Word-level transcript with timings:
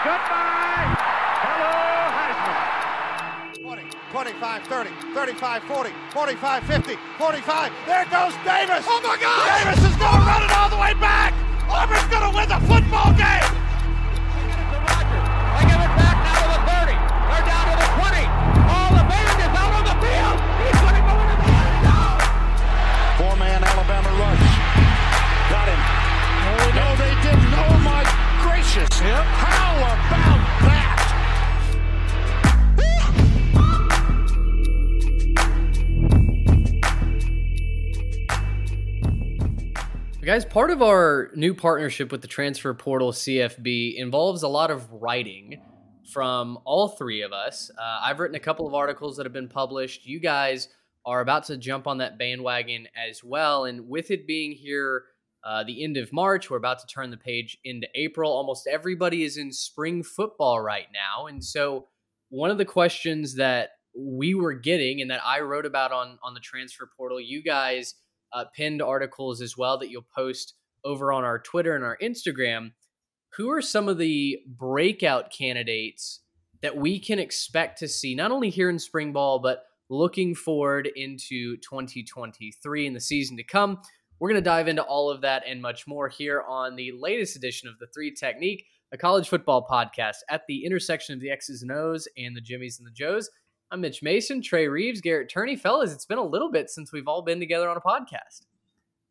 Goodbye. 0.00 0.96
Hello, 1.44 1.76
Heisman. 2.16 3.60
20, 3.60 3.82
25, 4.10 4.62
30, 4.64 4.90
35, 5.12 5.62
40, 5.64 5.90
45, 6.12 6.62
50, 6.64 6.96
45. 7.18 7.72
There 7.84 8.04
goes 8.08 8.32
Davis. 8.40 8.86
Oh 8.88 9.00
my 9.04 9.20
God! 9.20 9.44
Davis 9.60 9.84
is 9.84 9.96
going 10.00 10.16
to 10.16 10.24
run 10.24 10.42
it 10.42 10.52
all 10.56 10.70
the 10.70 10.80
way 10.80 10.94
back. 10.94 11.34
Auburn's 11.68 12.08
going 12.08 12.24
to 12.24 12.34
win 12.34 12.48
the 12.48 12.60
football 12.64 13.12
game. 13.12 13.60
They 29.00 29.49
Guys, 40.30 40.44
part 40.44 40.70
of 40.70 40.80
our 40.80 41.32
new 41.34 41.52
partnership 41.52 42.12
with 42.12 42.22
the 42.22 42.28
Transfer 42.28 42.72
Portal 42.72 43.10
CFB 43.10 43.96
involves 43.96 44.44
a 44.44 44.48
lot 44.48 44.70
of 44.70 44.88
writing 44.92 45.60
from 46.12 46.56
all 46.64 46.86
three 46.90 47.22
of 47.22 47.32
us. 47.32 47.68
Uh, 47.76 47.98
I've 48.00 48.20
written 48.20 48.36
a 48.36 48.38
couple 48.38 48.68
of 48.68 48.72
articles 48.72 49.16
that 49.16 49.26
have 49.26 49.32
been 49.32 49.48
published. 49.48 50.06
You 50.06 50.20
guys 50.20 50.68
are 51.04 51.20
about 51.20 51.46
to 51.46 51.56
jump 51.56 51.88
on 51.88 51.98
that 51.98 52.16
bandwagon 52.16 52.86
as 52.94 53.24
well. 53.24 53.64
And 53.64 53.88
with 53.88 54.12
it 54.12 54.24
being 54.24 54.52
here 54.52 55.02
uh, 55.42 55.64
the 55.64 55.82
end 55.82 55.96
of 55.96 56.12
March, 56.12 56.48
we're 56.48 56.58
about 56.58 56.78
to 56.78 56.86
turn 56.86 57.10
the 57.10 57.16
page 57.16 57.58
into 57.64 57.88
April. 57.96 58.30
Almost 58.30 58.68
everybody 58.68 59.24
is 59.24 59.36
in 59.36 59.52
spring 59.52 60.04
football 60.04 60.60
right 60.60 60.86
now. 60.94 61.26
And 61.26 61.44
so, 61.44 61.88
one 62.28 62.52
of 62.52 62.58
the 62.58 62.64
questions 62.64 63.34
that 63.34 63.70
we 63.98 64.36
were 64.36 64.54
getting 64.54 65.00
and 65.00 65.10
that 65.10 65.26
I 65.26 65.40
wrote 65.40 65.66
about 65.66 65.90
on, 65.90 66.20
on 66.22 66.34
the 66.34 66.40
Transfer 66.40 66.88
Portal, 66.96 67.20
you 67.20 67.42
guys 67.42 67.96
uh, 68.32 68.44
pinned 68.54 68.82
articles 68.82 69.40
as 69.40 69.56
well 69.56 69.78
that 69.78 69.90
you'll 69.90 70.06
post 70.14 70.54
over 70.84 71.12
on 71.12 71.24
our 71.24 71.38
Twitter 71.38 71.74
and 71.74 71.84
our 71.84 71.98
Instagram. 72.02 72.72
Who 73.34 73.50
are 73.50 73.62
some 73.62 73.88
of 73.88 73.98
the 73.98 74.38
breakout 74.46 75.30
candidates 75.30 76.20
that 76.62 76.76
we 76.76 76.98
can 76.98 77.18
expect 77.18 77.78
to 77.78 77.88
see, 77.88 78.14
not 78.14 78.32
only 78.32 78.50
here 78.50 78.68
in 78.68 78.78
spring 78.78 79.12
ball, 79.12 79.38
but 79.38 79.64
looking 79.88 80.34
forward 80.34 80.88
into 80.96 81.56
2023 81.58 82.86
and 82.86 82.96
the 82.96 83.00
season 83.00 83.36
to 83.36 83.44
come? 83.44 83.80
We're 84.18 84.28
going 84.28 84.42
to 84.42 84.48
dive 84.50 84.68
into 84.68 84.82
all 84.82 85.10
of 85.10 85.22
that 85.22 85.44
and 85.46 85.62
much 85.62 85.86
more 85.86 86.08
here 86.08 86.42
on 86.46 86.76
the 86.76 86.92
latest 86.98 87.36
edition 87.36 87.68
of 87.68 87.78
the 87.78 87.86
Three 87.94 88.12
Technique, 88.12 88.66
a 88.92 88.98
college 88.98 89.28
football 89.28 89.66
podcast 89.66 90.16
at 90.28 90.42
the 90.46 90.64
intersection 90.64 91.14
of 91.14 91.20
the 91.20 91.30
X's 91.30 91.62
and 91.62 91.72
O's 91.72 92.06
and 92.18 92.36
the 92.36 92.40
Jimmies 92.40 92.78
and 92.78 92.86
the 92.86 92.92
Joes. 92.92 93.30
I'm 93.72 93.80
Mitch 93.80 94.02
Mason, 94.02 94.42
Trey 94.42 94.66
Reeves, 94.66 95.00
Garrett 95.00 95.28
Turney. 95.28 95.54
Fellas, 95.54 95.92
it's 95.92 96.04
been 96.04 96.18
a 96.18 96.24
little 96.24 96.50
bit 96.50 96.70
since 96.70 96.92
we've 96.92 97.06
all 97.06 97.22
been 97.22 97.38
together 97.38 97.68
on 97.68 97.76
a 97.76 97.80
podcast. 97.80 98.46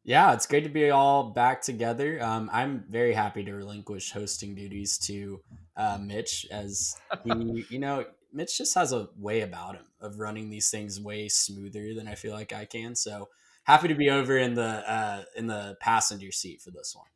Yeah, 0.03 0.33
it's 0.33 0.47
great 0.47 0.65
to 0.65 0.69
be 0.69 0.89
all 0.89 1.31
back 1.31 1.61
together. 1.61 2.21
Um, 2.21 2.49
I'm 2.51 2.83
very 2.89 3.13
happy 3.13 3.43
to 3.45 3.53
relinquish 3.53 4.11
hosting 4.11 4.55
duties 4.55 4.97
to 5.05 5.39
uh, 5.77 5.97
Mitch, 6.01 6.45
as 6.51 6.95
he, 7.23 7.65
you 7.69 7.79
know, 7.79 8.03
Mitch 8.33 8.57
just 8.57 8.75
has 8.75 8.91
a 8.91 9.07
way 9.17 9.41
about 9.41 9.75
him 9.75 9.85
of 10.01 10.19
running 10.19 10.49
these 10.49 10.69
things 10.69 10.99
way 10.99 11.29
smoother 11.29 11.93
than 11.93 12.09
I 12.09 12.15
feel 12.15 12.33
like 12.33 12.51
I 12.51 12.65
can. 12.65 12.95
So 12.95 13.29
happy 13.63 13.87
to 13.87 13.95
be 13.95 14.09
over 14.09 14.37
in 14.37 14.55
the 14.55 14.91
uh, 14.91 15.23
in 15.37 15.47
the 15.47 15.77
passenger 15.79 16.33
seat 16.33 16.61
for 16.61 16.71
this 16.71 16.93
one. 16.93 17.07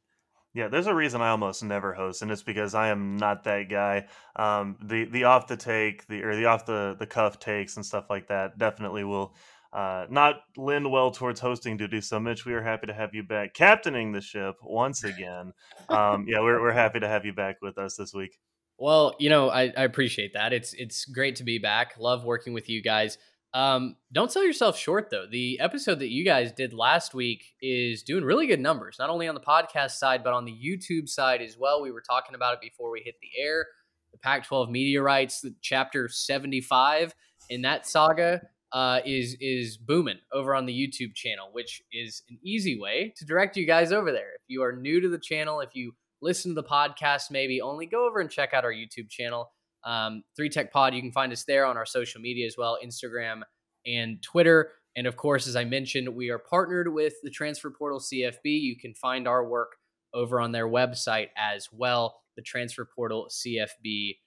Yeah, 0.53 0.67
there's 0.67 0.87
a 0.87 0.93
reason 0.93 1.21
I 1.21 1.29
almost 1.29 1.63
never 1.63 1.93
host, 1.93 2.21
and 2.21 2.29
it's 2.29 2.43
because 2.43 2.75
I 2.75 2.89
am 2.89 3.17
not 3.17 3.43
that 3.45 3.69
guy. 3.69 4.05
Um, 4.35 4.77
the 4.83 5.05
the 5.05 5.23
off 5.23 5.47
the 5.47 5.57
take, 5.57 6.05
the 6.07 6.21
or 6.21 6.35
the 6.35 6.45
off 6.45 6.65
the 6.65 6.95
the 6.97 7.07
cuff 7.07 7.39
takes 7.39 7.75
and 7.75 7.85
stuff 7.85 8.05
like 8.09 8.27
that 8.27 8.59
definitely 8.59 9.03
will 9.03 9.33
uh, 9.73 10.05
not 10.11 10.41
lend 10.55 10.91
well 10.91 11.09
towards 11.09 11.39
hosting 11.39 11.77
duties. 11.77 12.07
So, 12.07 12.19
Mitch, 12.19 12.45
we 12.45 12.53
are 12.53 12.61
happy 12.61 12.85
to 12.85 12.93
have 12.93 13.15
you 13.15 13.23
back, 13.23 13.55
captaining 13.55 14.11
the 14.11 14.21
ship 14.21 14.55
once 14.61 15.03
again. 15.03 15.53
Um, 15.89 16.25
yeah, 16.27 16.41
we're 16.41 16.61
we're 16.61 16.71
happy 16.71 16.99
to 16.99 17.07
have 17.07 17.25
you 17.25 17.33
back 17.33 17.55
with 17.61 17.79
us 17.79 17.95
this 17.95 18.13
week. 18.13 18.37
Well, 18.77 19.15
you 19.19 19.29
know, 19.29 19.49
I, 19.49 19.71
I 19.75 19.83
appreciate 19.83 20.33
that. 20.33 20.53
It's 20.53 20.73
it's 20.73 21.05
great 21.05 21.37
to 21.37 21.43
be 21.43 21.57
back. 21.57 21.95
Love 21.97 22.25
working 22.25 22.53
with 22.53 22.69
you 22.69 22.83
guys. 22.83 23.17
Um, 23.53 23.97
don't 24.11 24.31
sell 24.31 24.43
yourself 24.43 24.77
short 24.77 25.09
though. 25.11 25.25
The 25.29 25.59
episode 25.59 25.99
that 25.99 26.09
you 26.09 26.25
guys 26.25 26.51
did 26.51 26.73
last 26.73 27.13
week 27.13 27.43
is 27.61 28.01
doing 28.01 28.23
really 28.23 28.47
good 28.47 28.59
numbers, 28.59 28.95
not 28.97 29.11
only 29.11 29.27
on 29.27 29.35
the 29.35 29.41
podcast 29.41 29.91
side, 29.91 30.23
but 30.23 30.33
on 30.33 30.45
the 30.45 30.51
YouTube 30.51 31.07
side 31.07 31.41
as 31.41 31.55
well. 31.57 31.81
We 31.81 31.91
were 31.91 32.01
talking 32.01 32.33
about 32.33 32.55
it 32.55 32.61
before 32.61 32.91
we 32.91 33.01
hit 33.05 33.15
the 33.21 33.29
air. 33.39 33.67
The 34.11 34.17
Pac 34.17 34.47
12 34.47 34.69
media 34.69 35.01
rights, 35.01 35.45
chapter 35.61 36.07
75 36.07 37.13
in 37.49 37.61
that 37.63 37.85
saga 37.85 38.41
uh, 38.71 39.01
is 39.05 39.37
is 39.39 39.77
booming 39.77 40.19
over 40.31 40.55
on 40.55 40.65
the 40.65 40.73
YouTube 40.73 41.13
channel, 41.13 41.49
which 41.51 41.81
is 41.91 42.23
an 42.29 42.39
easy 42.43 42.79
way 42.79 43.13
to 43.17 43.25
direct 43.25 43.55
you 43.55 43.67
guys 43.67 43.91
over 43.91 44.11
there. 44.11 44.33
If 44.35 44.41
you 44.47 44.63
are 44.63 44.73
new 44.73 44.99
to 44.99 45.09
the 45.09 45.19
channel, 45.19 45.61
if 45.61 45.75
you 45.75 45.93
listen 46.21 46.55
to 46.55 46.61
the 46.61 46.67
podcast, 46.67 47.29
maybe 47.29 47.61
only 47.61 47.85
go 47.85 48.07
over 48.07 48.19
and 48.19 48.31
check 48.31 48.53
out 48.53 48.63
our 48.63 48.73
YouTube 48.73 49.09
channel 49.09 49.51
um, 49.85 50.23
Three 50.35 50.49
Tech 50.49 50.71
Pod. 50.71 50.93
You 50.93 51.01
can 51.01 51.11
find 51.11 51.31
us 51.31 51.43
there 51.43 51.65
on 51.65 51.77
our 51.77 51.85
social 51.85 52.21
media 52.21 52.45
as 52.47 52.55
well, 52.57 52.77
Instagram 52.83 53.41
and 53.85 54.21
Twitter. 54.21 54.71
And 54.95 55.07
of 55.07 55.15
course, 55.15 55.47
as 55.47 55.55
I 55.55 55.63
mentioned, 55.63 56.07
we 56.09 56.29
are 56.29 56.39
partnered 56.39 56.93
with 56.93 57.13
the 57.23 57.29
Transfer 57.29 57.71
Portal 57.71 57.99
CFB. 57.99 58.43
You 58.43 58.77
can 58.77 58.93
find 58.93 59.27
our 59.27 59.47
work 59.47 59.75
over 60.13 60.39
on 60.39 60.51
their 60.51 60.67
website 60.67 61.29
as 61.35 61.69
well, 61.71 62.21
the 62.35 62.43
Transfer 62.43 62.87
Portal 62.95 63.27
CFB.com. 63.31 64.19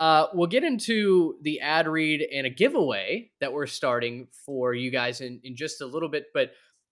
Uh, 0.00 0.26
we'll 0.34 0.48
get 0.48 0.64
into 0.64 1.36
the 1.42 1.60
ad 1.60 1.86
read 1.86 2.26
and 2.32 2.46
a 2.46 2.50
giveaway 2.50 3.30
that 3.40 3.52
we're 3.52 3.66
starting 3.66 4.26
for 4.44 4.74
you 4.74 4.90
guys 4.90 5.20
in, 5.20 5.40
in 5.44 5.54
just 5.56 5.80
a 5.80 5.86
little 5.86 6.08
bit. 6.08 6.26
But 6.34 6.50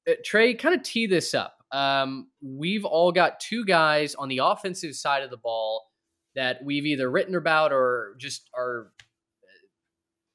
uh, 0.09 0.13
Trey, 0.25 0.55
kind 0.55 0.75
of 0.75 0.83
tee 0.83 1.07
this 1.07 1.35
up. 1.35 1.57
Um, 1.73 2.29
we've 2.41 2.85
all 2.85 3.13
got 3.13 3.41
two 3.41 3.65
guys 3.65 4.15
on 4.15 4.29
the 4.29 4.41
offensive 4.43 4.95
side 4.95 5.23
of 5.23 5.31
the 5.31 5.37
ball 5.37 5.92
that 6.35 6.65
we've 6.65 6.87
either 6.87 7.11
written 7.11 7.35
about 7.35 7.73
or 7.73 8.15
just 8.19 8.49
are 8.57 8.93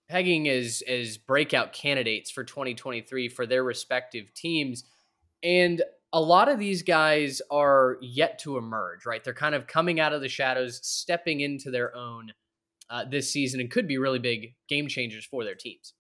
pegging 0.10 0.48
as 0.48 0.82
as 0.88 1.18
breakout 1.18 1.74
candidates 1.74 2.32
for 2.32 2.44
2023 2.44 3.30
for 3.30 3.46
their 3.46 3.64
respective 3.64 4.34
teams. 4.34 4.84
And 5.44 5.82
a 6.14 6.22
lot 6.22 6.50
of 6.50 6.58
these 6.58 6.84
guys 6.84 7.42
are 7.52 7.98
yet 8.02 8.40
to 8.40 8.58
emerge 8.58 9.06
right? 9.06 9.24
They're 9.24 9.34
kind 9.34 9.56
of 9.56 9.68
coming 9.68 10.00
out 10.00 10.14
of 10.14 10.22
the 10.22 10.30
shadows 10.30 10.80
stepping 10.84 11.42
into 11.42 11.72
their 11.72 11.96
own 11.96 12.32
uh, 12.90 13.04
this 13.10 13.32
season 13.32 13.60
and 13.60 13.70
could 13.70 13.88
be 13.88 13.98
really 13.98 14.20
big 14.20 14.54
game 14.70 14.88
changers 14.88 15.26
for 15.26 15.44
their 15.44 15.56
teams. 15.56 15.94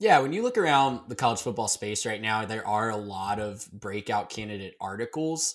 Yeah, 0.00 0.18
when 0.18 0.32
you 0.32 0.42
look 0.42 0.58
around 0.58 1.02
the 1.08 1.14
college 1.14 1.40
football 1.40 1.68
space 1.68 2.04
right 2.04 2.20
now, 2.20 2.44
there 2.44 2.66
are 2.66 2.90
a 2.90 2.96
lot 2.96 3.38
of 3.38 3.70
breakout 3.72 4.30
candidate 4.30 4.74
articles, 4.80 5.54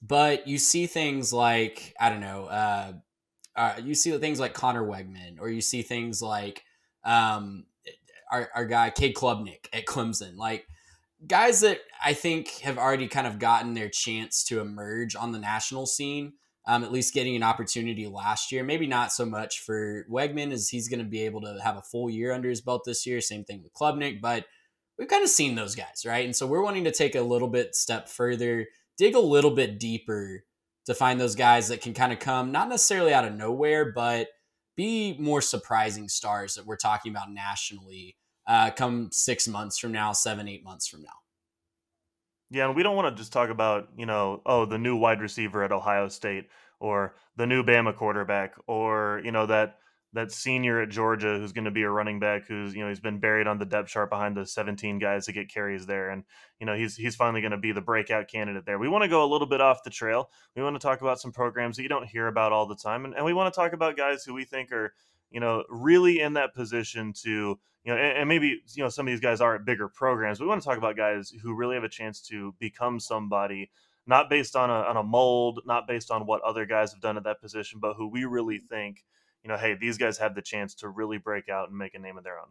but 0.00 0.46
you 0.46 0.58
see 0.58 0.86
things 0.86 1.32
like 1.32 1.94
I 1.98 2.08
don't 2.08 2.20
know, 2.20 2.44
uh, 2.44 2.92
uh, 3.58 3.74
you 3.82 3.94
see 3.96 4.16
things 4.18 4.38
like 4.38 4.54
Conner 4.54 4.86
Weigman, 4.86 5.40
or 5.40 5.50
you 5.50 5.60
see 5.60 5.82
things 5.82 6.22
like 6.22 6.62
um, 7.04 7.66
our, 8.30 8.48
our 8.54 8.64
guy 8.64 8.90
Cade 8.90 9.16
Klubnik 9.16 9.66
at 9.72 9.84
Clemson, 9.84 10.36
like 10.36 10.66
guys 11.26 11.60
that 11.62 11.80
I 12.02 12.14
think 12.14 12.60
have 12.60 12.78
already 12.78 13.08
kind 13.08 13.26
of 13.26 13.40
gotten 13.40 13.74
their 13.74 13.88
chance 13.88 14.44
to 14.44 14.60
emerge 14.60 15.16
on 15.16 15.32
the 15.32 15.40
national 15.40 15.86
scene. 15.86 16.34
Um, 16.66 16.84
at 16.84 16.92
least 16.92 17.14
getting 17.14 17.34
an 17.34 17.42
opportunity 17.42 18.06
last 18.06 18.52
year. 18.52 18.62
Maybe 18.62 18.86
not 18.86 19.10
so 19.10 19.24
much 19.24 19.60
for 19.60 20.04
Wegman, 20.12 20.52
as 20.52 20.68
he's 20.68 20.86
going 20.86 20.98
to 20.98 21.08
be 21.08 21.22
able 21.22 21.40
to 21.40 21.58
have 21.64 21.78
a 21.78 21.82
full 21.82 22.10
year 22.10 22.30
under 22.30 22.50
his 22.50 22.60
belt 22.60 22.82
this 22.84 23.06
year. 23.06 23.22
Same 23.22 23.42
thing 23.42 23.62
with 23.62 23.72
Klubnik, 23.72 24.20
but 24.20 24.44
we've 24.98 25.08
kind 25.08 25.24
of 25.24 25.30
seen 25.30 25.54
those 25.54 25.74
guys, 25.74 26.04
right? 26.04 26.26
And 26.26 26.36
so 26.36 26.46
we're 26.46 26.62
wanting 26.62 26.84
to 26.84 26.92
take 26.92 27.14
a 27.14 27.22
little 27.22 27.48
bit 27.48 27.74
step 27.74 28.06
further, 28.06 28.66
dig 28.98 29.14
a 29.14 29.18
little 29.20 29.52
bit 29.52 29.80
deeper 29.80 30.44
to 30.88 30.94
find 30.94 31.20
those 31.20 31.34
guys 31.34 31.68
that 31.68 31.82
can 31.82 31.92
kind 31.92 32.14
of 32.14 32.18
come 32.18 32.50
not 32.50 32.70
necessarily 32.70 33.12
out 33.12 33.26
of 33.26 33.34
nowhere, 33.34 33.92
but 33.92 34.28
be 34.74 35.14
more 35.18 35.42
surprising 35.42 36.08
stars 36.08 36.54
that 36.54 36.64
we're 36.64 36.78
talking 36.78 37.12
about 37.12 37.30
nationally 37.30 38.16
uh, 38.46 38.70
come 38.70 39.10
six 39.12 39.46
months 39.46 39.78
from 39.78 39.92
now, 39.92 40.14
seven, 40.14 40.48
eight 40.48 40.64
months 40.64 40.88
from 40.88 41.02
now. 41.02 41.10
Yeah, 42.50 42.68
and 42.68 42.74
we 42.74 42.82
don't 42.82 42.96
want 42.96 43.14
to 43.14 43.20
just 43.20 43.34
talk 43.34 43.50
about, 43.50 43.90
you 43.98 44.06
know, 44.06 44.40
oh, 44.46 44.64
the 44.64 44.78
new 44.78 44.96
wide 44.96 45.20
receiver 45.20 45.62
at 45.62 45.72
Ohio 45.72 46.08
State 46.08 46.48
or 46.80 47.16
the 47.36 47.46
new 47.46 47.62
Bama 47.62 47.94
quarterback 47.94 48.54
or, 48.66 49.20
you 49.22 49.30
know, 49.30 49.44
that 49.44 49.76
that 50.14 50.32
senior 50.32 50.80
at 50.80 50.88
Georgia 50.88 51.38
who's 51.38 51.52
going 51.52 51.66
to 51.66 51.70
be 51.70 51.82
a 51.82 51.90
running 51.90 52.18
back 52.18 52.46
who's, 52.46 52.74
you 52.74 52.82
know, 52.82 52.88
he's 52.88 53.00
been 53.00 53.20
buried 53.20 53.46
on 53.46 53.58
the 53.58 53.66
depth 53.66 53.88
chart 53.88 54.08
behind 54.08 54.36
the 54.36 54.46
17 54.46 54.98
guys 54.98 55.26
that 55.26 55.32
get 55.32 55.52
carries 55.52 55.86
there 55.86 56.10
and, 56.10 56.24
you 56.58 56.66
know, 56.66 56.74
he's 56.74 56.96
he's 56.96 57.14
finally 57.14 57.40
going 57.40 57.52
to 57.52 57.58
be 57.58 57.72
the 57.72 57.80
breakout 57.80 58.28
candidate 58.28 58.64
there. 58.64 58.78
We 58.78 58.88
want 58.88 59.02
to 59.02 59.08
go 59.08 59.24
a 59.24 59.28
little 59.30 59.46
bit 59.46 59.60
off 59.60 59.84
the 59.84 59.90
trail. 59.90 60.30
We 60.56 60.62
want 60.62 60.76
to 60.76 60.80
talk 60.80 61.02
about 61.02 61.20
some 61.20 61.32
programs 61.32 61.76
that 61.76 61.82
you 61.82 61.88
don't 61.88 62.08
hear 62.08 62.26
about 62.26 62.52
all 62.52 62.66
the 62.66 62.76
time 62.76 63.04
and, 63.04 63.14
and 63.14 63.24
we 63.24 63.34
want 63.34 63.52
to 63.52 63.60
talk 63.60 63.72
about 63.72 63.96
guys 63.96 64.24
who 64.24 64.32
we 64.32 64.44
think 64.44 64.72
are, 64.72 64.94
you 65.30 65.40
know, 65.40 65.64
really 65.68 66.20
in 66.20 66.32
that 66.34 66.54
position 66.54 67.12
to 67.24 67.58
you 67.84 67.94
know, 67.94 68.00
and, 68.00 68.18
and, 68.18 68.28
maybe 68.28 68.60
you 68.74 68.82
know 68.82 68.88
some 68.88 69.06
of 69.06 69.12
these 69.12 69.20
guys 69.20 69.40
are 69.40 69.54
at 69.54 69.64
bigger 69.64 69.88
programs. 69.88 70.40
We 70.40 70.46
want 70.46 70.60
to 70.60 70.68
talk 70.68 70.78
about 70.78 70.96
guys 70.96 71.32
who 71.42 71.54
really 71.54 71.74
have 71.74 71.84
a 71.84 71.88
chance 71.88 72.20
to 72.22 72.54
become 72.58 73.00
somebody, 73.00 73.70
not 74.06 74.28
based 74.28 74.56
on 74.56 74.68
a 74.68 74.74
on 74.74 74.96
a 74.96 75.02
mold, 75.02 75.60
not 75.64 75.86
based 75.86 76.10
on 76.10 76.26
what 76.26 76.42
other 76.42 76.66
guys 76.66 76.92
have 76.92 77.00
done 77.00 77.16
at 77.16 77.24
that 77.24 77.40
position, 77.40 77.78
but 77.80 77.94
who 77.94 78.08
we 78.08 78.24
really 78.24 78.58
think, 78.58 79.04
you 79.42 79.48
know, 79.48 79.56
hey, 79.56 79.74
these 79.74 79.98
guys 79.98 80.18
have 80.18 80.34
the 80.34 80.42
chance 80.42 80.74
to 80.76 80.88
really 80.88 81.18
break 81.18 81.48
out 81.48 81.68
and 81.68 81.78
make 81.78 81.94
a 81.94 81.98
name 81.98 82.18
of 82.18 82.24
their 82.24 82.38
own. 82.38 82.48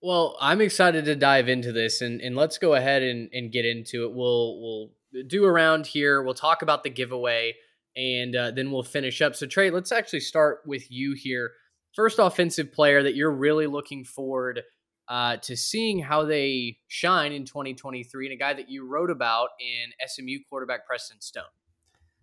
Well, 0.00 0.36
I'm 0.40 0.60
excited 0.60 1.04
to 1.06 1.16
dive 1.16 1.48
into 1.48 1.72
this 1.72 2.00
and, 2.00 2.20
and 2.20 2.36
let's 2.36 2.58
go 2.58 2.74
ahead 2.74 3.02
and, 3.02 3.28
and 3.32 3.50
get 3.50 3.64
into 3.64 4.04
it. 4.04 4.14
We'll 4.14 4.60
we'll 4.60 5.24
do 5.26 5.44
around 5.44 5.86
here. 5.86 6.22
We'll 6.22 6.34
talk 6.34 6.62
about 6.62 6.84
the 6.84 6.90
giveaway 6.90 7.54
and 7.96 8.36
uh, 8.36 8.50
then 8.52 8.70
we'll 8.70 8.84
finish 8.84 9.20
up. 9.20 9.34
So 9.34 9.46
Trey, 9.46 9.70
let's 9.70 9.90
actually 9.90 10.20
start 10.20 10.60
with 10.64 10.90
you 10.90 11.14
here. 11.14 11.52
First 11.94 12.20
offensive 12.20 12.72
player 12.72 13.02
that 13.02 13.16
you're 13.16 13.32
really 13.32 13.66
looking 13.66 14.04
forward 14.04 14.62
uh, 15.08 15.38
to 15.38 15.56
seeing 15.56 16.00
how 16.00 16.24
they 16.24 16.78
shine 16.86 17.32
in 17.32 17.44
2023, 17.44 18.26
and 18.26 18.32
a 18.34 18.36
guy 18.36 18.52
that 18.52 18.68
you 18.68 18.86
wrote 18.86 19.10
about 19.10 19.48
in 19.58 19.90
SMU 20.06 20.38
quarterback 20.48 20.86
Preston 20.86 21.20
Stone. 21.20 21.44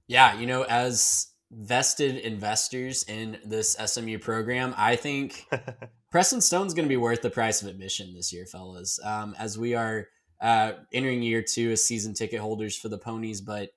Yeah, 0.07 0.39
you 0.39 0.45
know, 0.45 0.63
as 0.63 1.27
vested 1.51 2.17
investors 2.17 3.03
in 3.07 3.37
this 3.45 3.73
SMU 3.73 4.19
program, 4.19 4.73
I 4.77 4.95
think 4.95 5.45
Preston 6.11 6.41
Stone's 6.41 6.73
going 6.73 6.85
to 6.85 6.89
be 6.89 6.97
worth 6.97 7.21
the 7.21 7.29
price 7.29 7.61
of 7.61 7.67
admission 7.67 8.13
this 8.13 8.33
year, 8.33 8.45
fellas. 8.45 8.99
Um, 9.03 9.35
as 9.37 9.57
we 9.57 9.75
are 9.75 10.07
uh, 10.41 10.73
entering 10.91 11.23
year 11.23 11.41
two 11.41 11.71
as 11.71 11.83
season 11.83 12.13
ticket 12.13 12.39
holders 12.39 12.75
for 12.75 12.89
the 12.89 12.97
Ponies, 12.97 13.41
but 13.41 13.69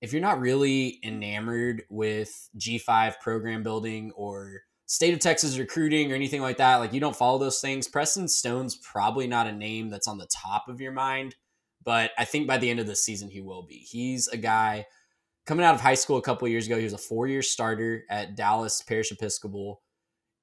if 0.00 0.12
you're 0.12 0.22
not 0.22 0.40
really 0.40 1.00
enamored 1.02 1.82
with 1.88 2.50
G5 2.58 3.18
program 3.20 3.62
building 3.62 4.12
or 4.14 4.62
state 4.86 5.14
of 5.14 5.20
Texas 5.20 5.58
recruiting 5.58 6.12
or 6.12 6.14
anything 6.14 6.42
like 6.42 6.58
that, 6.58 6.76
like 6.76 6.92
you 6.92 7.00
don't 7.00 7.16
follow 7.16 7.38
those 7.38 7.60
things, 7.60 7.88
Preston 7.88 8.28
Stone's 8.28 8.76
probably 8.76 9.26
not 9.26 9.46
a 9.46 9.52
name 9.52 9.88
that's 9.88 10.06
on 10.06 10.18
the 10.18 10.28
top 10.28 10.68
of 10.68 10.80
your 10.80 10.92
mind. 10.92 11.34
But 11.82 12.10
I 12.18 12.24
think 12.24 12.46
by 12.46 12.58
the 12.58 12.68
end 12.68 12.80
of 12.80 12.86
the 12.86 12.96
season, 12.96 13.30
he 13.30 13.40
will 13.40 13.62
be. 13.62 13.76
He's 13.76 14.26
a 14.28 14.36
guy 14.36 14.86
coming 15.46 15.64
out 15.64 15.74
of 15.74 15.80
high 15.80 15.94
school 15.94 16.16
a 16.16 16.22
couple 16.22 16.46
years 16.48 16.66
ago. 16.66 16.76
He 16.76 16.84
was 16.84 16.92
a 16.92 16.98
four 16.98 17.26
year 17.26 17.42
starter 17.42 18.04
at 18.10 18.36
Dallas 18.36 18.82
Parish 18.82 19.12
Episcopal. 19.12 19.80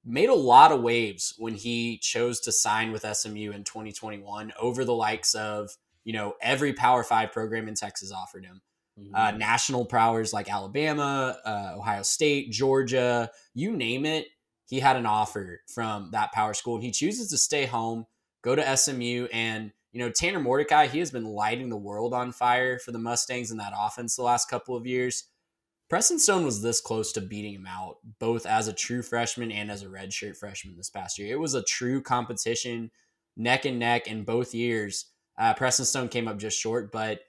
Made 0.06 0.30
a 0.30 0.36
lot 0.36 0.72
of 0.72 0.82
waves 0.82 1.34
when 1.38 1.54
he 1.54 1.98
chose 2.00 2.42
to 2.42 2.52
sign 2.52 2.92
with 2.92 3.06
SMU 3.06 3.52
in 3.52 3.64
2021 3.64 4.52
over 4.60 4.84
the 4.84 4.94
likes 4.94 5.34
of, 5.34 5.70
you 6.04 6.12
know, 6.12 6.34
every 6.42 6.74
Power 6.74 7.04
Five 7.04 7.32
program 7.32 7.68
in 7.68 7.76
Texas 7.76 8.12
offered 8.12 8.46
him. 8.46 8.62
Mm-hmm. 9.00 9.16
Uh, 9.16 9.32
national 9.32 9.86
powers 9.86 10.34
like 10.34 10.52
Alabama, 10.52 11.38
uh, 11.46 11.74
Ohio 11.78 12.04
State, 12.04 12.52
Georgia, 12.52 13.30
you 13.54 13.72
name 13.76 14.06
it, 14.06 14.28
he 14.68 14.80
had 14.80 14.98
an 14.98 15.06
offer 15.06 15.62
from 15.74 16.10
that 16.12 16.32
power 16.32 16.54
school, 16.54 16.76
and 16.76 16.84
he 16.84 16.92
chooses 16.92 17.30
to 17.30 17.38
stay 17.38 17.66
home, 17.66 18.06
go 18.44 18.56
to 18.56 18.78
SMU, 18.78 19.28
and 19.32 19.72
you 19.94 20.00
know 20.00 20.10
Tanner 20.10 20.40
Mordecai, 20.40 20.88
he 20.88 21.00
has 21.00 21.12
been 21.12 21.24
lighting 21.24 21.70
the 21.70 21.78
world 21.78 22.14
on 22.14 22.32
fire 22.32 22.80
for 22.80 22.92
the 22.92 23.00
Mustangs 23.00 23.52
in 23.52 23.58
that 23.58 23.74
offense 23.78 24.16
the 24.16 24.24
last 24.24 24.50
couple 24.50 24.76
of 24.76 24.86
years. 24.86 25.30
Preston 25.90 26.18
Stone 26.18 26.44
was 26.44 26.62
this 26.62 26.82
close 26.82 27.12
to 27.14 27.22
beating 27.22 27.54
him 27.54 27.68
out, 27.68 27.98
both 28.20 28.48
as 28.48 28.68
a 28.68 28.74
true 28.74 29.04
freshman 29.04 29.52
and 29.52 29.70
as 29.70 29.84
a 29.84 29.88
redshirt 29.88 30.36
freshman 30.36 30.76
this 30.76 30.90
past 30.90 31.20
year. 31.20 31.32
It 31.32 31.40
was 31.40 31.54
a 31.54 31.64
true 31.64 32.02
competition, 32.02 32.90
neck 33.38 33.66
and 33.66 33.78
neck 33.78 34.08
in 34.08 34.24
both 34.24 34.56
years. 34.56 35.06
Uh, 35.38 35.54
Preston 35.54 35.86
Stone 35.86 36.10
came 36.10 36.28
up 36.28 36.40
just 36.40 36.60
short, 36.60 36.92
but 36.92 37.20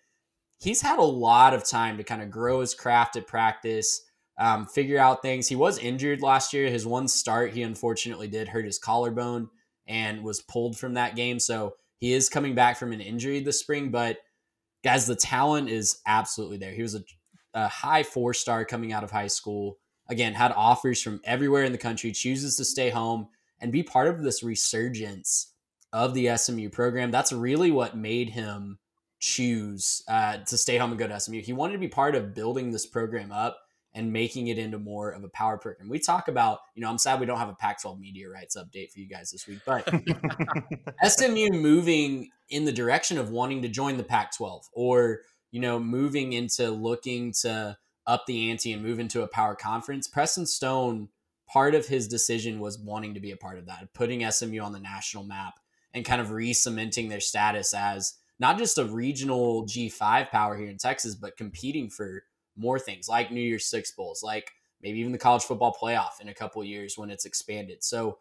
he's 0.60 0.80
had 0.80 0.98
a 0.98 1.02
lot 1.02 1.52
of 1.52 1.68
time 1.68 1.98
to 1.98 2.04
kind 2.04 2.22
of 2.22 2.30
grow 2.30 2.60
his 2.60 2.74
craft 2.74 3.16
at 3.16 3.26
practice, 3.26 4.02
um, 4.38 4.66
figure 4.66 4.98
out 4.98 5.20
things. 5.20 5.48
He 5.48 5.56
was 5.56 5.78
injured 5.78 6.22
last 6.22 6.54
year. 6.54 6.70
His 6.70 6.86
one 6.86 7.08
start, 7.08 7.52
he 7.52 7.62
unfortunately 7.62 8.28
did 8.28 8.48
hurt 8.48 8.64
his 8.64 8.78
collarbone 8.78 9.50
and 9.86 10.22
was 10.22 10.40
pulled 10.40 10.78
from 10.78 10.94
that 10.94 11.16
game. 11.16 11.38
So 11.38 11.74
he 12.04 12.12
is 12.12 12.28
coming 12.28 12.54
back 12.54 12.76
from 12.76 12.92
an 12.92 13.00
injury 13.00 13.40
this 13.40 13.60
spring. 13.60 13.90
But 13.90 14.18
guys, 14.84 15.06
the 15.06 15.16
talent 15.16 15.70
is 15.70 16.02
absolutely 16.06 16.58
there. 16.58 16.72
He 16.72 16.82
was 16.82 16.94
a, 16.94 17.02
a 17.54 17.66
high 17.66 18.02
four 18.02 18.34
star 18.34 18.66
coming 18.66 18.92
out 18.92 19.02
of 19.02 19.10
high 19.10 19.28
school. 19.28 19.78
Again, 20.10 20.34
had 20.34 20.52
offers 20.52 21.00
from 21.00 21.22
everywhere 21.24 21.64
in 21.64 21.72
the 21.72 21.78
country, 21.78 22.12
chooses 22.12 22.58
to 22.58 22.64
stay 22.66 22.90
home 22.90 23.28
and 23.58 23.72
be 23.72 23.82
part 23.82 24.08
of 24.08 24.22
this 24.22 24.42
resurgence 24.42 25.54
of 25.94 26.12
the 26.12 26.36
SMU 26.36 26.68
program. 26.68 27.10
That's 27.10 27.32
really 27.32 27.70
what 27.70 27.96
made 27.96 28.28
him 28.28 28.78
choose 29.18 30.02
uh, 30.06 30.36
to 30.46 30.58
stay 30.58 30.76
home 30.76 30.90
and 30.90 30.98
go 30.98 31.08
to 31.08 31.18
SMU. 31.18 31.40
He 31.40 31.54
wanted 31.54 31.72
to 31.72 31.78
be 31.78 31.88
part 31.88 32.14
of 32.14 32.34
building 32.34 32.70
this 32.70 32.84
program 32.84 33.32
up 33.32 33.56
and 33.94 34.12
making 34.12 34.48
it 34.48 34.58
into 34.58 34.78
more 34.78 35.10
of 35.10 35.22
a 35.22 35.28
power 35.28 35.56
program. 35.56 35.88
We 35.88 36.00
talk 36.00 36.26
about, 36.26 36.60
you 36.74 36.82
know, 36.82 36.90
I'm 36.90 36.98
sad 36.98 37.20
we 37.20 37.26
don't 37.26 37.38
have 37.38 37.48
a 37.48 37.54
Pac 37.54 37.80
12 37.80 38.00
media 38.00 38.28
rights 38.28 38.56
update 38.56 38.90
for 38.90 38.98
you 38.98 39.08
guys 39.08 39.30
this 39.30 39.46
week, 39.46 39.60
but 39.64 39.88
SMU 41.04 41.50
moving 41.50 42.30
in 42.50 42.64
the 42.64 42.72
direction 42.72 43.18
of 43.18 43.30
wanting 43.30 43.62
to 43.62 43.68
join 43.68 43.96
the 43.96 44.02
Pac 44.02 44.36
12 44.36 44.68
or, 44.72 45.20
you 45.52 45.60
know, 45.60 45.78
moving 45.78 46.32
into 46.32 46.70
looking 46.70 47.32
to 47.42 47.76
up 48.06 48.24
the 48.26 48.50
ante 48.50 48.72
and 48.72 48.82
move 48.82 48.98
into 48.98 49.22
a 49.22 49.28
power 49.28 49.54
conference. 49.54 50.08
Preston 50.08 50.46
Stone, 50.46 51.08
part 51.48 51.74
of 51.74 51.86
his 51.86 52.08
decision 52.08 52.58
was 52.58 52.78
wanting 52.78 53.14
to 53.14 53.20
be 53.20 53.30
a 53.30 53.36
part 53.36 53.58
of 53.58 53.66
that, 53.66 53.94
putting 53.94 54.28
SMU 54.28 54.60
on 54.60 54.72
the 54.72 54.80
national 54.80 55.24
map 55.24 55.54
and 55.94 56.04
kind 56.04 56.20
of 56.20 56.32
re 56.32 56.52
cementing 56.52 57.08
their 57.08 57.20
status 57.20 57.72
as 57.72 58.14
not 58.40 58.58
just 58.58 58.78
a 58.78 58.84
regional 58.84 59.64
G5 59.64 60.30
power 60.30 60.56
here 60.56 60.68
in 60.68 60.78
Texas, 60.78 61.14
but 61.14 61.36
competing 61.36 61.88
for 61.88 62.24
more 62.56 62.78
things 62.78 63.08
like 63.08 63.30
New 63.30 63.40
Year's 63.40 63.66
Six 63.66 63.92
Bowls, 63.92 64.22
like 64.22 64.50
maybe 64.82 65.00
even 65.00 65.12
the 65.12 65.18
college 65.18 65.42
football 65.42 65.76
playoff 65.80 66.20
in 66.20 66.28
a 66.28 66.34
couple 66.34 66.62
years 66.64 66.96
when 66.96 67.10
it's 67.10 67.24
expanded. 67.24 67.82
So 67.82 68.18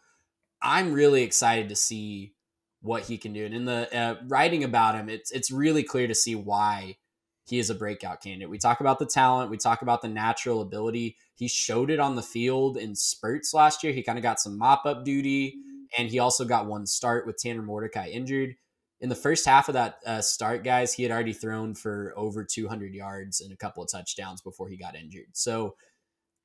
I'm 0.62 0.94
really 0.94 1.24
excited 1.24 1.70
to 1.70 1.76
see 1.76 2.34
what 2.82 3.04
he 3.04 3.18
can 3.18 3.34
do. 3.34 3.46
And 3.46 3.54
in 3.54 3.66
the 3.66 3.96
uh, 3.96 4.16
writing 4.28 4.64
about 4.64 4.96
him, 4.96 5.10
it's 5.10 5.32
it's 5.32 5.52
really 5.52 5.84
clear 5.84 6.08
to 6.08 6.16
see 6.16 6.36
why 6.36 6.98
he 7.46 7.60
is 7.60 7.70
a 7.70 7.76
breakout 7.76 8.22
candidate. 8.22 8.50
We 8.50 8.58
talk 8.58 8.80
about 8.80 9.00
the 9.00 9.06
talent, 9.06 9.52
we 9.52 9.58
talk 9.58 9.82
about 9.82 10.02
the 10.02 10.08
natural 10.08 10.62
ability. 10.62 11.18
He 11.36 11.48
showed 11.48 11.90
it 11.90 12.00
on 12.00 12.16
the 12.16 12.22
field 12.22 12.78
in 12.78 12.96
spurts 12.96 13.54
last 13.54 13.84
year. 13.84 13.92
He 13.92 14.04
kind 14.04 14.18
of 14.18 14.24
got 14.24 14.40
some 14.40 14.58
mop 14.58 14.86
up 14.86 15.04
duty, 15.04 15.56
and 15.98 16.10
he 16.10 16.20
also 16.20 16.46
got 16.46 16.68
one 16.68 16.86
start 16.86 17.26
with 17.28 17.38
Tanner 17.38 17.62
Mordecai 17.62 18.08
injured 18.08 18.56
in 19.04 19.10
the 19.10 19.16
first 19.16 19.46
half 19.46 19.68
of 19.68 19.74
that 19.74 20.00
uh, 20.06 20.22
start, 20.22 20.64
guys, 20.64 20.94
he 20.94 21.04
had 21.04 21.12
already 21.12 21.34
thrown 21.34 21.76
for 21.76 22.14
over 22.16 22.42
200 22.42 22.96
yards 22.96 23.42
and 23.42 23.52
a 23.52 23.58
couple 23.58 23.84
of 23.84 23.92
touchdowns 23.92 24.42
before 24.42 24.70
he 24.70 24.78
got 24.78 24.96
injured. 24.96 25.28
So, 25.34 25.76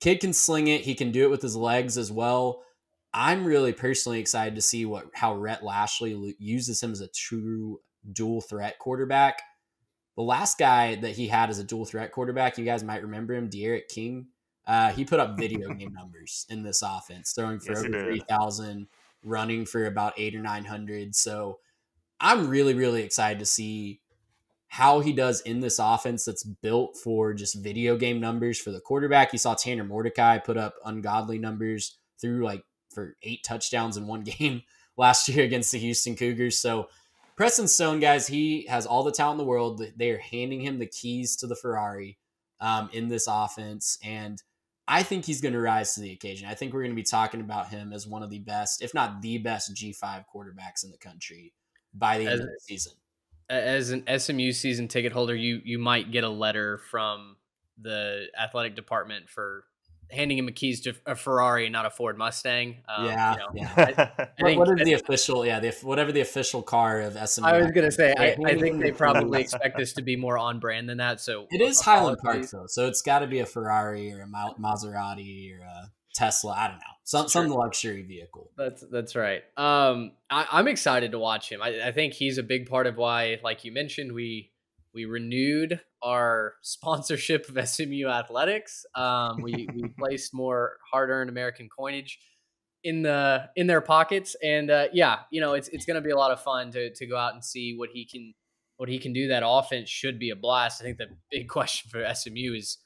kid 0.01 0.19
can 0.19 0.33
sling 0.33 0.67
it. 0.67 0.81
He 0.81 0.97
can 0.97 1.13
do 1.13 1.23
it 1.23 1.31
with 1.31 1.41
his 1.41 1.55
legs 1.55 1.97
as 1.97 2.11
well. 2.11 2.65
I'm 3.15 3.45
really 3.45 3.73
personally 3.73 4.19
excited 4.19 4.57
to 4.57 4.61
see 4.61 4.85
what 4.85 5.07
how 5.15 5.37
Rhett 5.37 5.63
Lashlee 5.63 6.35
uses 6.41 6.83
him 6.83 6.91
as 6.91 7.01
a 7.01 7.07
true 7.07 7.81
dual 8.13 8.41
threat 8.41 8.81
quarterback. 8.81 9.41
The 10.17 10.25
last 10.25 10.59
guy 10.59 10.97
that 10.97 11.13
he 11.13 11.29
had 11.29 11.51
as 11.51 11.61
a 11.61 11.65
dual 11.65 11.85
threat 11.85 12.11
quarterback, 12.11 12.59
you 12.59 12.65
guys 12.65 12.83
might 12.83 13.03
remember 13.03 13.35
him, 13.35 13.49
D'Eriq 13.49 13.87
King. 13.89 14.27
Uh, 14.67 14.91
he 14.91 15.05
put 15.05 15.21
up 15.21 15.39
video 15.39 15.69
game 15.75 15.95
numbers 15.95 16.45
in 16.51 16.65
this 16.65 16.83
offense, 16.83 17.33
throwing 17.33 17.61
for 17.61 17.73
yes, 17.73 17.85
over 17.85 18.05
3,000, 18.05 18.89
running 19.23 19.65
for 19.65 19.87
about 19.87 20.15
eight 20.17 20.35
or 20.35 20.43
900. 20.43 21.15
So, 21.15 21.61
I'm 22.21 22.49
really, 22.49 22.75
really 22.75 23.03
excited 23.03 23.39
to 23.39 23.47
see 23.47 24.01
how 24.69 25.01
he 25.01 25.13
does 25.13 25.41
in 25.43 25.61
this 25.61 25.79
offense 25.79 26.25
that's 26.25 26.45
built 26.45 26.97
for 26.97 27.33
just 27.33 27.63
video 27.63 27.97
game 27.97 28.21
numbers 28.21 28.59
for 28.59 28.71
the 28.71 28.81
quarterback. 28.81 29.33
You 29.33 29.39
saw 29.39 29.55
Tanner 29.55 29.85
Mordecai 29.85 30.39
put 30.39 30.57
up 30.57 30.75
ungodly 30.85 31.39
numbers 31.39 31.99
through 32.21 32.45
like 32.45 32.63
for 32.93 33.17
eight 33.23 33.43
touchdowns 33.45 33.97
in 33.97 34.07
one 34.07 34.23
game 34.39 34.63
last 34.97 35.29
year 35.29 35.45
against 35.45 35.73
the 35.73 35.79
Houston 35.79 36.17
Cougars. 36.17 36.59
So 36.59 36.89
Preston 37.37 37.69
Stone, 37.69 38.01
guys, 38.01 38.27
he 38.27 38.67
has 38.67 38.85
all 38.85 39.05
the 39.05 39.13
talent 39.13 39.41
in 39.41 39.47
the 39.47 39.51
world. 39.51 39.83
They 39.97 40.11
are 40.11 40.19
handing 40.19 40.61
him 40.61 40.79
the 40.79 40.87
keys 40.87 41.37
to 41.37 41.47
the 41.47 41.57
Ferrari 41.57 42.19
um, 42.61 42.91
in 42.93 43.09
this 43.09 43.27
offense. 43.31 43.97
And 44.03 44.43
I 44.89 45.03
think 45.03 45.25
he's 45.25 45.41
going 45.41 45.55
to 45.55 45.61
rise 45.61 45.95
to 45.95 46.01
the 46.01 46.13
occasion. 46.13 46.49
I 46.49 46.55
think 46.55 46.73
we're 46.73 46.83
going 46.83 46.93
to 46.93 46.97
be 46.97 47.05
talking 47.05 47.41
about 47.41 47.69
him 47.69 47.93
as 47.93 48.07
one 48.07 48.23
of 48.23 48.31
the 48.31 48.41
best, 48.41 48.83
if 48.83 48.93
not 48.93 49.23
the 49.23 49.39
best 49.39 49.75
G5 49.75 50.25
quarterbacks 50.35 50.85
in 50.85 50.91
the 50.91 50.99
country 50.99 51.53
by 51.99 52.19
the 52.19 52.27
as, 52.27 52.41
end 52.41 52.43
of 52.43 52.55
the 52.55 52.61
season. 52.61 52.93
As 53.51 53.91
an 53.91 54.05
SMU 54.19 54.53
season 54.53 54.89
ticket 54.89 55.13
holder, 55.13 55.35
you 55.35 55.61
you 55.65 55.79
might 55.79 56.11
get 56.13 56.25
a 56.25 56.29
letter 56.29 56.79
from 56.79 57.37
the 57.81 58.27
athletic 58.39 58.75
department 58.75 59.29
for 59.29 59.65
handing 60.11 60.39
him 60.39 60.49
a 60.49 60.53
keys 60.53 60.81
to 60.83 60.95
a 61.07 61.15
Ferrari, 61.15 61.69
not 61.69 61.87
a 61.87 61.91
Ford 61.91 62.17
Mustang. 62.17 62.77
Um, 62.89 63.07
yeah, 63.07 63.33
you 63.33 63.39
know, 63.39 63.47
yeah. 63.55 63.73
I, 63.77 64.23
I 64.39 64.43
think, 64.43 64.59
what 64.59 64.69
is 64.69 64.85
the 64.85 64.95
official? 64.95 65.45
Yeah, 65.45 65.61
the, 65.61 65.71
whatever 65.83 66.13
the 66.13 66.21
official 66.21 66.63
car 66.63 67.01
of 67.01 67.29
SMU. 67.29 67.47
I 67.47 67.61
was 67.61 67.71
gonna 67.73 67.91
say, 67.91 68.15
I, 68.19 68.37
I, 68.45 68.59
think 68.59 68.81
they 68.81 68.93
probably 68.93 69.41
expect 69.41 69.79
this 69.79 69.93
to 69.95 70.03
be 70.03 70.17
more 70.17 70.39
on 70.39 70.59
brand 70.61 70.89
than 70.89 70.99
that. 70.99 71.21
So 71.21 71.47
it 71.51 71.61
is 71.61 71.81
Highland 71.81 72.19
Park 72.23 72.49
though, 72.51 72.67
so 72.67 72.87
it's 72.87 73.03
got 73.03 73.21
to 73.21 73.27
be 73.27 73.41
a 73.41 73.47
Ferrari 73.47 74.13
or 74.13 74.23
a 74.23 74.27
Maserati 74.27 75.59
or 75.59 75.63
a 75.63 75.91
Tesla. 76.15 76.53
I 76.53 76.69
don't 76.69 76.77
know 76.77 76.98
some 77.09 77.27
some 77.27 77.49
luxury 77.49 78.03
vehicle. 78.03 78.51
That's 78.59 78.85
that's 78.93 79.17
right. 79.17 79.43
Um, 79.57 80.13
I, 80.29 80.59
am 80.59 80.69
excited 80.69 81.13
to 81.13 81.19
watch 81.19 81.51
him. 81.51 81.63
I, 81.63 81.89
I, 81.89 81.93
think 81.93 82.13
he's 82.13 82.37
a 82.37 82.43
big 82.43 82.69
part 82.69 82.87
of 82.87 82.99
why, 82.99 83.39
like 83.43 83.65
you 83.65 83.73
mentioned, 83.73 84.13
we 84.13 84.51
we 84.93 85.07
renewed 85.07 85.81
our 86.03 86.57
sponsorship 86.63 87.49
of 87.49 87.67
SMU 87.67 88.09
athletics. 88.09 88.85
Um, 88.95 89.41
we 89.41 89.67
we 89.75 89.89
placed 89.99 90.35
more 90.35 90.77
hard 90.93 91.09
earned 91.09 91.31
American 91.31 91.71
coinage 91.71 92.19
in 92.85 93.01
the 93.01 93.49
in 93.57 93.67
their 93.67 93.81
pockets, 93.81 94.37
and 94.45 94.71
uh, 94.71 94.89
yeah, 94.93 95.21
you 95.31 95.41
know 95.41 95.55
it's 95.55 95.69
it's 95.69 95.87
going 95.87 95.95
to 95.95 96.03
be 96.03 96.11
a 96.11 96.17
lot 96.17 96.31
of 96.31 96.43
fun 96.43 96.71
to 96.73 96.93
to 96.93 97.07
go 97.07 97.17
out 97.17 97.33
and 97.33 97.43
see 97.43 97.75
what 97.75 97.89
he 97.91 98.05
can 98.05 98.35
what 98.77 98.91
he 98.91 98.99
can 98.99 99.15
do, 99.15 99.29
that 99.29 99.43
offense 99.47 99.89
should 99.89 100.19
be 100.19 100.29
a 100.29 100.37
blast. 100.37 100.83
I 100.83 100.85
think 100.85 100.99
the 100.99 101.07
big 101.31 101.49
question 101.49 101.91
for 101.91 102.07
SMU 102.15 102.53
is 102.53 102.77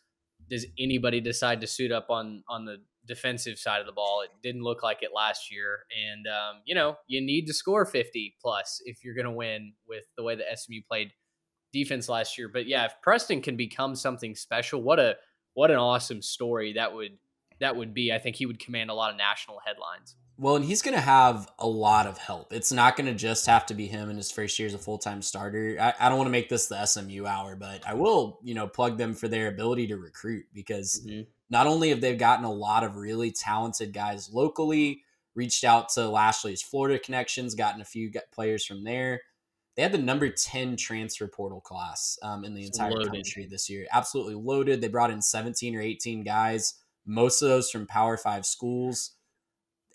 does 0.48 0.64
anybody 0.78 1.20
decide 1.20 1.60
to 1.62 1.66
suit 1.66 1.90
up 1.90 2.06
on 2.08 2.44
on 2.48 2.66
the 2.66 2.76
defensive 3.06 3.58
side 3.58 3.80
of 3.80 3.86
the 3.86 3.92
ball? 3.92 4.22
It 4.22 4.30
didn't 4.42 4.62
look 4.62 4.82
like 4.82 5.02
it 5.02 5.10
last 5.14 5.52
year, 5.52 5.84
and 6.10 6.26
um, 6.26 6.62
you 6.64 6.74
know 6.74 6.96
you 7.06 7.20
need 7.20 7.46
to 7.46 7.54
score 7.54 7.84
50 7.84 8.36
plus 8.40 8.80
if 8.84 9.04
you're 9.04 9.14
going 9.14 9.26
to 9.26 9.32
win 9.32 9.74
with 9.86 10.04
the 10.16 10.22
way 10.22 10.34
that 10.36 10.58
SMU 10.58 10.80
played 10.88 11.12
defense 11.72 12.08
last 12.08 12.38
year. 12.38 12.48
But 12.48 12.66
yeah, 12.66 12.84
if 12.84 12.94
Preston 13.02 13.40
can 13.40 13.56
become 13.56 13.94
something 13.94 14.34
special, 14.34 14.82
what 14.82 14.98
a 14.98 15.16
what 15.54 15.70
an 15.70 15.78
awesome 15.78 16.22
story 16.22 16.74
that 16.74 16.94
would 16.94 17.18
that 17.60 17.76
would 17.76 17.94
be. 17.94 18.12
I 18.12 18.18
think 18.18 18.36
he 18.36 18.46
would 18.46 18.58
command 18.58 18.90
a 18.90 18.94
lot 18.94 19.10
of 19.10 19.16
national 19.16 19.60
headlines. 19.64 20.16
Well, 20.38 20.56
and 20.56 20.64
he's 20.64 20.82
going 20.82 20.94
to 20.94 21.00
have 21.00 21.48
a 21.58 21.66
lot 21.66 22.06
of 22.06 22.18
help. 22.18 22.52
It's 22.52 22.72
not 22.72 22.96
going 22.96 23.06
to 23.06 23.14
just 23.14 23.46
have 23.46 23.66
to 23.66 23.74
be 23.74 23.86
him 23.86 24.08
in 24.10 24.16
his 24.16 24.32
first 24.32 24.58
year 24.58 24.66
as 24.66 24.74
a 24.74 24.78
full 24.78 24.98
time 24.98 25.22
starter. 25.22 25.76
I, 25.78 25.94
I, 26.00 26.08
don't 26.08 26.18
want 26.18 26.26
to 26.26 26.32
make 26.32 26.48
this 26.48 26.66
the 26.66 26.84
SMU 26.84 27.26
hour, 27.26 27.54
but 27.54 27.86
I 27.86 27.94
will, 27.94 28.40
you 28.42 28.54
know, 28.54 28.66
plug 28.66 28.96
them 28.96 29.14
for 29.14 29.28
their 29.28 29.48
ability 29.48 29.88
to 29.88 29.96
recruit 29.96 30.46
because 30.52 31.04
mm-hmm. 31.06 31.22
Not 31.52 31.66
only 31.66 31.90
have 31.90 32.00
they 32.00 32.16
gotten 32.16 32.46
a 32.46 32.52
lot 32.52 32.82
of 32.82 32.96
really 32.96 33.30
talented 33.30 33.92
guys 33.92 34.30
locally, 34.32 35.02
reached 35.34 35.64
out 35.64 35.90
to 35.90 36.00
Lashlee's 36.08 36.62
Florida 36.62 36.98
connections, 36.98 37.54
gotten 37.54 37.82
a 37.82 37.84
few 37.84 38.10
players 38.32 38.64
from 38.64 38.84
there. 38.84 39.20
They 39.76 39.82
had 39.82 39.92
the 39.92 39.98
number 39.98 40.30
10 40.30 40.76
transfer 40.76 41.28
portal 41.28 41.60
class 41.60 42.18
um, 42.22 42.44
in 42.44 42.54
the 42.54 42.64
entire 42.64 42.92
loaded. 42.92 43.12
country 43.12 43.46
this 43.46 43.68
year. 43.68 43.86
Absolutely 43.92 44.34
loaded. 44.34 44.80
They 44.80 44.88
brought 44.88 45.10
in 45.10 45.20
17 45.20 45.76
or 45.76 45.82
18 45.82 46.24
guys, 46.24 46.74
most 47.04 47.42
of 47.42 47.48
those 47.48 47.70
from 47.70 47.86
Power 47.86 48.16
Five 48.16 48.46
schools 48.46 49.12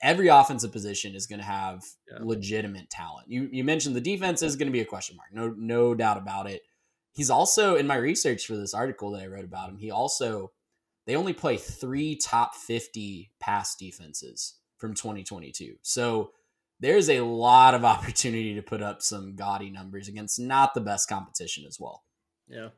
every 0.02 0.28
offensive 0.28 0.72
position 0.72 1.16
is 1.16 1.26
going 1.26 1.40
to 1.40 1.46
have 1.46 1.84
yeah. 2.12 2.20
legitimate 2.22 2.88
talent. 2.90 3.28
You 3.30 3.50
you 3.52 3.64
mentioned 3.64 3.96
the 3.96 4.02
defense 4.02 4.42
is 4.42 4.56
going 4.56 4.68
to 4.68 4.72
be 4.72 4.82
a 4.82 4.86
question 4.86 5.18
mark. 5.18 5.30
No 5.34 5.56
no 5.58 5.96
doubt 5.96 6.18
about 6.18 6.48
it. 6.48 6.62
He's 7.14 7.30
also 7.30 7.76
in 7.76 7.88
my 7.88 7.96
research 7.96 8.46
for 8.46 8.56
this 8.56 8.76
article 8.76 9.12
that 9.12 9.24
I 9.24 9.28
wrote 9.28 9.46
about 9.46 9.70
him. 9.70 9.78
He 9.78 9.90
also 9.90 10.52
they 11.08 11.16
only 11.16 11.34
play 11.34 11.58
3 11.58 12.18
top 12.18 12.54
50 12.54 13.32
pass 13.40 13.76
defenses 13.76 14.56
from 14.78 14.94
2022. 14.94 15.78
So 15.82 16.32
there's 16.80 17.10
a 17.10 17.22
lot 17.22 17.74
of 17.74 17.84
opportunity 17.86 18.54
to 18.54 18.62
put 18.62 18.84
up 18.84 19.02
some 19.02 19.36
gaudy 19.36 19.72
numbers 19.72 20.08
against 20.08 20.40
not 20.40 20.76
the 20.76 20.82
best 20.82 21.10
competition 21.10 21.66
as 21.68 21.80
well. 21.80 22.04
Yeah. 22.48 22.70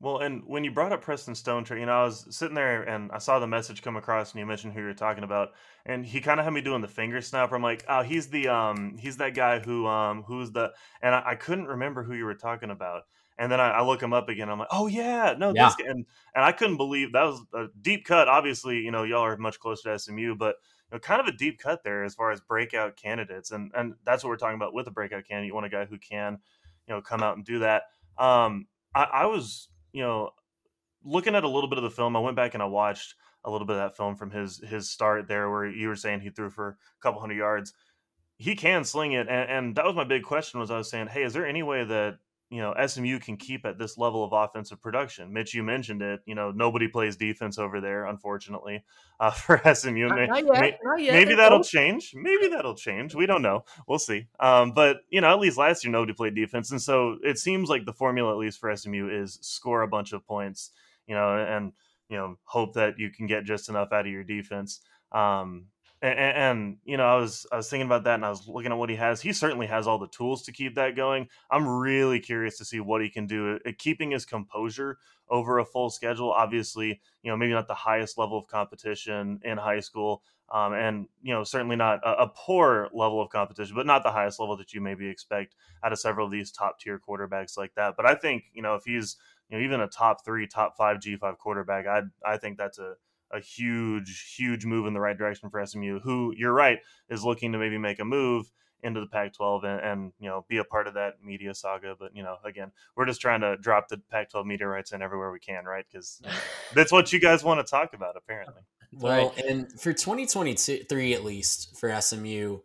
Well, 0.00 0.18
and 0.18 0.44
when 0.46 0.62
you 0.62 0.70
brought 0.70 0.92
up 0.92 1.02
Preston 1.02 1.34
Stone, 1.34 1.66
you 1.70 1.84
know, 1.84 2.02
I 2.02 2.04
was 2.04 2.24
sitting 2.30 2.54
there 2.54 2.82
and 2.82 3.10
I 3.10 3.18
saw 3.18 3.40
the 3.40 3.48
message 3.48 3.82
come 3.82 3.96
across, 3.96 4.30
and 4.30 4.38
you 4.38 4.46
mentioned 4.46 4.72
who 4.72 4.80
you 4.80 4.86
were 4.86 4.94
talking 4.94 5.24
about, 5.24 5.48
and 5.86 6.06
he 6.06 6.20
kind 6.20 6.38
of 6.38 6.44
had 6.44 6.52
me 6.52 6.60
doing 6.60 6.82
the 6.82 6.88
finger 6.88 7.20
snap. 7.20 7.52
I'm 7.52 7.62
like, 7.62 7.84
oh, 7.88 8.02
he's 8.02 8.28
the 8.28 8.46
um, 8.46 8.96
he's 8.96 9.16
that 9.16 9.34
guy 9.34 9.58
who 9.58 9.88
um, 9.88 10.22
who's 10.22 10.52
the, 10.52 10.70
and 11.02 11.16
I, 11.16 11.22
I 11.30 11.34
couldn't 11.34 11.66
remember 11.66 12.04
who 12.04 12.14
you 12.14 12.26
were 12.26 12.34
talking 12.34 12.70
about, 12.70 13.02
and 13.38 13.50
then 13.50 13.60
I, 13.60 13.70
I, 13.70 13.82
look 13.82 14.02
him 14.02 14.12
up 14.12 14.28
again. 14.28 14.48
I'm 14.48 14.58
like, 14.58 14.68
oh 14.70 14.86
yeah, 14.86 15.34
no, 15.38 15.52
yeah. 15.54 15.66
this 15.68 15.86
and 15.86 16.04
and 16.34 16.44
I 16.44 16.52
couldn't 16.52 16.76
believe 16.76 17.12
that 17.12 17.24
was 17.24 17.40
a 17.54 17.66
deep 17.80 18.04
cut. 18.04 18.28
Obviously, 18.28 18.78
you 18.78 18.90
know, 18.90 19.04
y'all 19.04 19.24
are 19.24 19.36
much 19.36 19.60
closer 19.60 19.92
to 19.92 19.98
SMU, 19.98 20.34
but 20.34 20.56
you 20.90 20.96
know, 20.96 20.98
kind 20.98 21.20
of 21.20 21.26
a 21.26 21.36
deep 21.36 21.58
cut 21.58 21.84
there 21.84 22.04
as 22.04 22.14
far 22.14 22.30
as 22.30 22.40
breakout 22.40 22.96
candidates, 22.96 23.50
and 23.50 23.70
and 23.74 23.94
that's 24.04 24.24
what 24.24 24.30
we're 24.30 24.36
talking 24.36 24.56
about 24.56 24.74
with 24.74 24.86
a 24.86 24.92
breakout 24.92 25.24
candidate. 25.26 25.48
You 25.48 25.54
want 25.54 25.66
a 25.66 25.70
guy 25.70 25.84
who 25.84 25.98
can, 25.98 26.38
you 26.86 26.94
know, 26.94 27.00
come 27.00 27.22
out 27.22 27.36
and 27.36 27.44
do 27.44 27.60
that. 27.60 27.84
Um, 28.18 28.66
I, 28.94 29.04
I 29.04 29.26
was 29.26 29.68
you 29.92 30.02
know, 30.02 30.30
looking 31.04 31.34
at 31.34 31.44
a 31.44 31.48
little 31.48 31.68
bit 31.68 31.78
of 31.78 31.84
the 31.84 31.90
film, 31.90 32.16
I 32.16 32.20
went 32.20 32.36
back 32.36 32.54
and 32.54 32.62
I 32.62 32.66
watched 32.66 33.14
a 33.44 33.50
little 33.50 33.66
bit 33.66 33.76
of 33.76 33.82
that 33.82 33.96
film 33.96 34.16
from 34.16 34.30
his 34.30 34.58
his 34.58 34.90
start 34.90 35.28
there, 35.28 35.50
where 35.50 35.66
you 35.66 35.88
were 35.88 35.96
saying 35.96 36.20
he 36.20 36.30
threw 36.30 36.50
for 36.50 36.68
a 36.68 37.02
couple 37.02 37.20
hundred 37.20 37.38
yards. 37.38 37.72
He 38.36 38.54
can 38.54 38.84
sling 38.84 39.12
it, 39.12 39.28
and, 39.28 39.50
and 39.50 39.76
that 39.76 39.84
was 39.84 39.96
my 39.96 40.04
big 40.04 40.22
question. 40.22 40.60
Was 40.60 40.70
I 40.70 40.78
was 40.78 40.90
saying, 40.90 41.08
hey, 41.08 41.24
is 41.24 41.32
there 41.32 41.46
any 41.46 41.62
way 41.62 41.84
that 41.84 42.18
you 42.50 42.62
know 42.62 42.74
SMU 42.86 43.18
can 43.18 43.36
keep 43.36 43.66
at 43.66 43.78
this 43.78 43.98
level 43.98 44.24
of 44.24 44.32
offensive 44.32 44.80
production. 44.80 45.32
Mitch, 45.32 45.54
you 45.54 45.62
mentioned 45.62 46.00
it. 46.00 46.20
You 46.26 46.34
know 46.34 46.50
nobody 46.50 46.88
plays 46.88 47.16
defense 47.16 47.58
over 47.58 47.80
there, 47.80 48.06
unfortunately, 48.06 48.84
uh, 49.20 49.30
for 49.30 49.60
SMU. 49.74 50.08
Not, 50.08 50.28
not 50.28 50.46
yet, 50.46 50.78
not 50.82 51.00
yet. 51.00 51.12
Maybe 51.12 51.34
that'll 51.34 51.62
change. 51.62 52.12
Maybe 52.14 52.48
that'll 52.48 52.74
change. 52.74 53.14
We 53.14 53.26
don't 53.26 53.42
know. 53.42 53.64
We'll 53.86 53.98
see. 53.98 54.28
Um, 54.40 54.72
but 54.72 54.98
you 55.10 55.20
know, 55.20 55.32
at 55.32 55.40
least 55.40 55.58
last 55.58 55.84
year 55.84 55.92
nobody 55.92 56.14
played 56.14 56.34
defense, 56.34 56.70
and 56.70 56.80
so 56.80 57.16
it 57.22 57.38
seems 57.38 57.68
like 57.68 57.84
the 57.84 57.92
formula, 57.92 58.32
at 58.32 58.38
least 58.38 58.60
for 58.60 58.74
SMU, 58.74 59.08
is 59.10 59.38
score 59.42 59.82
a 59.82 59.88
bunch 59.88 60.12
of 60.12 60.26
points. 60.26 60.70
You 61.06 61.14
know, 61.14 61.36
and 61.38 61.72
you 62.08 62.16
know 62.16 62.36
hope 62.44 62.74
that 62.74 62.98
you 62.98 63.10
can 63.10 63.26
get 63.26 63.44
just 63.44 63.68
enough 63.68 63.92
out 63.92 64.06
of 64.06 64.12
your 64.12 64.24
defense. 64.24 64.80
Um, 65.12 65.66
and, 66.00 66.18
and, 66.18 66.76
you 66.84 66.96
know, 66.96 67.04
I 67.04 67.16
was 67.16 67.46
I 67.50 67.56
was 67.56 67.68
thinking 67.68 67.86
about 67.86 68.04
that, 68.04 68.14
and 68.14 68.24
I 68.24 68.30
was 68.30 68.46
looking 68.46 68.70
at 68.70 68.78
what 68.78 68.88
he 68.88 68.96
has. 68.96 69.20
He 69.20 69.32
certainly 69.32 69.66
has 69.66 69.86
all 69.86 69.98
the 69.98 70.06
tools 70.06 70.42
to 70.44 70.52
keep 70.52 70.76
that 70.76 70.94
going. 70.94 71.28
I'm 71.50 71.66
really 71.66 72.20
curious 72.20 72.56
to 72.58 72.64
see 72.64 72.78
what 72.78 73.02
he 73.02 73.08
can 73.08 73.26
do 73.26 73.58
at 73.66 73.78
keeping 73.78 74.12
his 74.12 74.24
composure 74.24 74.98
over 75.28 75.58
a 75.58 75.64
full 75.64 75.90
schedule. 75.90 76.30
Obviously, 76.30 77.00
you 77.22 77.30
know, 77.30 77.36
maybe 77.36 77.52
not 77.52 77.66
the 77.66 77.74
highest 77.74 78.16
level 78.16 78.38
of 78.38 78.46
competition 78.46 79.40
in 79.42 79.58
high 79.58 79.80
school, 79.80 80.22
um, 80.50 80.72
and 80.72 81.06
you 81.20 81.34
know, 81.34 81.42
certainly 81.42 81.74
not 81.74 81.98
a, 82.04 82.22
a, 82.22 82.28
poor 82.28 82.88
level 82.92 83.20
of 83.20 83.28
competition, 83.30 83.74
but 83.74 83.86
not 83.86 84.04
the 84.04 84.12
highest 84.12 84.38
level 84.38 84.56
that 84.56 84.72
you 84.72 84.80
maybe 84.80 85.08
expect 85.08 85.56
out 85.82 85.92
of 85.92 85.98
several 85.98 86.26
of 86.26 86.32
these 86.32 86.52
top 86.52 86.78
tier 86.78 87.00
quarterbacks 87.00 87.58
like 87.58 87.74
that. 87.74 87.96
But 87.96 88.06
I 88.06 88.14
think 88.14 88.44
you 88.54 88.62
know, 88.62 88.76
if 88.76 88.84
he's 88.84 89.16
you 89.48 89.58
know 89.58 89.64
even 89.64 89.80
a 89.80 89.88
top 89.88 90.24
three, 90.24 90.46
top 90.46 90.76
five 90.76 91.00
G 91.00 91.16
five 91.16 91.38
quarterback, 91.38 91.86
I 91.88 92.02
I 92.24 92.36
think 92.36 92.56
that's 92.56 92.78
a 92.78 92.94
a 93.32 93.40
huge, 93.40 94.34
huge 94.36 94.64
move 94.64 94.86
in 94.86 94.94
the 94.94 95.00
right 95.00 95.16
direction 95.16 95.50
for 95.50 95.64
SMU, 95.64 96.00
who 96.00 96.34
you're 96.36 96.52
right 96.52 96.78
is 97.08 97.24
looking 97.24 97.52
to 97.52 97.58
maybe 97.58 97.78
make 97.78 97.98
a 97.98 98.04
move 98.04 98.50
into 98.82 99.00
the 99.00 99.06
Pac-12 99.06 99.64
and, 99.64 99.80
and, 99.80 100.12
you 100.20 100.28
know 100.28 100.46
be 100.48 100.58
a 100.58 100.64
part 100.64 100.86
of 100.86 100.94
that 100.94 101.14
media 101.22 101.54
saga. 101.54 101.94
But 101.98 102.14
you 102.14 102.22
know, 102.22 102.36
again, 102.44 102.72
we're 102.96 103.06
just 103.06 103.20
trying 103.20 103.40
to 103.40 103.56
drop 103.56 103.88
the 103.88 104.00
Pac-12 104.10 104.46
media 104.46 104.66
rights 104.66 104.92
in 104.92 105.02
everywhere 105.02 105.30
we 105.30 105.40
can, 105.40 105.64
right? 105.64 105.84
Because 105.90 106.22
that's 106.74 106.92
what 106.92 107.12
you 107.12 107.20
guys 107.20 107.42
want 107.42 107.64
to 107.64 107.68
talk 107.68 107.92
about, 107.94 108.16
apparently. 108.16 108.62
Well, 108.92 109.34
right. 109.36 109.44
and 109.44 109.80
for 109.80 109.92
2023 109.92 111.14
at 111.14 111.24
least 111.24 111.76
for 111.78 112.00
SMU, 112.00 112.60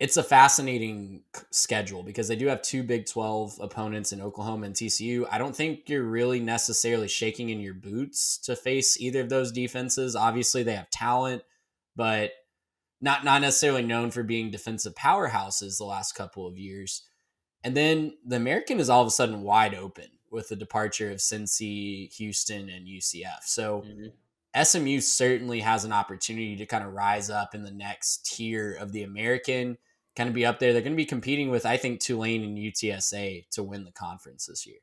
it's 0.00 0.16
a 0.16 0.22
fascinating 0.22 1.22
schedule 1.50 2.02
because 2.02 2.26
they 2.26 2.36
do 2.36 2.48
have 2.48 2.62
two 2.62 2.82
Big 2.82 3.06
12 3.06 3.58
opponents 3.60 4.12
in 4.12 4.20
Oklahoma 4.20 4.66
and 4.66 4.74
TCU. 4.74 5.26
I 5.30 5.38
don't 5.38 5.54
think 5.54 5.88
you're 5.88 6.02
really 6.02 6.40
necessarily 6.40 7.06
shaking 7.06 7.50
in 7.50 7.60
your 7.60 7.74
boots 7.74 8.38
to 8.38 8.56
face 8.56 9.00
either 9.00 9.20
of 9.20 9.28
those 9.28 9.52
defenses. 9.52 10.16
Obviously, 10.16 10.62
they 10.62 10.74
have 10.74 10.90
talent, 10.90 11.42
but 11.94 12.32
not 13.00 13.24
not 13.24 13.40
necessarily 13.40 13.82
known 13.82 14.10
for 14.10 14.22
being 14.22 14.50
defensive 14.50 14.94
powerhouses 14.94 15.78
the 15.78 15.84
last 15.84 16.14
couple 16.14 16.46
of 16.46 16.58
years. 16.58 17.02
And 17.62 17.76
then 17.76 18.14
the 18.26 18.36
American 18.36 18.80
is 18.80 18.90
all 18.90 19.02
of 19.02 19.08
a 19.08 19.12
sudden 19.12 19.42
wide 19.42 19.74
open 19.74 20.08
with 20.30 20.48
the 20.48 20.56
departure 20.56 21.10
of 21.10 21.18
Cincy, 21.18 22.12
Houston, 22.14 22.68
and 22.68 22.86
UCF. 22.86 23.44
So 23.44 23.82
mm-hmm. 23.86 24.06
SMU 24.62 25.00
certainly 25.00 25.60
has 25.60 25.84
an 25.84 25.92
opportunity 25.92 26.56
to 26.56 26.66
kind 26.66 26.84
of 26.84 26.92
rise 26.92 27.30
up 27.30 27.54
in 27.54 27.62
the 27.62 27.70
next 27.70 28.26
tier 28.26 28.74
of 28.74 28.92
the 28.92 29.02
American 29.02 29.78
kind 30.16 30.28
of 30.28 30.34
be 30.34 30.46
up 30.46 30.58
there. 30.58 30.72
They're 30.72 30.82
going 30.82 30.92
to 30.92 30.96
be 30.96 31.04
competing 31.04 31.50
with, 31.50 31.66
I 31.66 31.76
think, 31.76 32.00
Tulane 32.00 32.44
and 32.44 32.56
UTSA 32.56 33.48
to 33.50 33.62
win 33.62 33.84
the 33.84 33.92
conference 33.92 34.46
this 34.46 34.66
year. 34.66 34.76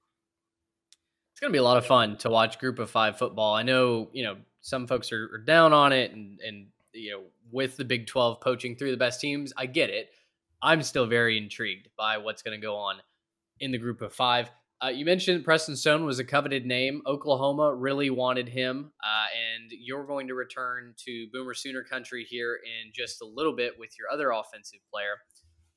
It's 1.31 1.39
going 1.39 1.51
to 1.51 1.55
be 1.55 1.59
a 1.59 1.63
lot 1.63 1.77
of 1.77 1.85
fun 1.85 2.17
to 2.17 2.29
watch 2.29 2.59
Group 2.59 2.79
of 2.79 2.89
Five 2.89 3.17
football. 3.17 3.55
I 3.55 3.63
know, 3.63 4.09
you 4.13 4.23
know, 4.23 4.37
some 4.61 4.87
folks 4.87 5.11
are, 5.11 5.29
are 5.33 5.39
down 5.39 5.73
on 5.73 5.91
it, 5.91 6.11
and 6.11 6.39
and 6.41 6.67
you 6.93 7.11
know, 7.11 7.23
with 7.51 7.77
the 7.77 7.85
Big 7.85 8.07
Twelve 8.07 8.41
poaching 8.41 8.75
through 8.75 8.91
the 8.91 8.97
best 8.97 9.21
teams, 9.21 9.53
I 9.57 9.65
get 9.65 9.89
it. 9.89 10.09
I'm 10.61 10.83
still 10.83 11.07
very 11.07 11.37
intrigued 11.37 11.87
by 11.97 12.17
what's 12.17 12.43
going 12.43 12.59
to 12.59 12.63
go 12.63 12.75
on 12.75 12.97
in 13.59 13.71
the 13.71 13.79
Group 13.79 14.01
of 14.01 14.13
Five. 14.13 14.51
Uh, 14.83 14.87
you 14.89 15.05
mentioned 15.05 15.43
Preston 15.43 15.75
Stone 15.75 16.05
was 16.05 16.17
a 16.17 16.23
coveted 16.23 16.65
name. 16.65 17.03
Oklahoma 17.05 17.75
really 17.75 18.09
wanted 18.09 18.49
him, 18.49 18.91
uh, 19.03 19.25
and 19.59 19.71
you're 19.71 20.05
going 20.05 20.27
to 20.27 20.33
return 20.33 20.95
to 21.05 21.27
Boomer 21.31 21.53
Sooner 21.53 21.83
country 21.83 22.25
here 22.27 22.57
in 22.65 22.91
just 22.91 23.21
a 23.21 23.25
little 23.25 23.55
bit 23.55 23.73
with 23.77 23.91
your 23.99 24.09
other 24.11 24.31
offensive 24.31 24.79
player. 24.91 25.17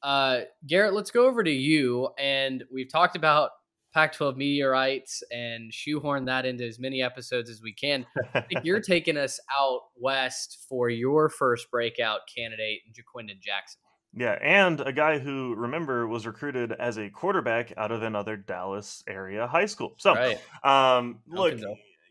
Uh, 0.02 0.42
Garrett, 0.66 0.94
let's 0.94 1.10
go 1.10 1.26
over 1.26 1.42
to 1.42 1.50
you. 1.50 2.10
And 2.18 2.64
we've 2.72 2.90
talked 2.90 3.14
about 3.14 3.50
Pac 3.94 4.12
12 4.12 4.36
media 4.36 4.68
rights 4.68 5.22
and 5.30 5.72
shoehorn 5.72 6.24
that 6.24 6.44
into 6.44 6.66
as 6.66 6.78
many 6.78 7.02
episodes 7.02 7.48
as 7.48 7.62
we 7.62 7.72
can. 7.72 8.04
I 8.34 8.40
think 8.40 8.64
you're 8.64 8.80
taking 8.80 9.16
us 9.16 9.38
out 9.54 9.80
west 9.96 10.66
for 10.68 10.90
your 10.90 11.28
first 11.28 11.70
breakout 11.70 12.20
candidate, 12.34 12.80
Ja'Quinden 12.92 13.40
Jackson. 13.40 13.80
Yeah, 14.16 14.38
and 14.40 14.80
a 14.80 14.92
guy 14.92 15.18
who 15.18 15.54
remember 15.56 16.06
was 16.06 16.26
recruited 16.26 16.70
as 16.72 16.98
a 16.98 17.10
quarterback 17.10 17.72
out 17.76 17.90
of 17.90 18.02
another 18.02 18.36
Dallas 18.36 19.02
area 19.08 19.46
high 19.46 19.66
school. 19.66 19.94
So, 19.96 20.14
right. 20.14 20.38
um, 20.62 21.18
look, 21.26 21.58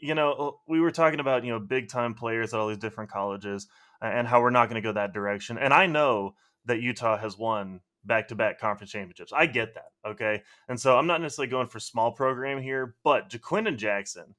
you 0.01 0.13
know, 0.13 0.31
uh, 0.33 0.51
we 0.67 0.81
were 0.81 0.91
talking 0.91 1.22
about 1.22 1.45
you 1.45 1.51
know 1.51 1.60
big 1.60 1.88
time 1.88 2.13
players 2.13 2.53
at 2.53 2.60
all 2.60 2.67
these 2.67 2.77
different 2.77 3.10
colleges 3.10 3.67
and 4.01 4.27
how 4.27 4.41
we're 4.41 4.50
not 4.50 4.67
going 4.69 4.81
to 4.81 4.86
go 4.86 4.91
that 4.91 5.13
direction. 5.13 5.57
And 5.57 5.74
I 5.74 5.86
know 5.86 6.36
that 6.65 6.81
Utah 6.81 7.17
has 7.17 7.38
won 7.38 7.79
back 8.03 8.27
to 8.27 8.36
back 8.36 8.60
conference 8.60 8.91
championships. 8.91 9.31
I 9.33 9.45
get 9.45 9.75
that, 9.75 9.91
okay. 10.05 10.43
And 10.67 10.77
so 10.79 10.98
I'm 10.98 11.07
not 11.07 11.22
necessarily 11.22 11.50
going 11.50 11.67
for 11.67 11.79
small 11.79 12.12
program 12.12 12.62
here, 12.62 12.95
but 13.05 13.29
Ja'Quinden 13.29 13.77
Jackson 13.77 14.36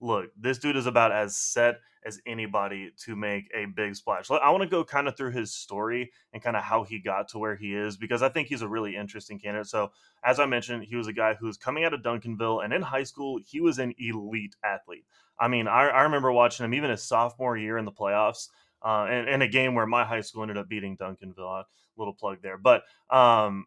look, 0.00 0.30
this 0.38 0.58
dude 0.58 0.76
is 0.76 0.86
about 0.86 1.12
as 1.12 1.36
set 1.36 1.80
as 2.04 2.18
anybody 2.26 2.90
to 3.04 3.14
make 3.14 3.50
a 3.54 3.66
big 3.66 3.94
splash. 3.94 4.30
I 4.30 4.50
want 4.50 4.62
to 4.62 4.68
go 4.68 4.82
kind 4.84 5.06
of 5.06 5.16
through 5.16 5.32
his 5.32 5.52
story 5.52 6.10
and 6.32 6.42
kind 6.42 6.56
of 6.56 6.62
how 6.62 6.82
he 6.82 6.98
got 6.98 7.28
to 7.28 7.38
where 7.38 7.56
he 7.56 7.74
is 7.74 7.96
because 7.96 8.22
I 8.22 8.30
think 8.30 8.48
he's 8.48 8.62
a 8.62 8.68
really 8.68 8.96
interesting 8.96 9.38
candidate. 9.38 9.66
So, 9.66 9.92
as 10.24 10.40
I 10.40 10.46
mentioned, 10.46 10.84
he 10.84 10.96
was 10.96 11.08
a 11.08 11.12
guy 11.12 11.34
who's 11.34 11.58
coming 11.58 11.84
out 11.84 11.92
of 11.92 12.00
Duncanville, 12.00 12.64
and 12.64 12.72
in 12.72 12.82
high 12.82 13.02
school, 13.02 13.38
he 13.44 13.60
was 13.60 13.78
an 13.78 13.94
elite 13.98 14.56
athlete. 14.64 15.04
I 15.38 15.48
mean, 15.48 15.68
I, 15.68 15.88
I 15.88 16.02
remember 16.02 16.32
watching 16.32 16.64
him 16.64 16.74
even 16.74 16.90
his 16.90 17.02
sophomore 17.02 17.56
year 17.56 17.76
in 17.76 17.84
the 17.84 17.92
playoffs. 17.92 18.48
Uh, 18.82 19.04
and, 19.10 19.28
and 19.28 19.42
a 19.42 19.48
game 19.48 19.74
where 19.74 19.84
my 19.84 20.06
high 20.06 20.22
school 20.22 20.40
ended 20.40 20.56
up 20.56 20.66
beating 20.66 20.96
Duncanville. 20.96 21.60
A 21.60 21.66
little 21.98 22.14
plug 22.14 22.38
there, 22.42 22.56
but 22.56 22.84
um, 23.10 23.66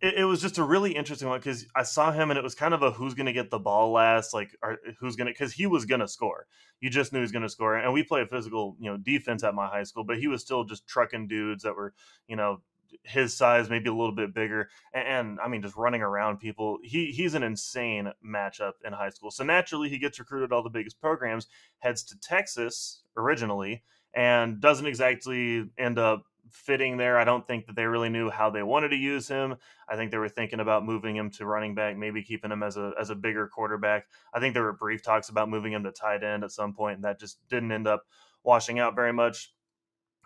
it, 0.00 0.14
it, 0.18 0.24
was 0.24 0.40
just 0.40 0.58
a 0.58 0.62
really 0.62 0.92
interesting 0.92 1.28
one 1.28 1.40
because 1.40 1.66
I 1.74 1.82
saw 1.82 2.12
him 2.12 2.30
and 2.30 2.38
it 2.38 2.42
was 2.42 2.54
kind 2.54 2.72
of 2.72 2.82
a 2.82 2.90
who's 2.92 3.14
going 3.14 3.26
to 3.26 3.32
get 3.32 3.50
the 3.50 3.58
ball 3.58 3.92
last, 3.92 4.32
like 4.32 4.50
who's 5.00 5.16
going 5.16 5.26
to 5.26 5.32
because 5.32 5.52
he 5.52 5.66
was 5.66 5.84
going 5.84 6.00
to 6.00 6.08
score. 6.08 6.46
You 6.80 6.90
just 6.90 7.12
knew 7.12 7.18
he 7.18 7.22
was 7.22 7.32
going 7.32 7.42
to 7.42 7.48
score, 7.48 7.76
and 7.76 7.92
we 7.92 8.04
play 8.04 8.22
a 8.22 8.26
physical, 8.26 8.76
you 8.78 8.90
know, 8.90 8.96
defense 8.96 9.42
at 9.42 9.54
my 9.54 9.66
high 9.66 9.82
school, 9.82 10.04
but 10.04 10.18
he 10.18 10.28
was 10.28 10.42
still 10.42 10.64
just 10.64 10.86
trucking 10.86 11.26
dudes 11.26 11.64
that 11.64 11.74
were, 11.74 11.92
you 12.28 12.36
know, 12.36 12.60
his 13.02 13.36
size, 13.36 13.68
maybe 13.68 13.88
a 13.88 13.94
little 13.94 14.14
bit 14.14 14.34
bigger, 14.34 14.68
and, 14.94 15.06
and, 15.06 15.40
I 15.40 15.48
mean, 15.48 15.62
just 15.62 15.76
running 15.76 16.02
around 16.02 16.38
people. 16.38 16.78
He 16.84 17.06
he's 17.06 17.34
an 17.34 17.42
insane 17.42 18.12
matchup 18.24 18.74
in 18.84 18.92
high 18.92 19.10
school. 19.10 19.30
So 19.30 19.44
naturally, 19.44 19.88
he 19.88 19.98
gets 19.98 20.18
recruited 20.18 20.52
all 20.52 20.62
the 20.62 20.70
biggest 20.70 21.00
programs, 21.00 21.48
heads 21.78 22.04
to 22.04 22.18
Texas 22.20 23.02
originally, 23.16 23.82
and 24.14 24.60
doesn't 24.60 24.86
exactly 24.86 25.64
end 25.76 25.98
up 25.98 26.24
fitting 26.50 26.96
there. 26.96 27.18
I 27.18 27.24
don't 27.24 27.46
think 27.46 27.66
that 27.66 27.76
they 27.76 27.86
really 27.86 28.08
knew 28.08 28.30
how 28.30 28.50
they 28.50 28.62
wanted 28.62 28.88
to 28.90 28.96
use 28.96 29.28
him. 29.28 29.56
I 29.88 29.96
think 29.96 30.10
they 30.10 30.18
were 30.18 30.28
thinking 30.28 30.60
about 30.60 30.84
moving 30.84 31.16
him 31.16 31.30
to 31.32 31.46
running 31.46 31.74
back, 31.74 31.96
maybe 31.96 32.22
keeping 32.22 32.50
him 32.50 32.62
as 32.62 32.76
a 32.76 32.92
as 33.00 33.10
a 33.10 33.14
bigger 33.14 33.48
quarterback. 33.48 34.06
I 34.32 34.40
think 34.40 34.54
there 34.54 34.64
were 34.64 34.72
brief 34.72 35.02
talks 35.02 35.28
about 35.28 35.48
moving 35.48 35.72
him 35.72 35.84
to 35.84 35.92
tight 35.92 36.22
end 36.22 36.44
at 36.44 36.52
some 36.52 36.72
point, 36.72 36.96
and 36.96 37.04
that 37.04 37.20
just 37.20 37.38
didn't 37.48 37.72
end 37.72 37.86
up 37.86 38.04
washing 38.42 38.78
out 38.78 38.94
very 38.94 39.12
much. 39.12 39.52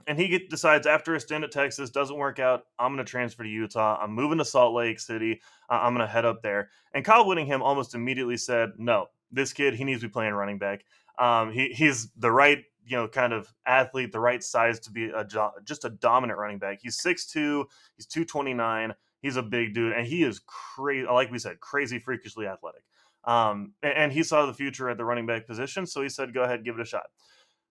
And 0.07 0.19
he 0.19 0.27
get, 0.27 0.51
decides 0.51 0.87
after 0.87 1.15
a 1.15 1.21
stint 1.21 1.45
at 1.45 1.53
Texas 1.53 1.91
doesn't 1.91 2.17
work 2.17 2.41
out. 2.41 2.65
I'm 2.77 2.93
going 2.93 3.05
to 3.05 3.09
transfer 3.09 3.45
to 3.45 3.49
Utah. 3.49 3.99
I'm 4.03 4.13
moving 4.13 4.39
to 4.39 4.45
Salt 4.45 4.75
Lake 4.75 4.99
City. 4.99 5.41
Uh, 5.71 5.75
I'm 5.75 5.95
going 5.95 6.05
to 6.05 6.13
head 6.13 6.25
up 6.25 6.43
there. 6.43 6.71
And 6.93 7.05
Kyle 7.05 7.25
Whittingham 7.25 7.63
almost 7.63 7.95
immediately 7.95 8.37
said, 8.37 8.73
"No, 8.79 9.07
this 9.33 9.53
kid 9.53 9.75
he 9.75 9.85
needs 9.85 10.03
to 10.03 10.09
be 10.09 10.13
playing 10.13 10.35
running 10.35 10.59
back. 10.59 10.85
Um, 11.19 11.53
he, 11.53 11.69
he's 11.69 12.11
the 12.17 12.31
right 12.31 12.65
you 12.85 12.97
know 12.97 13.09
kind 13.09 13.33
of 13.33 13.53
athlete, 13.67 14.13
the 14.13 14.21
right 14.21 14.43
size 14.43 14.81
to 14.81 14.91
be 14.91 15.07
a 15.07 15.27
just 15.65 15.85
a 15.85 15.91
dominant 15.91 16.39
running 16.39 16.59
back. 16.59 16.79
He's 16.83 17.01
6'2", 17.01 17.65
he's 17.97 18.07
229. 18.07 18.95
He's 19.21 19.37
a 19.37 19.43
big 19.43 19.73
dude 19.73 19.93
and 19.93 20.07
he 20.07 20.25
is 20.25 20.41
crazy 20.47 21.07
like 21.07 21.31
we 21.31 21.39
said, 21.39 21.61
crazy 21.61 21.99
freakishly 21.99 22.47
athletic. 22.47 22.83
Um, 23.25 23.75
and, 23.83 23.93
and 23.95 24.13
he 24.13 24.25
saw 24.25 24.47
the 24.47 24.55
future 24.55 24.89
at 24.89 24.97
the 24.97 25.05
running 25.05 25.27
back 25.27 25.47
position, 25.47 25.87
so 25.87 26.03
he 26.03 26.09
said 26.09 26.35
go 26.35 26.43
ahead, 26.43 26.65
give 26.65 26.75
it 26.75 26.83
a 26.83 26.85
shot. 26.85 27.07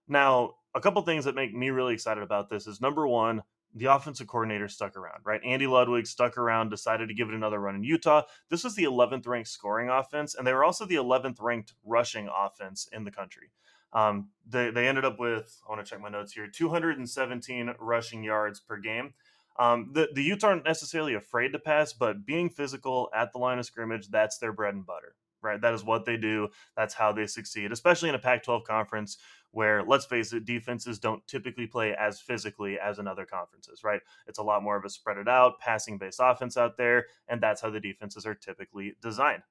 Now, 0.08 0.56
a 0.74 0.80
couple 0.80 1.01
things 1.01 1.25
that 1.25 1.36
make 1.36 1.53
me 1.53 1.70
really 1.70 1.94
excited 1.94 2.24
about 2.24 2.50
this 2.50 2.68
is 2.68 2.80
number 2.82 3.08
one, 3.08 3.44
the 3.74 3.86
offensive 3.86 4.27
coordinator 4.27 4.68
stuck 4.68 4.98
around, 4.98 5.22
right? 5.24 5.41
Andy 5.46 5.68
Ludwig 5.68 6.06
stuck 6.06 6.38
around, 6.38 6.70
decided 6.70 7.08
to 7.08 7.13
give 7.13 7.30
it 7.30 7.36
another 7.36 7.60
run 7.60 7.75
in 7.75 7.84
Utah. 7.84 8.24
This 8.50 8.63
was 8.63 8.75
the 8.75 8.84
11th 8.84 9.27
ranked 9.27 9.50
scoring 9.50 9.89
offense, 9.89 10.36
and 10.36 10.46
they 10.46 10.53
were 10.53 10.63
also 10.63 10.86
the 10.86 10.96
11th 10.96 11.38
ranked 11.39 11.74
rushing 11.86 12.30
offense 12.36 12.88
in 12.91 13.03
the 13.03 13.12
country. 13.12 13.51
Um, 13.93 14.29
they, 14.48 14.71
they 14.71 14.88
ended 14.88 15.05
up 15.05 15.19
with, 15.19 15.62
I 15.67 15.71
want 15.71 15.86
to 15.86 15.89
check 15.89 16.01
my 16.01 16.10
notes 16.10 16.33
here, 16.33 16.48
217 16.48 17.75
rushing 17.79 18.24
yards 18.24 18.60
per 18.60 18.77
game. 18.77 19.13
Um, 19.60 19.91
the, 19.93 20.10
the 20.13 20.24
Utes 20.24 20.43
aren't 20.43 20.65
necessarily 20.65 21.13
afraid 21.13 21.51
to 21.53 21.60
pass, 21.60 21.93
but 21.93 22.25
being 22.25 22.50
physical 22.50 23.10
at 23.13 23.31
the 23.31 23.38
line 23.38 23.60
of 23.60 23.65
scrimmage, 23.65 24.10
that's 24.10 24.38
their 24.38 24.53
bread 24.53 24.74
and 24.74 24.86
butter, 24.86 25.15
right? 25.41 25.60
That 25.62 25.74
is 25.74 25.83
what 25.83 26.05
they 26.05 26.17
do. 26.17 26.50
That's 26.75 26.93
how 26.93 27.12
they 27.12 27.27
succeed, 27.27 27.71
especially 27.71 28.10
in 28.10 28.15
a 28.15 28.19
Pac 28.19 28.43
12 28.43 28.63
conference 28.63 29.17
where, 29.51 29.83
let's 29.83 30.05
face 30.05 30.31
it, 30.31 30.45
defenses 30.45 30.98
don't 30.98 31.27
typically 31.27 31.67
play 31.67 31.93
as 31.93 32.21
physically 32.21 32.79
as 32.79 33.00
in 33.00 33.07
other 33.07 33.25
conferences, 33.25 33.83
right? 33.83 34.00
It's 34.25 34.39
a 34.39 34.43
lot 34.43 34.63
more 34.63 34.77
of 34.77 34.86
a 34.86 34.89
spread 34.89 35.17
it 35.17 35.27
out, 35.27 35.60
passing 35.60 35.98
based 35.98 36.21
offense 36.24 36.55
out 36.55 36.77
there, 36.77 37.07
and 37.27 37.41
that's 37.41 37.62
how 37.62 37.69
the 37.69 37.81
defenses 37.81 38.25
are 38.25 38.36
typically 38.36 38.95
designed 39.01 39.43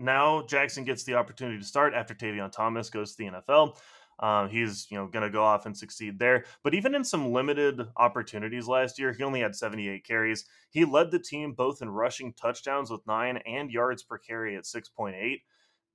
now 0.00 0.42
Jackson 0.42 0.84
gets 0.84 1.04
the 1.04 1.14
opportunity 1.14 1.58
to 1.58 1.64
start 1.64 1.94
after 1.94 2.14
Tavion 2.14 2.50
Thomas 2.50 2.90
goes 2.90 3.14
to 3.14 3.18
the 3.18 3.30
NFL. 3.30 3.76
Um, 4.18 4.50
he's 4.50 4.86
you 4.90 4.98
know 4.98 5.06
going 5.06 5.22
to 5.22 5.30
go 5.30 5.42
off 5.42 5.66
and 5.66 5.76
succeed 5.76 6.18
there. 6.18 6.44
But 6.62 6.74
even 6.74 6.94
in 6.94 7.04
some 7.04 7.32
limited 7.32 7.80
opportunities 7.96 8.66
last 8.66 8.98
year, 8.98 9.12
he 9.12 9.22
only 9.22 9.40
had 9.40 9.56
78 9.56 10.04
carries. 10.04 10.44
He 10.70 10.84
led 10.84 11.10
the 11.10 11.18
team 11.18 11.52
both 11.52 11.80
in 11.82 11.88
rushing 11.88 12.32
touchdowns 12.34 12.90
with 12.90 13.06
nine 13.06 13.38
and 13.46 13.70
yards 13.70 14.02
per 14.02 14.18
carry 14.18 14.56
at 14.56 14.64
6.8. 14.64 15.40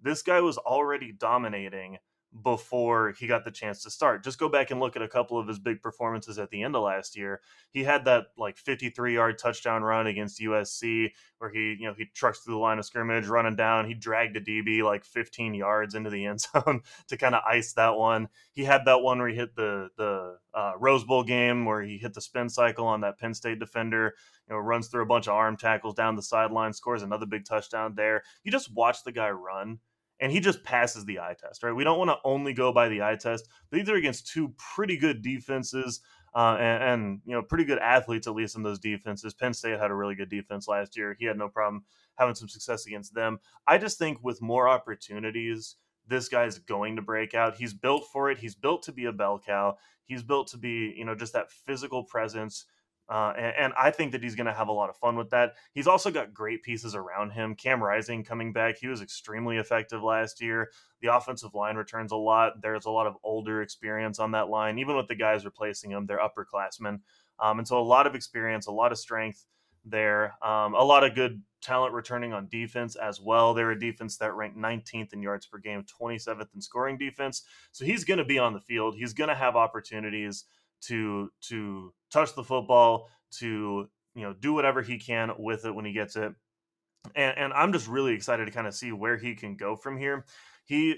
This 0.02 0.22
guy 0.22 0.42
was 0.42 0.58
already 0.58 1.12
dominating 1.12 1.98
before 2.44 3.14
he 3.18 3.28
got 3.28 3.46
the 3.46 3.52
chance 3.52 3.82
to 3.84 3.90
start. 3.90 4.24
Just 4.24 4.40
go 4.40 4.50
back 4.50 4.70
and 4.70 4.80
look 4.80 4.96
at 4.96 5.02
a 5.02 5.08
couple 5.08 5.40
of 5.40 5.48
his 5.48 5.58
big 5.58 5.82
performances 5.82 6.38
at 6.38 6.50
the 6.50 6.64
end 6.64 6.76
of 6.76 6.84
last 6.84 7.16
year. 7.16 7.40
He 7.72 7.84
had 7.84 8.06
that 8.06 8.26
like 8.38 8.58
53 8.58 9.14
yard 9.14 9.38
touchdown 9.38 9.84
run 9.84 10.08
against 10.08 10.42
USC 10.42 11.12
where 11.38 11.50
he, 11.50 11.78
you 11.80 11.88
know, 11.88 11.94
he 11.98 12.06
trucks 12.14 12.40
through 12.40 12.56
the 12.56 12.60
line 12.60 12.78
of 12.78 12.86
scrimmage, 12.86 13.28
running 13.28 13.56
down. 13.56 13.88
He 13.88 13.94
dragged 13.94 14.36
a 14.36 14.42
DB 14.42 14.84
like 14.84 15.06
15 15.06 15.54
yards 15.54 15.96
into 15.96 16.10
the 16.10 16.26
end 16.26 16.42
zone 16.54 16.82
to 17.08 17.18
kind 17.18 17.36
of 17.36 17.42
ice 17.48 17.74
that 17.74 17.96
one. 17.96 18.28
He 18.52 18.66
had 18.66 18.84
that 18.86 19.02
one 19.02 19.20
where 19.20 19.30
he 19.30 19.36
hit 19.36 19.56
the 19.56 19.90
the 19.98 20.38
uh, 20.54 20.74
Rose 20.78 21.06
Bowl 21.06 21.24
game 21.24 21.66
where 21.66 21.82
he 21.82 21.98
hit 21.98 22.14
the 22.14 22.22
spin 22.22 22.50
cycle 22.50 22.88
on 22.88 23.02
that 23.02 23.18
Penn 23.18 23.34
State 23.34 23.60
defender. 23.60 24.14
You 24.50 24.56
know, 24.56 24.60
runs 24.60 24.88
through 24.88 25.04
a 25.04 25.08
bunch 25.08 25.28
of 25.28 25.34
arm 25.34 25.58
tackles 25.58 25.96
down 25.96 26.16
the 26.16 26.22
sideline, 26.22 26.74
scores 26.74 27.02
another 27.02 27.26
big 27.26 27.46
touchdown 27.46 27.96
there. 27.96 28.24
You 28.44 28.52
just 28.52 28.74
watch 28.74 29.04
the 29.04 29.12
guy 29.12 29.32
run 29.32 29.80
and 30.20 30.32
he 30.32 30.40
just 30.40 30.64
passes 30.64 31.06
the 31.06 31.20
eye 31.20 31.36
test, 31.40 31.64
right? 31.64 31.76
We 31.76 31.84
don't 31.84 31.98
want 31.98 32.10
to 32.10 32.18
only 32.24 32.54
go 32.54 32.72
by 32.72 32.90
the 32.90 33.02
eye 33.02 33.18
test, 33.18 33.48
these 33.72 33.90
are 33.90 33.96
against 33.96 34.28
two 34.28 34.54
pretty 34.58 34.98
good 34.98 35.22
defenses 35.22 36.02
uh, 36.36 36.58
and, 36.60 36.84
and, 36.84 37.22
you 37.26 37.34
know 37.34 37.42
pretty 37.42 37.64
good 37.64 37.80
athletes 37.80 38.28
at 38.28 38.36
least 38.36 38.56
in 38.56 38.64
those 38.64 38.80
defenses. 38.80 39.34
Penn 39.34 39.54
State 39.54 39.80
had 39.80 39.92
a 39.92 39.96
really 39.96 40.16
good 40.16 40.30
defense 40.30 40.68
last 40.68 40.98
year. 40.98 41.16
He 41.18 41.26
had 41.26 41.38
no 41.38 41.48
problem 41.48 41.86
having 42.16 42.36
some 42.36 42.50
success 42.50 42.86
against 42.86 43.14
them. 43.14 43.40
I 43.68 43.78
just 43.78 43.98
think 43.98 44.20
with 44.22 44.42
more 44.42 44.68
opportunities, 44.68 45.78
this 46.08 46.28
guy's 46.28 46.60
going 46.60 46.98
to 46.98 47.02
break 47.02 47.34
out. 47.34 47.56
He's 47.56 47.74
built 47.74 48.06
for 48.12 48.30
it. 48.30 48.38
He's 48.38 48.56
built 48.56 48.84
to 48.84 48.92
be 48.92 49.06
a 49.06 49.14
bell 49.14 49.42
cow. 49.44 49.78
He's 50.06 50.24
built 50.24 50.48
to 50.50 50.58
be 50.58 50.94
you 50.98 51.06
know 51.06 51.16
just 51.16 51.34
that 51.34 51.52
physical 51.52 52.04
presence 52.04 52.66
uh, 53.08 53.34
and, 53.38 53.54
and, 53.58 53.74
I 53.78 53.92
think 53.92 54.12
that 54.14 54.24
he's 54.24 54.34
going 54.34 54.48
to 54.48 54.54
have 54.54 54.68
a 54.68 54.72
lot 54.72 54.90
of 54.90 54.98
fun 54.98 55.16
with 55.16 55.30
that. 55.30 55.54
He's 55.74 55.86
also 55.86 56.10
got 56.10 56.34
great 56.34 56.64
pieces 56.64 56.96
around 56.96 57.32
him. 57.32 57.54
Cam 57.54 57.84
Rising 57.84 58.24
coming 58.24 58.52
back, 58.52 58.78
he 58.80 58.88
was 58.88 59.02
extremely 59.02 59.58
effective 59.58 60.02
last 60.02 60.42
year. 60.42 60.72
The 61.02 61.16
offensive 61.16 61.54
line 61.54 61.76
returns 61.76 62.12
a 62.12 62.16
lot. 62.16 62.62
There's 62.62 62.86
a 62.86 62.90
lot 62.90 63.06
of 63.06 63.16
older 63.24 63.62
experience 63.62 64.18
on 64.18 64.32
that 64.32 64.50
line. 64.50 64.80
Even 64.80 64.96
with 64.96 65.08
the 65.08 65.16
guys 65.16 65.46
replacing 65.46 65.92
him, 65.92 66.08
they're 66.08 66.20
upperclassmen. 66.20 67.00
Um, 67.40 67.60
and 67.60 67.68
so 67.68 67.80
a 67.80 67.84
lot 67.84 68.08
of 68.08 68.16
experience, 68.16 68.66
a 68.66 68.72
lot 68.72 68.92
of 68.92 68.98
strength 68.98 69.46
there. 69.86 70.34
Um, 70.44 70.74
a 70.74 70.84
lot 70.84 71.04
of 71.04 71.14
good 71.14 71.44
talent 71.62 71.94
returning 71.94 72.34
on 72.34 72.48
defense 72.48 72.96
as 72.96 73.22
well. 73.22 73.54
They're 73.54 73.72
a 73.72 73.80
defense 73.80 74.18
that 74.18 74.36
ranked 74.36 74.58
19th 74.58 75.14
in 75.14 75.22
yards 75.22 75.46
per 75.46 75.60
game, 75.60 75.86
27th 76.02 76.48
in 76.56 76.62
scoring 76.62 76.98
defense. 76.98 77.44
So 77.72 77.86
he's 77.86 78.04
going 78.04 78.18
to 78.18 78.26
be 78.26 78.40
on 78.40 78.54
the 78.54 78.62
field. 78.62 78.96
He's 78.96 79.14
going 79.14 79.30
to 79.30 79.36
have 79.36 79.56
opportunities 79.56 80.46
to 80.88 81.30
to 81.50 81.94
touch 82.12 82.36
the 82.36 82.44
football, 82.44 83.10
to 83.40 83.90
you 84.16 84.22
know 84.22 84.34
do 84.34 84.54
whatever 84.54 84.82
he 84.82 84.98
can 84.98 85.32
with 85.38 85.66
it 85.66 85.74
when 85.74 85.86
he 85.86 85.94
gets 85.94 86.16
it. 86.16 86.34
And, 87.16 87.38
and 87.38 87.54
I'm 87.54 87.72
just 87.72 87.88
really 87.88 88.14
excited 88.14 88.46
to 88.46 88.52
kind 88.52 88.66
of 88.66 88.74
see 88.74 88.92
where 88.92 89.18
he 89.18 89.36
can 89.36 89.56
go 89.56 89.76
from 89.76 89.98
here. 89.98 90.26
He 90.66 90.98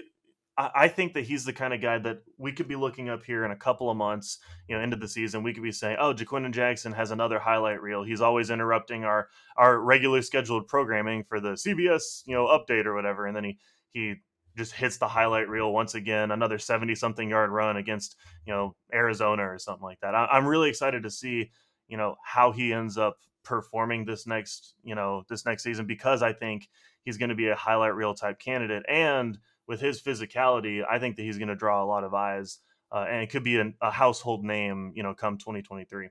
I 0.60 0.88
think 0.88 1.14
that 1.14 1.24
he's 1.24 1.44
the 1.44 1.52
kind 1.52 1.72
of 1.72 1.80
guy 1.80 1.98
that 1.98 2.22
we 2.36 2.50
could 2.50 2.66
be 2.66 2.74
looking 2.74 3.08
up 3.08 3.22
here 3.22 3.44
in 3.44 3.52
a 3.52 3.56
couple 3.56 3.90
of 3.90 3.96
months, 3.96 4.38
you 4.66 4.76
know, 4.76 4.82
into 4.82 4.96
the 4.96 5.06
season. 5.06 5.44
We 5.44 5.54
could 5.54 5.62
be 5.62 5.70
saying, 5.70 5.98
"Oh, 6.00 6.12
Ja'Quinden 6.12 6.50
Jackson 6.50 6.90
has 6.94 7.12
another 7.12 7.38
highlight 7.38 7.80
reel. 7.80 8.02
He's 8.02 8.20
always 8.20 8.50
interrupting 8.50 9.04
our 9.04 9.28
our 9.56 9.78
regularly 9.78 10.22
scheduled 10.22 10.66
programming 10.66 11.22
for 11.22 11.38
the 11.38 11.50
CBS, 11.50 12.22
you 12.26 12.34
know, 12.34 12.46
update 12.46 12.86
or 12.86 12.94
whatever." 12.94 13.26
And 13.26 13.36
then 13.36 13.44
he 13.44 13.58
he 13.92 14.16
just 14.58 14.72
hits 14.72 14.98
the 14.98 15.08
highlight 15.08 15.48
reel 15.48 15.72
once 15.72 15.94
again, 15.94 16.30
another 16.30 16.58
70 16.58 16.94
something 16.94 17.30
yard 17.30 17.50
run 17.50 17.76
against, 17.76 18.16
you 18.46 18.52
know, 18.52 18.74
Arizona 18.92 19.42
or 19.42 19.58
something 19.58 19.84
like 19.84 20.00
that. 20.00 20.14
I, 20.14 20.36
am 20.36 20.46
really 20.46 20.68
excited 20.68 21.02
to 21.04 21.10
see, 21.10 21.50
you 21.88 21.96
know, 21.96 22.16
how 22.22 22.52
he 22.52 22.72
ends 22.72 22.98
up 22.98 23.16
performing 23.44 24.04
this 24.04 24.26
next, 24.26 24.74
you 24.82 24.94
know, 24.94 25.24
this 25.28 25.46
next 25.46 25.62
season 25.62 25.86
because 25.86 26.22
I 26.22 26.32
think 26.32 26.68
he's 27.04 27.16
going 27.16 27.30
to 27.30 27.34
be 27.34 27.48
a 27.48 27.54
highlight 27.54 27.94
reel 27.94 28.14
type 28.14 28.38
candidate. 28.38 28.84
And 28.88 29.38
with 29.66 29.80
his 29.80 30.02
physicality, 30.02 30.84
I 30.88 30.98
think 30.98 31.16
that 31.16 31.22
he's 31.22 31.38
going 31.38 31.48
to 31.48 31.56
draw 31.56 31.82
a 31.82 31.86
lot 31.86 32.04
of 32.04 32.12
eyes 32.12 32.58
uh, 32.90 33.06
and 33.08 33.22
it 33.22 33.30
could 33.30 33.44
be 33.44 33.58
an, 33.58 33.74
a 33.80 33.90
household 33.90 34.44
name, 34.44 34.92
you 34.94 35.02
know, 35.02 35.14
come 35.14 35.38
2023. 35.38 36.08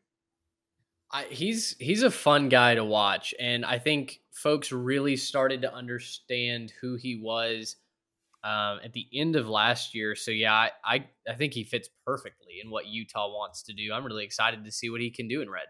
I, 1.10 1.24
he's 1.30 1.76
he's 1.80 2.04
a 2.04 2.12
fun 2.12 2.50
guy 2.50 2.76
to 2.76 2.84
watch, 2.84 3.34
and 3.40 3.66
I 3.66 3.80
think 3.80 4.20
folks 4.32 4.74
really 4.74 5.16
started 5.16 5.62
to 5.62 5.74
understand 5.74 6.74
who 6.82 6.96
he 6.96 7.16
was 7.16 7.78
um, 8.44 8.80
at 8.84 8.94
the 8.94 9.08
end 9.14 9.36
of 9.36 9.48
last 9.48 9.94
year. 9.94 10.16
So 10.16 10.32
yeah, 10.32 10.54
I, 10.54 10.72
I, 10.84 11.06
I 11.28 11.34
think 11.34 11.54
he 11.54 11.64
fits 11.64 11.90
perfectly 12.06 12.56
in 12.64 12.70
what 12.70 12.88
Utah 12.88 13.28
wants 13.30 13.64
to 13.64 13.74
do. 13.74 13.92
I'm 13.94 14.06
really 14.06 14.26
excited 14.26 14.64
to 14.64 14.72
see 14.72 14.90
what 14.90 15.02
he 15.02 15.10
can 15.10 15.28
do 15.28 15.42
in 15.42 15.50
red. 15.50 15.66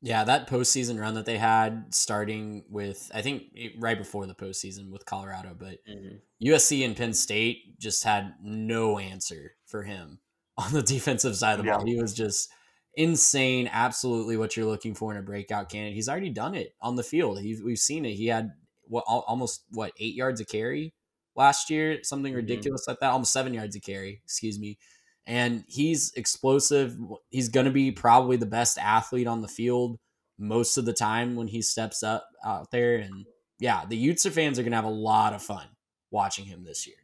Yeah, 0.00 0.24
that 0.24 0.50
postseason 0.50 1.00
run 1.00 1.14
that 1.14 1.24
they 1.24 1.38
had, 1.38 1.94
starting 1.94 2.64
with 2.68 3.10
I 3.14 3.22
think 3.22 3.44
right 3.78 3.96
before 3.96 4.26
the 4.26 4.34
postseason 4.34 4.90
with 4.90 5.06
Colorado, 5.06 5.56
but 5.58 5.78
mm-hmm. 5.88 6.16
USC 6.46 6.84
and 6.84 6.94
Penn 6.94 7.14
State 7.14 7.78
just 7.80 8.04
had 8.04 8.34
no 8.42 8.98
answer 8.98 9.52
for 9.66 9.82
him 9.82 10.18
on 10.58 10.72
the 10.72 10.82
defensive 10.82 11.36
side 11.36 11.58
of 11.58 11.64
the 11.64 11.70
yeah. 11.70 11.78
ball. 11.78 11.86
He 11.86 11.96
was 11.96 12.12
just 12.12 12.50
insane, 12.96 13.68
absolutely 13.72 14.36
what 14.36 14.56
you're 14.56 14.66
looking 14.66 14.94
for 14.94 15.10
in 15.10 15.18
a 15.18 15.22
breakout 15.22 15.70
candidate. 15.70 15.94
He's 15.94 16.08
already 16.08 16.30
done 16.30 16.54
it 16.54 16.74
on 16.82 16.96
the 16.96 17.02
field. 17.02 17.40
He, 17.40 17.58
we've 17.64 17.78
seen 17.78 18.04
it. 18.04 18.12
He 18.12 18.26
had 18.26 18.50
what 18.86 19.04
almost 19.06 19.64
what 19.70 19.92
eight 19.98 20.14
yards 20.14 20.40
of 20.40 20.48
carry 20.48 20.92
last 21.36 21.70
year, 21.70 22.02
something 22.02 22.32
mm-hmm. 22.32 22.36
ridiculous 22.36 22.82
mm-hmm. 22.82 22.92
like 22.92 23.00
that, 23.00 23.10
almost 23.10 23.32
seven 23.32 23.54
yards 23.54 23.76
of 23.76 23.82
carry. 23.82 24.20
Excuse 24.24 24.58
me 24.58 24.78
and 25.26 25.64
he's 25.68 26.12
explosive. 26.14 26.96
He's 27.30 27.48
going 27.48 27.66
to 27.66 27.72
be 27.72 27.90
probably 27.90 28.36
the 28.36 28.46
best 28.46 28.78
athlete 28.78 29.26
on 29.26 29.40
the 29.40 29.48
field 29.48 29.98
most 30.38 30.76
of 30.76 30.84
the 30.84 30.92
time 30.92 31.36
when 31.36 31.46
he 31.46 31.62
steps 31.62 32.02
up 32.02 32.28
out 32.44 32.70
there. 32.70 32.96
And 32.96 33.24
yeah, 33.58 33.84
the 33.88 33.96
Utes 33.96 34.26
fans 34.28 34.58
are 34.58 34.62
going 34.62 34.72
to 34.72 34.76
have 34.76 34.84
a 34.84 34.90
lot 34.90 35.32
of 35.32 35.42
fun 35.42 35.66
watching 36.10 36.44
him 36.44 36.64
this 36.64 36.86
year. 36.86 36.96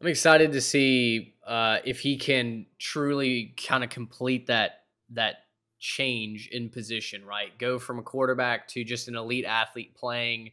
I'm 0.00 0.06
excited 0.06 0.52
to 0.52 0.60
see 0.60 1.34
uh, 1.46 1.78
if 1.84 2.00
he 2.00 2.16
can 2.16 2.66
truly 2.78 3.54
kind 3.56 3.82
of 3.82 3.90
complete 3.90 4.46
that 4.46 4.82
that 5.10 5.36
change 5.80 6.48
in 6.52 6.70
position. 6.70 7.24
Right, 7.24 7.56
go 7.58 7.78
from 7.78 7.98
a 7.98 8.02
quarterback 8.02 8.68
to 8.68 8.84
just 8.84 9.08
an 9.08 9.16
elite 9.16 9.44
athlete 9.44 9.96
playing 9.96 10.52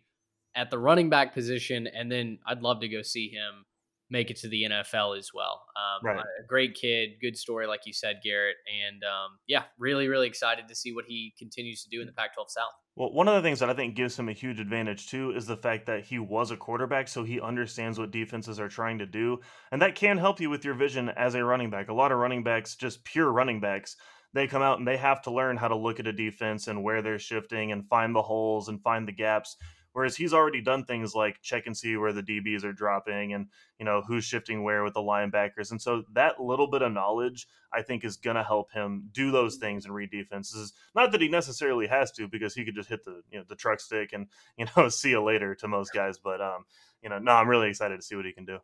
at 0.55 0.69
the 0.69 0.79
running 0.79 1.09
back 1.09 1.33
position, 1.33 1.87
and 1.87 2.11
then 2.11 2.39
I'd 2.45 2.61
love 2.61 2.81
to 2.81 2.87
go 2.87 3.01
see 3.01 3.29
him 3.29 3.65
make 4.09 4.29
it 4.29 4.37
to 4.37 4.47
the 4.47 4.63
NFL 4.63 5.17
as 5.17 5.31
well. 5.33 5.65
Um, 5.75 6.05
right. 6.05 6.17
A 6.17 6.47
great 6.47 6.75
kid, 6.75 7.11
good 7.21 7.35
story, 7.35 7.65
like 7.65 7.81
you 7.85 7.93
said, 7.93 8.21
Garrett. 8.23 8.57
And 8.87 9.03
um, 9.03 9.39
yeah, 9.47 9.63
really, 9.79 10.07
really 10.07 10.27
excited 10.27 10.67
to 10.67 10.75
see 10.75 10.93
what 10.93 11.05
he 11.07 11.33
continues 11.37 11.83
to 11.83 11.89
do 11.89 12.01
in 12.01 12.07
the 12.07 12.13
Pac 12.13 12.35
12 12.35 12.51
South. 12.51 12.71
Well, 12.95 13.11
one 13.11 13.27
of 13.27 13.33
the 13.33 13.41
things 13.41 13.59
that 13.59 13.69
I 13.69 13.73
think 13.73 13.95
gives 13.95 14.17
him 14.17 14.29
a 14.29 14.33
huge 14.33 14.59
advantage 14.59 15.09
too 15.09 15.31
is 15.35 15.47
the 15.47 15.57
fact 15.57 15.87
that 15.87 16.05
he 16.05 16.19
was 16.19 16.51
a 16.51 16.57
quarterback, 16.57 17.07
so 17.07 17.23
he 17.23 17.41
understands 17.41 17.97
what 17.97 18.11
defenses 18.11 18.59
are 18.59 18.69
trying 18.69 18.99
to 18.99 19.05
do. 19.05 19.39
And 19.71 19.81
that 19.81 19.95
can 19.95 20.17
help 20.17 20.39
you 20.39 20.49
with 20.49 20.63
your 20.63 20.75
vision 20.75 21.09
as 21.09 21.35
a 21.35 21.43
running 21.43 21.69
back. 21.69 21.89
A 21.89 21.93
lot 21.93 22.11
of 22.11 22.19
running 22.19 22.43
backs, 22.43 22.75
just 22.75 23.03
pure 23.03 23.31
running 23.31 23.59
backs, 23.59 23.97
they 24.33 24.47
come 24.47 24.61
out 24.61 24.79
and 24.79 24.87
they 24.87 24.97
have 24.97 25.21
to 25.23 25.31
learn 25.31 25.55
how 25.55 25.69
to 25.69 25.77
look 25.77 25.99
at 25.99 26.07
a 26.07 26.13
defense 26.13 26.67
and 26.67 26.83
where 26.83 27.01
they're 27.01 27.17
shifting 27.17 27.71
and 27.71 27.87
find 27.87 28.13
the 28.13 28.21
holes 28.21 28.67
and 28.67 28.83
find 28.83 29.07
the 29.07 29.13
gaps 29.13 29.55
Whereas 29.95 30.17
he's 30.17 30.34
already 30.34 30.60
done 30.60 30.84
things 30.84 31.15
like 31.15 31.41
check 31.41 31.67
and 31.67 31.77
see 31.77 31.95
where 31.95 32.12
the 32.12 32.21
DBs 32.21 32.65
are 32.65 32.73
dropping 32.73 33.31
and, 33.31 33.47
you 33.79 33.86
know, 33.86 34.01
who's 34.05 34.25
shifting 34.25 34.62
where 34.62 34.84
with 34.84 34.93
the 34.93 34.99
linebackers. 34.99 35.71
And 35.71 35.81
so 35.81 36.03
that 36.12 36.38
little 36.38 36.67
bit 36.67 36.81
of 36.81 36.91
knowledge, 36.91 37.47
I 37.71 37.81
think, 37.81 38.03
is 38.03 38.17
going 38.17 38.36
to 38.36 38.43
help 38.43 38.73
him 38.73 39.08
do 39.13 39.31
those 39.31 39.55
things 39.55 39.86
and 39.86 39.95
read 39.95 40.12
defenses. 40.12 40.73
Not 40.95 41.13
that 41.13 41.21
he 41.21 41.29
necessarily 41.29 41.88
has 41.88 42.12
to, 42.12 42.27
because 42.27 42.53
he 42.53 42.65
could 42.65 42.75
just 42.75 42.89
hit 42.89 43.05
the, 43.05 43.21
you 43.31 43.39
know, 43.39 43.45
the 43.47 43.55
truck 43.55 43.79
stick 43.79 44.12
and, 44.12 44.27
you 44.58 44.65
know, 44.75 44.89
see 44.89 45.12
you 45.12 45.23
later 45.23 45.55
to 45.55 45.67
most 45.69 45.93
guys. 45.93 46.17
But, 46.17 46.41
um, 46.41 46.65
you 47.01 47.08
know, 47.08 47.17
no, 47.17 47.31
I'm 47.31 47.47
really 47.47 47.69
excited 47.69 47.95
to 47.95 48.05
see 48.05 48.17
what 48.17 48.25
he 48.25 48.34
can 48.34 48.43
do. 48.43 48.58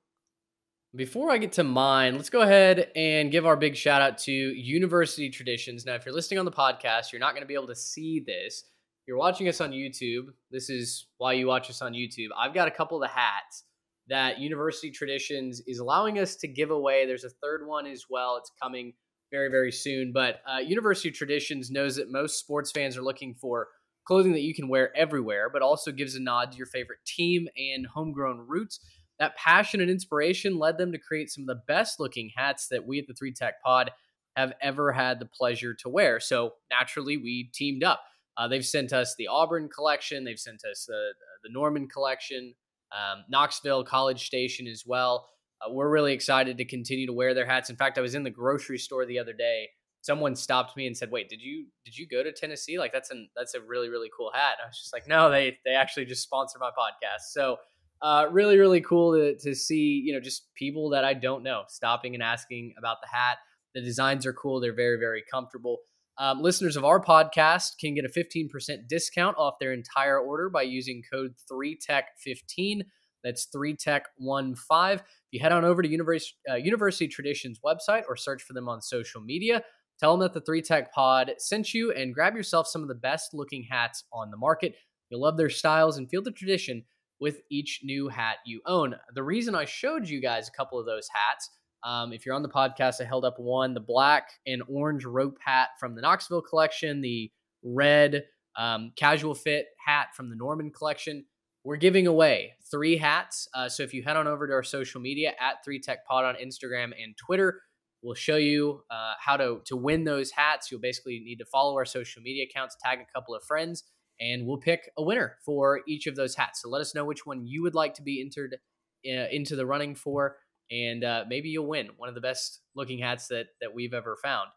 Before 0.93 1.31
I 1.31 1.37
get 1.37 1.53
to 1.53 1.63
mine, 1.63 2.17
let's 2.17 2.29
go 2.29 2.41
ahead 2.41 2.91
and 2.93 3.31
give 3.31 3.45
our 3.45 3.55
big 3.55 3.77
shout 3.77 4.01
out 4.01 4.17
to 4.17 4.33
University 4.33 5.29
Traditions. 5.29 5.85
Now, 5.85 5.95
if 5.95 6.05
you're 6.05 6.13
listening 6.13 6.39
on 6.39 6.45
the 6.45 6.51
podcast, 6.51 7.13
you're 7.13 7.21
not 7.21 7.31
going 7.31 7.43
to 7.43 7.47
be 7.47 7.53
able 7.53 7.67
to 7.67 7.75
see 7.75 8.19
this 8.19 8.65
you're 9.11 9.17
watching 9.17 9.49
us 9.49 9.59
on 9.59 9.71
YouTube, 9.71 10.27
this 10.51 10.69
is 10.69 11.07
why 11.17 11.33
you 11.33 11.45
watch 11.45 11.69
us 11.69 11.81
on 11.81 11.91
YouTube. 11.91 12.29
I've 12.39 12.53
got 12.53 12.69
a 12.69 12.71
couple 12.71 12.95
of 12.95 13.01
the 13.01 13.13
hats 13.13 13.65
that 14.07 14.39
University 14.39 14.89
Traditions 14.89 15.61
is 15.67 15.79
allowing 15.79 16.17
us 16.17 16.37
to 16.37 16.47
give 16.47 16.71
away. 16.71 17.05
There's 17.05 17.25
a 17.25 17.29
third 17.29 17.67
one 17.67 17.85
as 17.87 18.05
well. 18.09 18.37
It's 18.37 18.53
coming 18.63 18.93
very, 19.29 19.49
very 19.49 19.73
soon. 19.73 20.13
But 20.13 20.39
uh, 20.49 20.59
University 20.59 21.11
Traditions 21.11 21.69
knows 21.69 21.97
that 21.97 22.09
most 22.09 22.39
sports 22.39 22.71
fans 22.71 22.95
are 22.95 23.01
looking 23.01 23.33
for 23.33 23.67
clothing 24.07 24.31
that 24.31 24.43
you 24.43 24.55
can 24.55 24.69
wear 24.69 24.95
everywhere, 24.95 25.49
but 25.49 25.61
also 25.61 25.91
gives 25.91 26.15
a 26.15 26.21
nod 26.21 26.53
to 26.53 26.57
your 26.57 26.67
favorite 26.67 26.99
team 27.05 27.49
and 27.57 27.85
homegrown 27.87 28.45
roots. 28.47 28.79
That 29.19 29.35
passion 29.35 29.81
and 29.81 29.91
inspiration 29.91 30.57
led 30.57 30.77
them 30.77 30.93
to 30.93 30.97
create 30.97 31.29
some 31.29 31.41
of 31.41 31.47
the 31.47 31.61
best 31.67 31.99
looking 31.99 32.31
hats 32.37 32.69
that 32.69 32.87
we 32.87 32.99
at 32.99 33.07
the 33.07 33.13
Three 33.13 33.33
Tech 33.33 33.61
Pod 33.61 33.91
have 34.37 34.53
ever 34.61 34.93
had 34.93 35.19
the 35.19 35.25
pleasure 35.25 35.73
to 35.81 35.89
wear. 35.89 36.21
So 36.21 36.53
naturally, 36.71 37.17
we 37.17 37.51
teamed 37.53 37.83
up. 37.83 37.99
Uh, 38.37 38.47
they've 38.47 38.65
sent 38.65 38.93
us 38.93 39.15
the 39.17 39.27
Auburn 39.27 39.69
collection. 39.69 40.23
They've 40.23 40.39
sent 40.39 40.63
us 40.69 40.85
the 40.87 41.13
the 41.43 41.49
Norman 41.51 41.87
collection, 41.87 42.53
um, 42.91 43.23
Knoxville 43.29 43.83
College 43.83 44.25
Station 44.25 44.67
as 44.67 44.83
well. 44.85 45.27
Uh, 45.61 45.71
we're 45.71 45.89
really 45.89 46.13
excited 46.13 46.57
to 46.57 46.65
continue 46.65 47.07
to 47.07 47.13
wear 47.13 47.33
their 47.33 47.45
hats. 47.45 47.69
In 47.69 47.75
fact, 47.75 47.97
I 47.97 48.01
was 48.01 48.15
in 48.15 48.23
the 48.23 48.29
grocery 48.29 48.77
store 48.77 49.05
the 49.05 49.19
other 49.19 49.33
day. 49.33 49.69
Someone 50.01 50.35
stopped 50.35 50.75
me 50.75 50.87
and 50.87 50.97
said, 50.97 51.11
"Wait, 51.11 51.29
did 51.29 51.41
you 51.41 51.67
did 51.85 51.97
you 51.97 52.07
go 52.07 52.23
to 52.23 52.31
Tennessee? 52.31 52.79
Like 52.79 52.91
that's 52.91 53.11
an 53.11 53.29
that's 53.35 53.53
a 53.53 53.61
really 53.61 53.89
really 53.89 54.09
cool 54.15 54.31
hat." 54.33 54.55
And 54.57 54.65
I 54.65 54.67
was 54.67 54.79
just 54.79 54.93
like, 54.93 55.07
"No, 55.07 55.29
they 55.29 55.57
they 55.63 55.71
actually 55.71 56.05
just 56.05 56.23
sponsor 56.23 56.57
my 56.59 56.69
podcast." 56.69 57.31
So 57.31 57.57
uh, 58.01 58.25
really 58.31 58.57
really 58.57 58.81
cool 58.81 59.13
to 59.13 59.37
to 59.37 59.53
see 59.53 60.01
you 60.03 60.13
know 60.13 60.19
just 60.19 60.47
people 60.55 60.89
that 60.89 61.05
I 61.05 61.13
don't 61.13 61.43
know 61.43 61.63
stopping 61.67 62.15
and 62.15 62.23
asking 62.23 62.73
about 62.77 62.97
the 63.01 63.07
hat. 63.15 63.37
The 63.75 63.81
designs 63.81 64.25
are 64.25 64.33
cool. 64.33 64.59
They're 64.59 64.73
very 64.73 64.97
very 64.97 65.23
comfortable. 65.29 65.77
Um, 66.17 66.41
listeners 66.41 66.75
of 66.75 66.85
our 66.85 67.03
podcast 67.03 67.77
can 67.79 67.95
get 67.95 68.05
a 68.05 68.09
15% 68.09 68.49
discount 68.87 69.37
off 69.37 69.55
their 69.59 69.73
entire 69.73 70.19
order 70.19 70.49
by 70.49 70.63
using 70.63 71.01
code 71.11 71.33
3TECH15. 71.51 72.81
That's 73.23 73.47
3TECH15. 73.55 74.93
If 74.93 75.01
you 75.31 75.39
head 75.39 75.51
on 75.51 75.65
over 75.65 75.81
to 75.81 75.89
University, 75.89 76.35
uh, 76.49 76.55
University 76.55 77.07
Traditions 77.07 77.59
website 77.65 78.03
or 78.07 78.15
search 78.15 78.43
for 78.43 78.53
them 78.53 78.67
on 78.67 78.81
social 78.81 79.21
media, 79.21 79.63
tell 79.99 80.11
them 80.11 80.21
that 80.21 80.33
the 80.33 80.41
3 80.41 80.61
Tech 80.61 80.93
Pod 80.93 81.31
sent 81.37 81.73
you 81.73 81.91
and 81.91 82.13
grab 82.13 82.35
yourself 82.35 82.67
some 82.67 82.81
of 82.81 82.87
the 82.87 82.95
best 82.95 83.33
looking 83.33 83.65
hats 83.69 84.03
on 84.11 84.31
the 84.31 84.37
market. 84.37 84.75
You'll 85.09 85.21
love 85.21 85.37
their 85.37 85.49
styles 85.49 85.97
and 85.97 86.09
feel 86.09 86.21
the 86.21 86.31
tradition 86.31 86.83
with 87.19 87.41
each 87.51 87.81
new 87.83 88.09
hat 88.09 88.37
you 88.45 88.61
own. 88.65 88.95
The 89.13 89.23
reason 89.23 89.53
I 89.53 89.65
showed 89.65 90.09
you 90.09 90.21
guys 90.21 90.47
a 90.47 90.51
couple 90.51 90.79
of 90.79 90.85
those 90.85 91.07
hats 91.13 91.49
um, 91.83 92.13
if 92.13 92.25
you're 92.25 92.35
on 92.35 92.43
the 92.43 92.49
podcast, 92.49 93.01
I 93.01 93.05
held 93.05 93.25
up 93.25 93.39
one 93.39 93.73
the 93.73 93.79
black 93.79 94.31
and 94.45 94.61
orange 94.67 95.05
rope 95.05 95.37
hat 95.43 95.69
from 95.79 95.95
the 95.95 96.01
Knoxville 96.01 96.41
collection, 96.41 97.01
the 97.01 97.31
red 97.63 98.23
um, 98.57 98.91
casual 98.95 99.35
fit 99.35 99.67
hat 99.85 100.07
from 100.15 100.29
the 100.29 100.35
Norman 100.35 100.71
collection. 100.71 101.25
We're 101.63 101.77
giving 101.77 102.07
away 102.07 102.53
three 102.69 102.97
hats. 102.97 103.47
Uh, 103.53 103.69
so 103.69 103.83
if 103.83 103.93
you 103.93 104.03
head 104.03 104.17
on 104.17 104.27
over 104.27 104.47
to 104.47 104.53
our 104.53 104.63
social 104.63 104.99
media 104.99 105.33
at 105.39 105.63
3 105.63 105.79
Tech 105.79 106.05
Pod 106.07 106.25
on 106.25 106.35
Instagram 106.35 106.85
and 106.85 107.15
Twitter, 107.17 107.61
we'll 108.01 108.15
show 108.15 108.35
you 108.35 108.81
uh, 108.89 109.13
how 109.19 109.37
to, 109.37 109.61
to 109.65 109.75
win 109.75 110.03
those 110.03 110.31
hats. 110.31 110.71
You'll 110.71 110.81
basically 110.81 111.19
need 111.19 111.37
to 111.37 111.45
follow 111.45 111.75
our 111.75 111.85
social 111.85 112.21
media 112.23 112.45
accounts, 112.49 112.75
tag 112.83 112.99
a 112.99 113.13
couple 113.13 113.35
of 113.35 113.43
friends, 113.43 113.83
and 114.19 114.45
we'll 114.45 114.57
pick 114.57 114.89
a 114.97 115.03
winner 115.03 115.37
for 115.45 115.81
each 115.87 116.07
of 116.07 116.15
those 116.15 116.35
hats. 116.35 116.61
So 116.61 116.69
let 116.69 116.81
us 116.81 116.95
know 116.95 117.05
which 117.05 117.25
one 117.27 117.45
you 117.45 117.61
would 117.61 117.75
like 117.75 117.93
to 117.95 118.01
be 118.01 118.21
entered 118.21 118.57
uh, 119.05 119.27
into 119.31 119.55
the 119.55 119.65
running 119.65 119.95
for 119.95 120.37
and 120.71 121.03
uh, 121.03 121.25
maybe 121.27 121.49
you'll 121.49 121.67
win 121.67 121.89
one 121.97 122.09
of 122.09 122.15
the 122.15 122.21
best 122.21 122.61
looking 122.75 122.99
hats 122.99 123.27
that 123.27 123.47
that 123.59 123.73
we've 123.73 123.93
ever 123.93 124.17
found. 124.21 124.49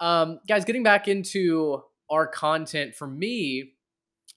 Um, 0.00 0.40
guys, 0.48 0.64
getting 0.64 0.82
back 0.82 1.08
into 1.08 1.82
our 2.10 2.26
content 2.26 2.94
for 2.94 3.06
me, 3.06 3.72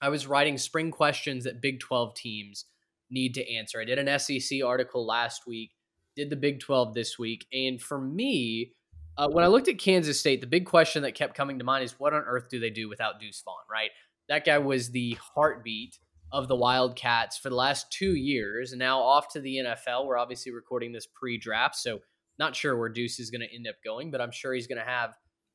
I 0.00 0.08
was 0.08 0.26
writing 0.26 0.58
spring 0.58 0.90
questions 0.90 1.44
that 1.44 1.62
Big 1.62 1.80
12 1.80 2.14
teams 2.14 2.66
need 3.10 3.34
to 3.34 3.54
answer. 3.54 3.80
I 3.80 3.84
did 3.84 3.98
an 3.98 4.18
SEC 4.18 4.62
article 4.64 5.06
last 5.06 5.46
week, 5.46 5.70
did 6.16 6.30
the 6.30 6.36
Big 6.36 6.60
12 6.60 6.94
this 6.94 7.18
week, 7.18 7.46
and 7.52 7.80
for 7.80 8.00
me, 8.00 8.72
uh, 9.16 9.28
when 9.28 9.44
I 9.44 9.48
looked 9.48 9.68
at 9.68 9.78
Kansas 9.78 10.18
State, 10.18 10.40
the 10.40 10.46
big 10.46 10.64
question 10.64 11.02
that 11.02 11.14
kept 11.14 11.34
coming 11.34 11.58
to 11.58 11.64
mind 11.64 11.84
is 11.84 11.98
what 11.98 12.14
on 12.14 12.22
earth 12.26 12.48
do 12.50 12.58
they 12.58 12.70
do 12.70 12.88
without 12.88 13.20
Deuce 13.20 13.42
Vaughn, 13.44 13.56
right? 13.70 13.90
That 14.28 14.44
guy 14.44 14.58
was 14.58 14.90
the 14.90 15.18
heartbeat 15.34 15.98
of 16.32 16.48
the 16.48 16.56
Wildcats 16.56 17.36
for 17.36 17.50
the 17.50 17.56
last 17.56 17.92
two 17.92 18.14
years. 18.14 18.72
And 18.72 18.78
now 18.78 19.00
off 19.00 19.28
to 19.32 19.40
the 19.40 19.56
NFL. 19.56 20.06
We're 20.06 20.18
obviously 20.18 20.50
recording 20.50 20.92
this 20.92 21.06
pre 21.06 21.38
draft. 21.38 21.76
So 21.76 22.00
not 22.38 22.56
sure 22.56 22.76
where 22.76 22.88
Deuce 22.88 23.20
is 23.20 23.30
going 23.30 23.42
to 23.42 23.54
end 23.54 23.68
up 23.68 23.76
going, 23.84 24.10
but 24.10 24.20
I'm 24.20 24.32
sure 24.32 24.54
he's 24.54 24.66
going 24.66 24.78
to 24.78 24.90
have 24.90 25.10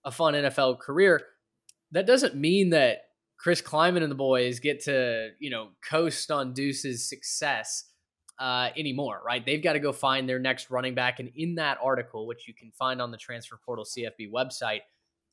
a 0.06 0.12
fun 0.12 0.36
NFL 0.36 0.80
career. 0.80 1.22
That 1.92 2.06
doesn't 2.06 2.36
mean 2.36 2.70
that 2.70 3.00
Chris 3.40 3.62
Klieman 3.62 4.04
and 4.04 4.12
the 4.12 4.16
boys 4.16 4.60
get 4.60 4.84
to, 4.84 5.30
you 5.40 5.50
know, 5.50 5.70
coast 5.88 6.32
on 6.32 6.54
Deuce's 6.54 7.08
success 7.10 7.86
uh, 8.40 8.70
anymore, 8.78 9.22
right? 9.26 9.44
They've 9.44 9.63
got 9.63 9.74
to 9.74 9.80
go 9.80 9.92
find 9.92 10.30
their 10.30 10.40
next 10.40 10.70
running 10.70 10.96
back. 10.96 11.20
And 11.20 11.32
in 11.36 11.56
that 11.56 11.78
article, 11.82 12.28
which 12.28 12.48
you 12.48 12.54
can 12.54 12.72
find 12.72 13.02
on 13.02 13.12
the 13.12 13.18
Transfer 13.18 13.60
Portal 13.66 13.86
CFB 13.86 14.32
website, 14.32 14.82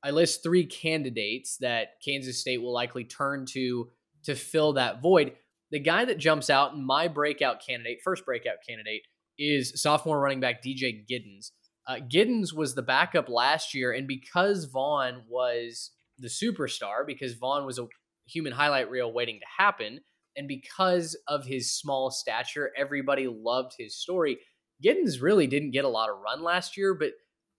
I 0.02 0.10
list 0.10 0.42
three 0.42 0.66
candidates 0.66 1.56
that 1.58 2.00
Kansas 2.04 2.38
State 2.38 2.60
will 2.60 2.72
likely 2.72 3.04
turn 3.04 3.46
to 3.50 3.88
to 4.24 4.34
fill 4.34 4.74
that 4.74 5.02
void. 5.02 5.32
The 5.70 5.80
guy 5.80 6.04
that 6.04 6.18
jumps 6.18 6.50
out 6.50 6.78
my 6.78 7.08
breakout 7.08 7.64
candidate, 7.66 7.98
first 8.02 8.24
breakout 8.24 8.56
candidate, 8.66 9.02
is 9.38 9.80
sophomore 9.80 10.20
running 10.20 10.40
back 10.40 10.62
DJ 10.62 11.04
Giddens. 11.10 11.50
Uh, 11.86 11.96
Giddens 11.96 12.54
was 12.54 12.74
the 12.74 12.82
backup 12.82 13.28
last 13.28 13.74
year, 13.74 13.92
and 13.92 14.06
because 14.06 14.64
Vaughn 14.66 15.22
was 15.28 15.90
the 16.18 16.28
superstar, 16.28 17.06
because 17.06 17.34
Vaughn 17.34 17.66
was 17.66 17.78
a 17.78 17.86
human 18.26 18.52
highlight 18.52 18.90
reel 18.90 19.12
waiting 19.12 19.40
to 19.40 19.62
happen, 19.62 20.00
and 20.36 20.48
because 20.48 21.16
of 21.28 21.44
his 21.44 21.76
small 21.76 22.10
stature, 22.10 22.70
everybody 22.76 23.28
loved 23.28 23.72
his 23.78 23.96
story. 23.96 24.38
Giddens 24.84 25.20
really 25.20 25.46
didn't 25.46 25.72
get 25.72 25.84
a 25.84 25.88
lot 25.88 26.08
of 26.08 26.20
run 26.20 26.42
last 26.42 26.76
year, 26.76 26.94
but 26.94 27.12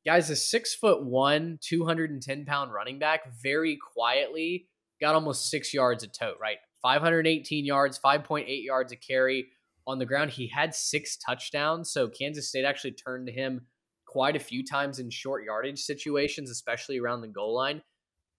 Guys, 0.06 0.30
a 0.30 0.36
six 0.36 0.76
foot 0.76 1.04
one, 1.04 1.58
210 1.62 2.46
pound 2.46 2.72
running 2.72 3.00
back, 3.00 3.22
very 3.42 3.76
quietly 3.96 4.68
got 5.02 5.16
almost 5.16 5.50
six 5.50 5.74
yards 5.74 6.04
a 6.04 6.08
tote, 6.08 6.38
right? 6.42 6.58
518 6.82 7.66
yards, 7.66 8.00
5.8 8.04 8.46
yards 8.48 8.92
a 8.92 8.96
carry 8.96 9.48
on 9.88 10.00
the 10.00 10.06
ground. 10.06 10.32
He 10.32 10.48
had 10.48 10.74
six 10.76 11.18
touchdowns. 11.18 11.92
So 11.92 12.08
Kansas 12.08 12.50
State 12.50 12.66
actually 12.66 12.94
turned 12.94 13.28
to 13.28 13.34
him 13.34 13.62
quite 14.08 14.36
a 14.36 14.40
few 14.40 14.64
times 14.64 15.00
in 15.00 15.10
short 15.10 15.44
yardage 15.44 15.80
situations, 15.80 16.50
especially 16.50 17.00
around 17.00 17.22
the 17.22 17.28
goal 17.28 17.56
line. 17.56 17.82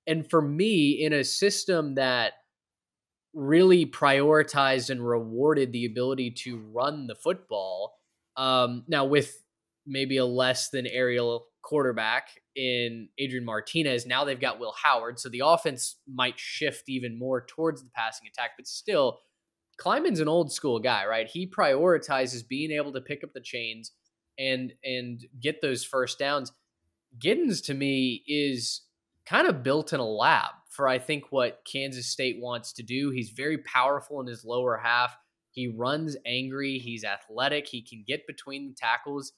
And 0.07 0.29
for 0.29 0.41
me, 0.41 0.93
in 0.93 1.13
a 1.13 1.25
system 1.25 1.97
that 1.97 2.35
really 3.35 3.85
prioritized 3.85 4.91
and 4.91 5.07
rewarded 5.07 5.73
the 5.73 5.85
ability 5.85 6.31
to 6.45 6.59
run 6.73 7.07
the 7.07 7.15
football, 7.17 7.99
um, 8.37 8.85
now 8.89 9.05
with 9.05 9.43
maybe 9.87 10.17
a 10.17 10.25
less 10.25 10.71
than 10.71 10.87
aerial 10.87 11.47
quarterback 11.67 12.29
in 12.55 13.09
Adrian 13.19 13.45
Martinez, 13.45 14.07
now 14.07 14.25
they've 14.25 14.41
got 14.41 14.61
Will 14.61 14.75
Howard. 14.83 15.19
So 15.19 15.29
the 15.29 15.43
offense 15.45 15.97
might 16.07 16.39
shift 16.39 16.89
even 16.89 17.19
more 17.19 17.45
towards 17.45 17.83
the 17.83 17.91
passing 17.91 18.29
attack, 18.29 18.53
but 18.57 18.69
still, 18.69 19.19
Klieman's 19.79 20.21
an 20.21 20.29
old 20.29 20.53
school 20.53 20.79
guy, 20.79 21.05
right? 21.05 21.27
He 21.27 21.47
prioritizes 21.47 22.47
being 22.47 22.71
able 22.71 22.93
to 22.93 23.01
pick 23.01 23.23
up 23.25 23.33
the 23.35 23.41
chains 23.41 23.93
and 24.39 24.73
and 24.85 25.21
get 25.41 25.61
those 25.61 25.85
first 25.85 26.19
downs. 26.19 26.53
Giddens 27.19 27.65
to 27.67 27.75
me 27.75 28.23
is 28.27 28.83
kind 29.27 29.49
of 29.49 29.63
built 29.63 29.93
in 29.93 30.01
a 30.01 30.07
lab 30.07 30.53
for 30.71 30.87
I 30.87 30.99
think 30.99 31.25
what 31.31 31.63
Kansas 31.71 32.07
State 32.07 32.37
wants 32.41 32.73
to 32.75 32.83
do. 32.83 33.11
He's 33.11 33.31
very 33.31 33.59
powerful 33.59 34.21
in 34.21 34.27
his 34.27 34.45
lower 34.45 34.77
half. 34.77 35.17
He 35.51 35.69
runs 35.69 36.17
angry. 36.27 36.79
He's 36.79 37.03
athletic. 37.03 37.67
He 37.67 37.83
can 37.83 38.05
get 38.07 38.27
between 38.27 38.69
the 38.69 38.75
tackles. 38.75 39.33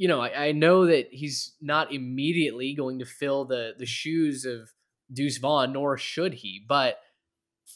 I, 0.00 0.02
you 0.02 0.08
know, 0.08 0.20
I, 0.20 0.46
I 0.46 0.52
know 0.52 0.86
that 0.86 1.08
he's 1.10 1.54
not 1.60 1.92
immediately 1.92 2.74
going 2.74 2.98
to 3.00 3.04
fill 3.04 3.44
the 3.44 3.72
the 3.78 3.86
shoes 3.86 4.44
of 4.44 4.72
Deuce 5.12 5.38
Vaughn, 5.38 5.72
nor 5.72 5.96
should 5.98 6.34
he. 6.34 6.64
But 6.66 6.98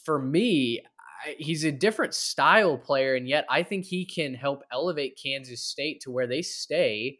for 0.03 0.19
me, 0.19 0.81
he's 1.37 1.63
a 1.63 1.71
different 1.71 2.13
style 2.13 2.77
player, 2.77 3.15
and 3.15 3.27
yet 3.27 3.45
I 3.49 3.63
think 3.63 3.85
he 3.85 4.05
can 4.05 4.33
help 4.33 4.63
elevate 4.71 5.19
Kansas 5.21 5.63
State 5.63 6.01
to 6.01 6.11
where 6.11 6.27
they 6.27 6.41
stay 6.41 7.19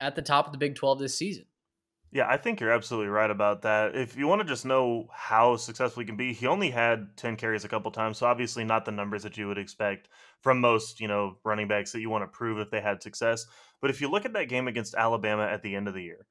at 0.00 0.14
the 0.14 0.22
top 0.22 0.46
of 0.46 0.52
the 0.52 0.58
Big 0.58 0.74
12 0.74 0.98
this 0.98 1.14
season. 1.14 1.46
Yeah, 2.12 2.26
I 2.28 2.36
think 2.36 2.60
you're 2.60 2.70
absolutely 2.70 3.08
right 3.08 3.30
about 3.30 3.62
that. 3.62 3.94
If 3.96 4.16
you 4.16 4.26
want 4.28 4.40
to 4.40 4.46
just 4.46 4.64
know 4.64 5.08
how 5.12 5.56
successful 5.56 6.00
he 6.00 6.06
can 6.06 6.16
be, 6.16 6.32
he 6.32 6.46
only 6.46 6.70
had 6.70 7.16
10 7.16 7.36
carries 7.36 7.64
a 7.64 7.68
couple 7.68 7.90
times, 7.90 8.18
so 8.18 8.26
obviously 8.26 8.64
not 8.64 8.84
the 8.84 8.92
numbers 8.92 9.24
that 9.24 9.36
you 9.36 9.48
would 9.48 9.58
expect 9.58 10.08
from 10.40 10.60
most, 10.60 11.00
you 11.00 11.08
know, 11.08 11.38
running 11.44 11.68
backs 11.68 11.92
that 11.92 12.00
you 12.00 12.08
want 12.08 12.22
to 12.22 12.28
prove 12.28 12.58
if 12.58 12.70
they 12.70 12.80
had 12.80 13.02
success. 13.02 13.46
But 13.80 13.90
if 13.90 14.00
you 14.00 14.08
look 14.10 14.24
at 14.24 14.32
that 14.34 14.48
game 14.48 14.68
against 14.68 14.94
Alabama 14.94 15.44
at 15.44 15.62
the 15.62 15.74
end 15.74 15.88
of 15.88 15.94
the 15.94 16.02
year, 16.02 16.26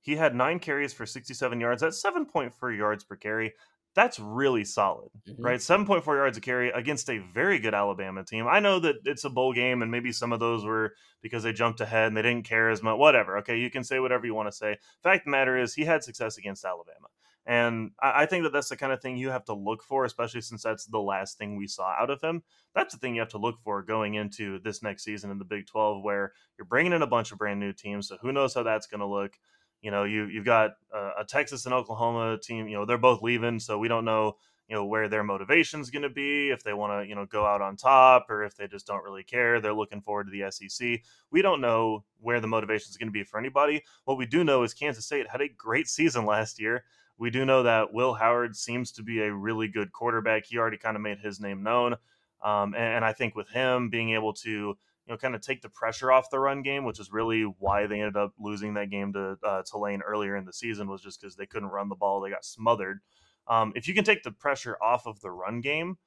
he 0.00 0.14
had 0.16 0.34
9 0.34 0.60
carries 0.60 0.94
for 0.94 1.04
67 1.06 1.60
yards. 1.60 1.82
That's 1.82 2.00
7.4 2.00 2.70
yards 2.70 3.02
per 3.04 3.16
carry 3.16 3.54
that's 3.96 4.20
really 4.20 4.64
solid, 4.64 5.08
mm-hmm. 5.28 5.42
right? 5.42 5.58
7.4 5.58 6.06
yards 6.06 6.38
a 6.38 6.40
carry 6.40 6.68
against 6.68 7.08
a 7.08 7.18
very 7.18 7.58
good 7.58 7.74
Alabama 7.74 8.22
team. 8.22 8.46
I 8.46 8.60
know 8.60 8.78
that 8.80 8.96
it's 9.04 9.24
a 9.24 9.30
bowl 9.30 9.54
game 9.54 9.80
and 9.82 9.90
maybe 9.90 10.12
some 10.12 10.32
of 10.32 10.38
those 10.38 10.64
were 10.64 10.92
because 11.22 11.42
they 11.42 11.52
jumped 11.52 11.80
ahead 11.80 12.08
and 12.08 12.16
they 12.16 12.22
didn't 12.22 12.44
care 12.44 12.68
as 12.70 12.82
much. 12.82 12.98
Whatever. 12.98 13.38
Okay. 13.38 13.58
You 13.58 13.70
can 13.70 13.82
say 13.82 13.98
whatever 13.98 14.26
you 14.26 14.34
want 14.34 14.48
to 14.48 14.56
say. 14.56 14.76
Fact 15.02 15.24
the 15.24 15.30
matter 15.30 15.58
is, 15.58 15.74
he 15.74 15.84
had 15.84 16.04
success 16.04 16.36
against 16.36 16.64
Alabama. 16.64 17.08
And 17.48 17.92
I 18.02 18.26
think 18.26 18.42
that 18.42 18.52
that's 18.52 18.70
the 18.70 18.76
kind 18.76 18.92
of 18.92 19.00
thing 19.00 19.16
you 19.16 19.30
have 19.30 19.44
to 19.44 19.54
look 19.54 19.84
for, 19.84 20.04
especially 20.04 20.40
since 20.40 20.64
that's 20.64 20.84
the 20.84 20.98
last 20.98 21.38
thing 21.38 21.56
we 21.56 21.68
saw 21.68 21.90
out 21.90 22.10
of 22.10 22.20
him. 22.20 22.42
That's 22.74 22.92
the 22.92 22.98
thing 22.98 23.14
you 23.14 23.20
have 23.20 23.30
to 23.30 23.38
look 23.38 23.60
for 23.62 23.82
going 23.82 24.14
into 24.14 24.58
this 24.58 24.82
next 24.82 25.04
season 25.04 25.30
in 25.30 25.38
the 25.38 25.44
Big 25.44 25.68
12, 25.68 26.02
where 26.02 26.32
you're 26.58 26.66
bringing 26.66 26.92
in 26.92 27.02
a 27.02 27.06
bunch 27.06 27.30
of 27.30 27.38
brand 27.38 27.60
new 27.60 27.72
teams. 27.72 28.08
So 28.08 28.16
who 28.20 28.32
knows 28.32 28.52
how 28.52 28.64
that's 28.64 28.88
going 28.88 29.00
to 29.00 29.06
look. 29.06 29.38
You 29.86 29.92
know, 29.92 30.02
you 30.02 30.24
you've 30.24 30.44
got 30.44 30.72
a, 30.92 31.24
Texas 31.24 31.64
and 31.64 31.72
Oklahoma 31.72 32.38
team. 32.42 32.66
You 32.66 32.78
know, 32.78 32.84
they're 32.84 32.98
both 32.98 33.22
leaving, 33.22 33.60
so 33.60 33.78
we 33.78 33.86
don't 33.86 34.04
know 34.04 34.34
you 34.68 34.74
know 34.74 34.84
where 34.84 35.08
their 35.08 35.22
motivation 35.22 35.80
is 35.80 35.90
going 35.90 36.02
to 36.02 36.10
be 36.10 36.50
if 36.50 36.64
they 36.64 36.72
want 36.72 36.92
to 36.92 37.08
you 37.08 37.14
know 37.14 37.24
go 37.24 37.46
out 37.46 37.62
on 37.62 37.76
top 37.76 38.28
or 38.28 38.42
if 38.42 38.56
they 38.56 38.66
just 38.66 38.84
don't 38.84 39.04
really 39.04 39.22
care 39.22 39.60
they're 39.60 39.72
looking 39.72 40.00
forward 40.00 40.26
to 40.26 40.32
the 40.32 40.50
sec 40.50 41.00
we 41.30 41.40
don't 41.40 41.60
know 41.60 42.02
where 42.18 42.40
the 42.40 42.48
motivation 42.48 42.88
is 42.90 42.96
going 42.96 43.06
to 43.06 43.12
be 43.12 43.22
for 43.22 43.38
anybody. 43.38 43.80
What 44.06 44.18
we 44.18 44.26
do 44.26 44.42
know 44.42 44.64
is 44.64 44.74
kansas 44.74 45.06
state 45.06 45.28
had 45.28 45.40
a 45.40 45.48
great 45.48 45.86
season 45.86 46.26
last 46.26 46.60
year. 46.60 46.82
We 47.16 47.30
do 47.30 47.44
know 47.44 47.62
that 47.62 47.92
will 47.92 48.14
howard 48.14 48.56
seems 48.56 48.90
to 48.90 49.04
be 49.04 49.20
a 49.20 49.32
really 49.32 49.68
good 49.68 49.92
quarterback. 49.92 50.46
He 50.46 50.58
already 50.58 50.78
kind 50.78 50.96
of 50.96 51.02
made 51.02 51.20
his 51.20 51.38
name 51.38 51.62
known 51.62 51.94
um, 52.42 52.74
and, 52.74 52.96
and, 52.96 53.04
i 53.04 53.12
think 53.12 53.36
with 53.36 53.48
him 53.50 53.88
being 53.88 54.10
able 54.10 54.32
to 54.32 54.76
you 55.06 55.12
know, 55.14 55.18
kind 55.18 55.34
of 55.34 55.40
take 55.40 55.62
the 55.62 55.68
pressure 55.68 56.10
off 56.10 56.30
the 56.30 56.38
run 56.38 56.62
game, 56.62 56.84
which 56.84 56.98
is 56.98 57.12
really 57.12 57.42
why 57.42 57.86
they 57.86 58.00
ended 58.00 58.16
up 58.16 58.32
losing 58.38 58.74
that 58.74 58.90
game 58.90 59.12
to 59.12 59.36
uh, 59.44 59.62
Tulane 59.70 60.02
earlier 60.02 60.36
in 60.36 60.44
the 60.44 60.52
season, 60.52 60.88
was 60.88 61.02
just 61.02 61.20
because 61.20 61.36
they 61.36 61.46
couldn't 61.46 61.68
run 61.68 61.88
the 61.88 61.94
ball. 61.94 62.20
They 62.20 62.30
got 62.30 62.44
smothered. 62.44 63.00
Um, 63.48 63.72
if 63.76 63.86
you 63.86 63.94
can 63.94 64.04
take 64.04 64.24
the 64.24 64.32
pressure 64.32 64.76
off 64.82 65.06
of 65.06 65.20
the 65.20 65.30
run 65.30 65.60
game, 65.60 65.98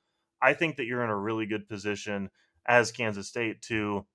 I 0.42 0.54
think 0.54 0.76
that 0.78 0.86
you're 0.86 1.04
in 1.04 1.10
a 1.10 1.18
really 1.18 1.46
good 1.46 1.68
position 1.68 2.30
as 2.66 2.92
Kansas 2.92 3.28
State 3.28 3.62
to 3.64 4.06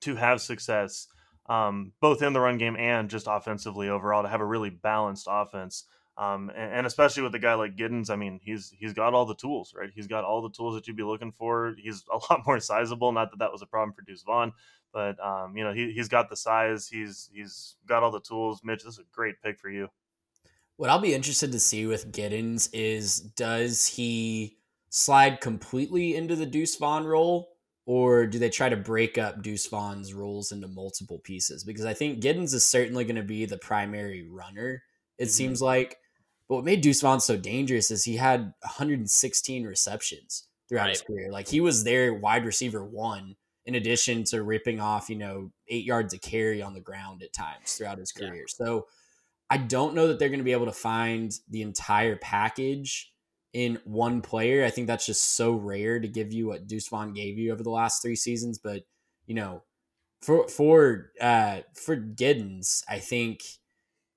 to 0.00 0.16
have 0.16 0.40
success 0.40 1.06
um, 1.50 1.92
both 2.00 2.22
in 2.22 2.32
the 2.32 2.40
run 2.40 2.58
game 2.58 2.76
and 2.76 3.10
just 3.10 3.26
offensively 3.28 3.88
overall 3.88 4.22
to 4.22 4.28
have 4.28 4.40
a 4.40 4.46
really 4.46 4.70
balanced 4.70 5.26
offense 5.28 5.84
um, 6.20 6.50
and, 6.54 6.72
and, 6.74 6.86
especially 6.86 7.22
with 7.22 7.34
a 7.34 7.38
guy 7.38 7.54
like 7.54 7.76
Giddens, 7.76 8.10
I 8.10 8.16
mean, 8.16 8.40
he's 8.42 8.70
he's 8.78 8.92
got 8.92 9.14
all 9.14 9.24
the 9.24 9.34
tools, 9.34 9.72
right? 9.74 9.88
He's 9.94 10.06
got 10.06 10.22
all 10.22 10.42
the 10.42 10.50
tools 10.50 10.74
that 10.74 10.86
you'd 10.86 10.96
be 10.98 11.02
looking 11.02 11.32
for. 11.32 11.74
He's 11.78 12.04
a 12.12 12.18
lot 12.30 12.42
more 12.46 12.60
sizable. 12.60 13.10
Not 13.10 13.30
that 13.30 13.38
that 13.38 13.50
was 13.50 13.62
a 13.62 13.66
problem 13.66 13.94
for 13.94 14.02
Deuce 14.02 14.22
Vaughn, 14.22 14.52
but 14.92 15.18
um, 15.24 15.56
you 15.56 15.64
know, 15.64 15.72
he 15.72 15.92
he's 15.92 16.08
got 16.08 16.28
the 16.28 16.36
size. 16.36 16.86
He's 16.86 17.30
he's 17.32 17.76
got 17.86 18.02
all 18.02 18.10
the 18.10 18.20
tools. 18.20 18.60
Mitch, 18.62 18.84
this 18.84 18.94
is 18.94 18.98
a 18.98 19.14
great 19.14 19.40
pick 19.42 19.58
for 19.58 19.70
you. 19.70 19.88
What 20.76 20.90
I'll 20.90 20.98
be 20.98 21.14
interested 21.14 21.52
to 21.52 21.58
see 21.58 21.86
with 21.86 22.12
Giddens 22.12 22.68
is 22.74 23.20
does 23.20 23.86
he 23.86 24.58
slide 24.90 25.40
completely 25.40 26.16
into 26.16 26.36
the 26.36 26.44
Deuce 26.44 26.76
Vaughn 26.76 27.06
role, 27.06 27.48
or 27.86 28.26
do 28.26 28.38
they 28.38 28.50
try 28.50 28.68
to 28.68 28.76
break 28.76 29.16
up 29.16 29.40
Deuce 29.40 29.68
Vaughn's 29.68 30.12
roles 30.12 30.52
into 30.52 30.68
multiple 30.68 31.18
pieces? 31.20 31.64
Because 31.64 31.86
I 31.86 31.94
think 31.94 32.20
Giddens 32.20 32.52
is 32.52 32.66
certainly 32.66 33.04
going 33.04 33.16
to 33.16 33.22
be 33.22 33.46
the 33.46 33.56
primary 33.56 34.28
runner. 34.28 34.82
It 35.16 35.24
mm-hmm. 35.24 35.30
seems 35.30 35.62
like 35.62 35.96
but 36.50 36.56
what 36.56 36.64
made 36.64 36.80
Deuce 36.80 37.00
Vaughn 37.00 37.20
so 37.20 37.36
dangerous 37.36 37.92
is 37.92 38.02
he 38.02 38.16
had 38.16 38.52
116 38.62 39.64
receptions 39.64 40.48
throughout 40.68 40.82
right. 40.82 40.90
his 40.90 41.00
career. 41.02 41.30
Like 41.30 41.46
he 41.46 41.60
was 41.60 41.84
their 41.84 42.12
wide 42.12 42.44
receiver 42.44 42.84
one, 42.84 43.36
in 43.66 43.76
addition 43.76 44.24
to 44.24 44.42
ripping 44.42 44.80
off, 44.80 45.08
you 45.08 45.14
know, 45.14 45.52
eight 45.68 45.84
yards 45.84 46.12
of 46.12 46.20
carry 46.22 46.60
on 46.60 46.74
the 46.74 46.80
ground 46.80 47.22
at 47.22 47.32
times 47.32 47.74
throughout 47.74 47.98
his 47.98 48.10
career. 48.10 48.34
Yeah. 48.34 48.42
So 48.66 48.88
I 49.48 49.58
don't 49.58 49.94
know 49.94 50.08
that 50.08 50.18
they're 50.18 50.28
going 50.28 50.40
to 50.40 50.44
be 50.44 50.50
able 50.50 50.66
to 50.66 50.72
find 50.72 51.32
the 51.48 51.62
entire 51.62 52.16
package 52.16 53.12
in 53.52 53.78
one 53.84 54.20
player. 54.20 54.64
I 54.64 54.70
think 54.70 54.88
that's 54.88 55.06
just 55.06 55.36
so 55.36 55.52
rare 55.52 56.00
to 56.00 56.08
give 56.08 56.32
you 56.32 56.48
what 56.48 56.66
Deuce 56.66 56.88
Vaughn 56.88 57.14
gave 57.14 57.38
you 57.38 57.52
over 57.52 57.62
the 57.62 57.70
last 57.70 58.02
three 58.02 58.16
seasons. 58.16 58.58
But 58.58 58.82
you 59.24 59.36
know, 59.36 59.62
for 60.20 60.48
for 60.48 61.12
uh 61.20 61.60
for 61.74 61.96
Giddens, 61.96 62.82
I 62.88 62.98
think 62.98 63.42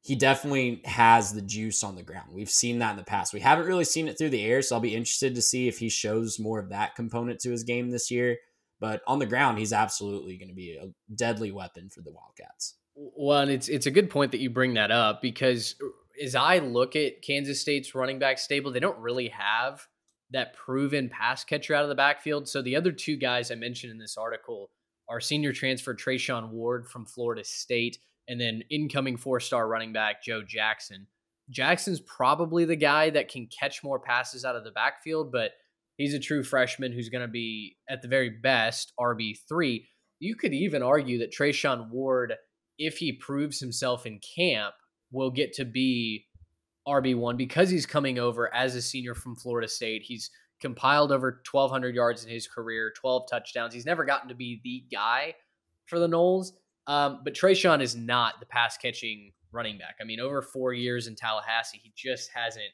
he 0.03 0.15
definitely 0.15 0.81
has 0.83 1.33
the 1.33 1.41
juice 1.41 1.81
on 1.81 1.95
the 1.95 2.03
ground. 2.03 2.29
We've 2.33 2.49
seen 2.49 2.79
that 2.79 2.91
in 2.91 2.97
the 2.97 3.03
past. 3.03 3.33
We 3.33 3.39
haven't 3.39 3.67
really 3.67 3.85
seen 3.85 4.09
it 4.09 4.17
through 4.17 4.31
the 4.31 4.43
air, 4.43 4.61
so 4.61 4.75
I'll 4.75 4.81
be 4.81 4.95
interested 4.95 5.33
to 5.35 5.41
see 5.41 5.69
if 5.69 5.79
he 5.79 5.87
shows 5.87 6.39
more 6.39 6.59
of 6.59 6.69
that 6.69 6.95
component 6.95 7.39
to 7.39 7.51
his 7.51 7.63
game 7.63 7.89
this 7.89 8.11
year. 8.11 8.37
But 8.81 9.01
on 9.07 9.19
the 9.19 9.25
ground, 9.25 9.59
he's 9.59 9.71
absolutely 9.71 10.35
going 10.37 10.49
to 10.49 10.55
be 10.55 10.75
a 10.75 10.89
deadly 11.15 11.53
weapon 11.53 11.89
for 11.89 12.01
the 12.01 12.11
Wildcats. 12.11 12.75
Well, 12.95 13.39
and 13.39 13.49
it's 13.49 13.69
it's 13.69 13.85
a 13.85 13.91
good 13.91 14.09
point 14.09 14.31
that 14.33 14.41
you 14.41 14.49
bring 14.49 14.73
that 14.73 14.91
up 14.91 15.21
because 15.21 15.75
uh, 15.81 15.87
as 16.21 16.35
I 16.35 16.59
look 16.59 16.97
at 16.97 17.21
Kansas 17.21 17.61
State's 17.61 17.95
running 17.95 18.19
back 18.19 18.39
stable, 18.39 18.71
they 18.71 18.81
don't 18.81 18.99
really 18.99 19.29
have 19.29 19.87
that 20.31 20.53
proven 20.53 21.07
pass 21.07 21.45
catcher 21.45 21.75
out 21.75 21.83
of 21.83 21.89
the 21.89 21.95
backfield. 21.95 22.49
So 22.49 22.61
the 22.61 22.75
other 22.75 22.91
two 22.91 23.15
guys 23.15 23.51
I 23.51 23.55
mentioned 23.55 23.93
in 23.93 23.99
this 23.99 24.17
article 24.17 24.69
are 25.07 25.21
senior 25.21 25.53
transfer 25.53 25.95
Treshaun 25.95 26.49
Ward 26.49 26.87
from 26.87 27.05
Florida 27.05 27.45
State 27.45 27.99
and 28.27 28.39
then 28.39 28.63
incoming 28.69 29.17
four 29.17 29.39
star 29.39 29.67
running 29.67 29.93
back 29.93 30.23
Joe 30.23 30.41
Jackson. 30.41 31.07
Jackson's 31.49 31.99
probably 31.99 32.65
the 32.65 32.75
guy 32.75 33.09
that 33.09 33.29
can 33.29 33.47
catch 33.47 33.83
more 33.83 33.99
passes 33.99 34.45
out 34.45 34.55
of 34.55 34.63
the 34.63 34.71
backfield, 34.71 35.31
but 35.31 35.51
he's 35.97 36.13
a 36.13 36.19
true 36.19 36.43
freshman 36.43 36.93
who's 36.93 37.09
going 37.09 37.21
to 37.21 37.27
be, 37.27 37.75
at 37.89 38.01
the 38.01 38.07
very 38.07 38.29
best, 38.29 38.93
RB3. 38.99 39.83
You 40.19 40.35
could 40.35 40.53
even 40.53 40.81
argue 40.81 41.19
that 41.19 41.33
Treshaun 41.33 41.89
Ward, 41.89 42.33
if 42.77 42.97
he 42.97 43.11
proves 43.11 43.59
himself 43.59 44.05
in 44.05 44.19
camp, 44.35 44.73
will 45.11 45.31
get 45.31 45.53
to 45.53 45.65
be 45.65 46.25
RB1 46.87 47.37
because 47.37 47.69
he's 47.69 47.85
coming 47.85 48.19
over 48.19 48.53
as 48.53 48.75
a 48.75 48.81
senior 48.81 49.13
from 49.13 49.35
Florida 49.35 49.67
State. 49.67 50.03
He's 50.03 50.29
compiled 50.61 51.11
over 51.11 51.41
1,200 51.49 51.93
yards 51.93 52.23
in 52.23 52.31
his 52.31 52.47
career, 52.47 52.93
12 52.95 53.29
touchdowns. 53.29 53.73
He's 53.73 53.85
never 53.85 54.05
gotten 54.05 54.29
to 54.29 54.35
be 54.35 54.61
the 54.63 54.85
guy 54.95 55.35
for 55.85 55.99
the 55.99 56.07
Noles 56.07 56.51
um, 56.87 57.21
but 57.23 57.33
Treshaun 57.33 57.81
is 57.81 57.95
not 57.95 58.39
the 58.39 58.45
pass 58.45 58.77
catching 58.77 59.31
running 59.51 59.77
back. 59.77 59.95
I 60.01 60.03
mean, 60.03 60.19
over 60.19 60.41
four 60.41 60.73
years 60.73 61.07
in 61.07 61.15
Tallahassee, 61.15 61.79
he 61.81 61.93
just 61.95 62.29
hasn't 62.33 62.65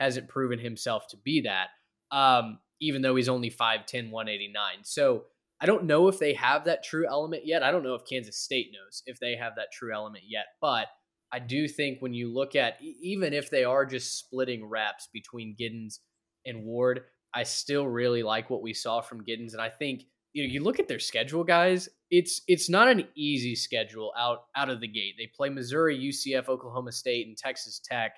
hasn't 0.00 0.28
proven 0.28 0.58
himself 0.58 1.06
to 1.08 1.16
be 1.16 1.42
that. 1.42 1.68
Um, 2.14 2.58
even 2.80 3.00
though 3.00 3.16
he's 3.16 3.28
only 3.28 3.50
5'10, 3.50 4.10
189. 4.10 4.60
So 4.82 5.24
I 5.60 5.66
don't 5.66 5.84
know 5.84 6.08
if 6.08 6.18
they 6.18 6.34
have 6.34 6.64
that 6.66 6.84
true 6.84 7.06
element 7.08 7.46
yet. 7.46 7.62
I 7.62 7.70
don't 7.70 7.82
know 7.82 7.94
if 7.94 8.04
Kansas 8.04 8.36
State 8.36 8.72
knows 8.72 9.02
if 9.06 9.18
they 9.18 9.34
have 9.36 9.54
that 9.56 9.72
true 9.72 9.94
element 9.94 10.24
yet. 10.28 10.44
But 10.60 10.88
I 11.32 11.38
do 11.38 11.66
think 11.66 12.00
when 12.00 12.12
you 12.12 12.32
look 12.32 12.54
at 12.54 12.76
even 12.82 13.32
if 13.32 13.50
they 13.50 13.64
are 13.64 13.86
just 13.86 14.18
splitting 14.18 14.68
reps 14.68 15.08
between 15.12 15.56
Giddens 15.58 15.98
and 16.44 16.64
Ward, 16.64 17.02
I 17.34 17.42
still 17.42 17.86
really 17.86 18.22
like 18.22 18.50
what 18.50 18.62
we 18.62 18.72
saw 18.72 19.00
from 19.00 19.24
Giddens, 19.24 19.52
and 19.52 19.60
I 19.60 19.68
think 19.68 20.04
you 20.32 20.42
know 20.42 20.52
you 20.52 20.62
look 20.62 20.78
at 20.78 20.88
their 20.88 20.98
schedule, 20.98 21.44
guys. 21.44 21.88
It's 22.10 22.42
it's 22.46 22.68
not 22.68 22.88
an 22.88 23.08
easy 23.16 23.56
schedule 23.56 24.12
out 24.16 24.44
out 24.54 24.70
of 24.70 24.80
the 24.80 24.88
gate. 24.88 25.14
They 25.18 25.30
play 25.36 25.48
Missouri, 25.48 25.98
UCF, 25.98 26.48
Oklahoma 26.48 26.92
State, 26.92 27.26
and 27.26 27.36
Texas 27.36 27.80
Tech 27.84 28.12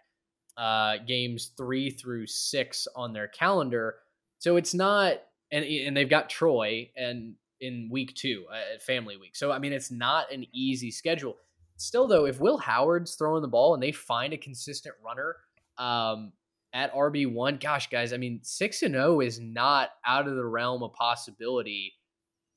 uh, 0.59 0.97
games 1.07 1.53
three 1.57 1.89
through 1.89 2.27
six 2.27 2.89
on 2.97 3.13
their 3.13 3.29
calendar. 3.29 3.97
So 4.39 4.57
it's 4.57 4.75
not, 4.75 5.15
and 5.53 5.65
and 5.65 5.97
they've 5.97 6.11
got 6.11 6.29
Troy 6.29 6.91
and 6.97 7.35
in 7.61 7.89
week 7.91 8.15
two, 8.15 8.45
uh, 8.53 8.79
family 8.81 9.17
week. 9.17 9.37
So 9.37 9.53
I 9.53 9.59
mean, 9.59 9.73
it's 9.73 9.91
not 9.91 10.33
an 10.33 10.45
easy 10.53 10.91
schedule. 10.91 11.37
Still, 11.77 12.09
though, 12.09 12.27
if 12.27 12.41
Will 12.41 12.59
Howard's 12.59 13.15
throwing 13.15 13.41
the 13.41 13.49
ball 13.49 13.73
and 13.73 13.83
they 13.83 13.93
find 13.93 14.33
a 14.33 14.37
consistent 14.37 14.97
runner 15.05 15.37
um, 15.79 16.33
at 16.73 16.93
RB 16.93 17.33
one, 17.33 17.57
gosh, 17.57 17.89
guys, 17.89 18.13
I 18.13 18.17
mean, 18.17 18.41
six 18.43 18.83
and 18.83 18.95
zero 18.95 19.17
oh 19.17 19.21
is 19.21 19.39
not 19.39 19.91
out 20.05 20.27
of 20.27 20.35
the 20.35 20.45
realm 20.45 20.83
of 20.83 20.93
possibility 20.93 21.93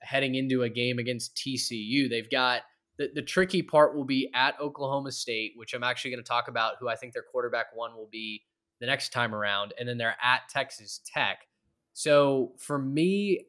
heading 0.02 0.36
into 0.36 0.64
a 0.64 0.70
game 0.70 1.00
against 1.00 1.36
TCU. 1.36 2.10
They've 2.10 2.30
got 2.30 2.62
the, 2.98 3.10
the 3.14 3.22
tricky 3.22 3.62
part 3.62 3.96
will 3.96 4.06
be 4.06 4.30
at 4.34 4.60
Oklahoma 4.60 5.12
State, 5.12 5.54
which 5.56 5.74
I'm 5.74 5.84
actually 5.84 6.12
going 6.12 6.24
to 6.24 6.28
talk 6.28 6.48
about 6.48 6.76
who 6.80 6.88
I 6.88 6.96
think 6.96 7.14
their 7.14 7.24
quarterback 7.24 7.68
one 7.74 7.96
will 7.96 8.10
be 8.12 8.44
the 8.80 8.86
next 8.88 9.14
time 9.14 9.34
around. 9.34 9.74
And 9.80 9.88
then 9.88 9.98
they're 9.98 10.18
at 10.22 10.50
Texas 10.50 11.02
Tech. 11.06 11.48
So 11.94 12.54
for 12.58 12.78
me, 12.78 13.46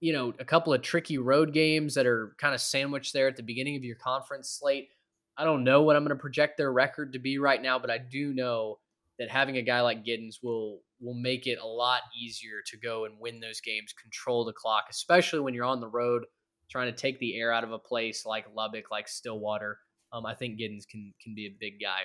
you 0.00 0.12
know, 0.12 0.32
a 0.38 0.44
couple 0.44 0.72
of 0.72 0.82
tricky 0.82 1.18
road 1.18 1.52
games 1.52 1.94
that 1.94 2.06
are 2.06 2.34
kind 2.38 2.54
of 2.54 2.60
sandwiched 2.60 3.12
there 3.12 3.28
at 3.28 3.36
the 3.36 3.42
beginning 3.42 3.76
of 3.76 3.84
your 3.84 3.96
conference 3.96 4.50
slate. 4.50 4.88
I 5.36 5.44
don't 5.44 5.64
know 5.64 5.82
what 5.82 5.96
I'm 5.96 6.02
going 6.02 6.16
to 6.16 6.20
project 6.20 6.56
their 6.56 6.72
record 6.72 7.12
to 7.12 7.18
be 7.18 7.38
right 7.38 7.60
now, 7.60 7.78
but 7.78 7.90
I 7.90 7.98
do 7.98 8.32
know 8.32 8.78
that 9.18 9.30
having 9.30 9.56
a 9.56 9.62
guy 9.62 9.80
like 9.80 10.04
Giddens 10.04 10.36
will 10.42 10.80
will 11.00 11.14
make 11.14 11.46
it 11.46 11.58
a 11.62 11.66
lot 11.66 12.02
easier 12.18 12.62
to 12.66 12.76
go 12.78 13.04
and 13.04 13.14
win 13.20 13.40
those 13.40 13.60
games, 13.60 13.92
control 13.92 14.44
the 14.44 14.52
clock, 14.52 14.84
especially 14.90 15.40
when 15.40 15.54
you're 15.54 15.64
on 15.64 15.80
the 15.80 15.88
road 15.88 16.24
trying 16.70 16.92
to 16.92 16.96
take 16.96 17.18
the 17.18 17.38
air 17.38 17.52
out 17.52 17.64
of 17.64 17.72
a 17.72 17.78
place 17.78 18.26
like 18.26 18.44
Lubbock, 18.54 18.90
like 18.90 19.08
Stillwater. 19.08 19.78
Um, 20.12 20.26
I 20.26 20.34
think 20.34 20.58
Giddens 20.58 20.86
can 20.88 21.12
can 21.22 21.34
be 21.34 21.46
a 21.46 21.56
big 21.58 21.74
guy. 21.80 22.02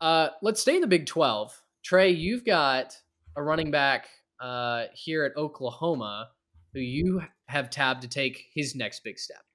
Uh, 0.00 0.30
let's 0.42 0.60
stay 0.60 0.76
in 0.76 0.80
the 0.80 0.86
Big 0.86 1.06
12. 1.06 1.60
Trey, 1.84 2.10
you've 2.10 2.44
got 2.44 2.96
a 3.36 3.42
running 3.42 3.70
back 3.70 4.08
uh, 4.40 4.84
here 4.92 5.24
at 5.24 5.36
Oklahoma 5.36 6.28
who 6.74 6.80
you 6.80 7.22
have 7.48 7.70
tabbed 7.70 8.02
to 8.02 8.08
take 8.08 8.46
his 8.54 8.74
next 8.74 9.02
big 9.02 9.18
step. 9.18 9.45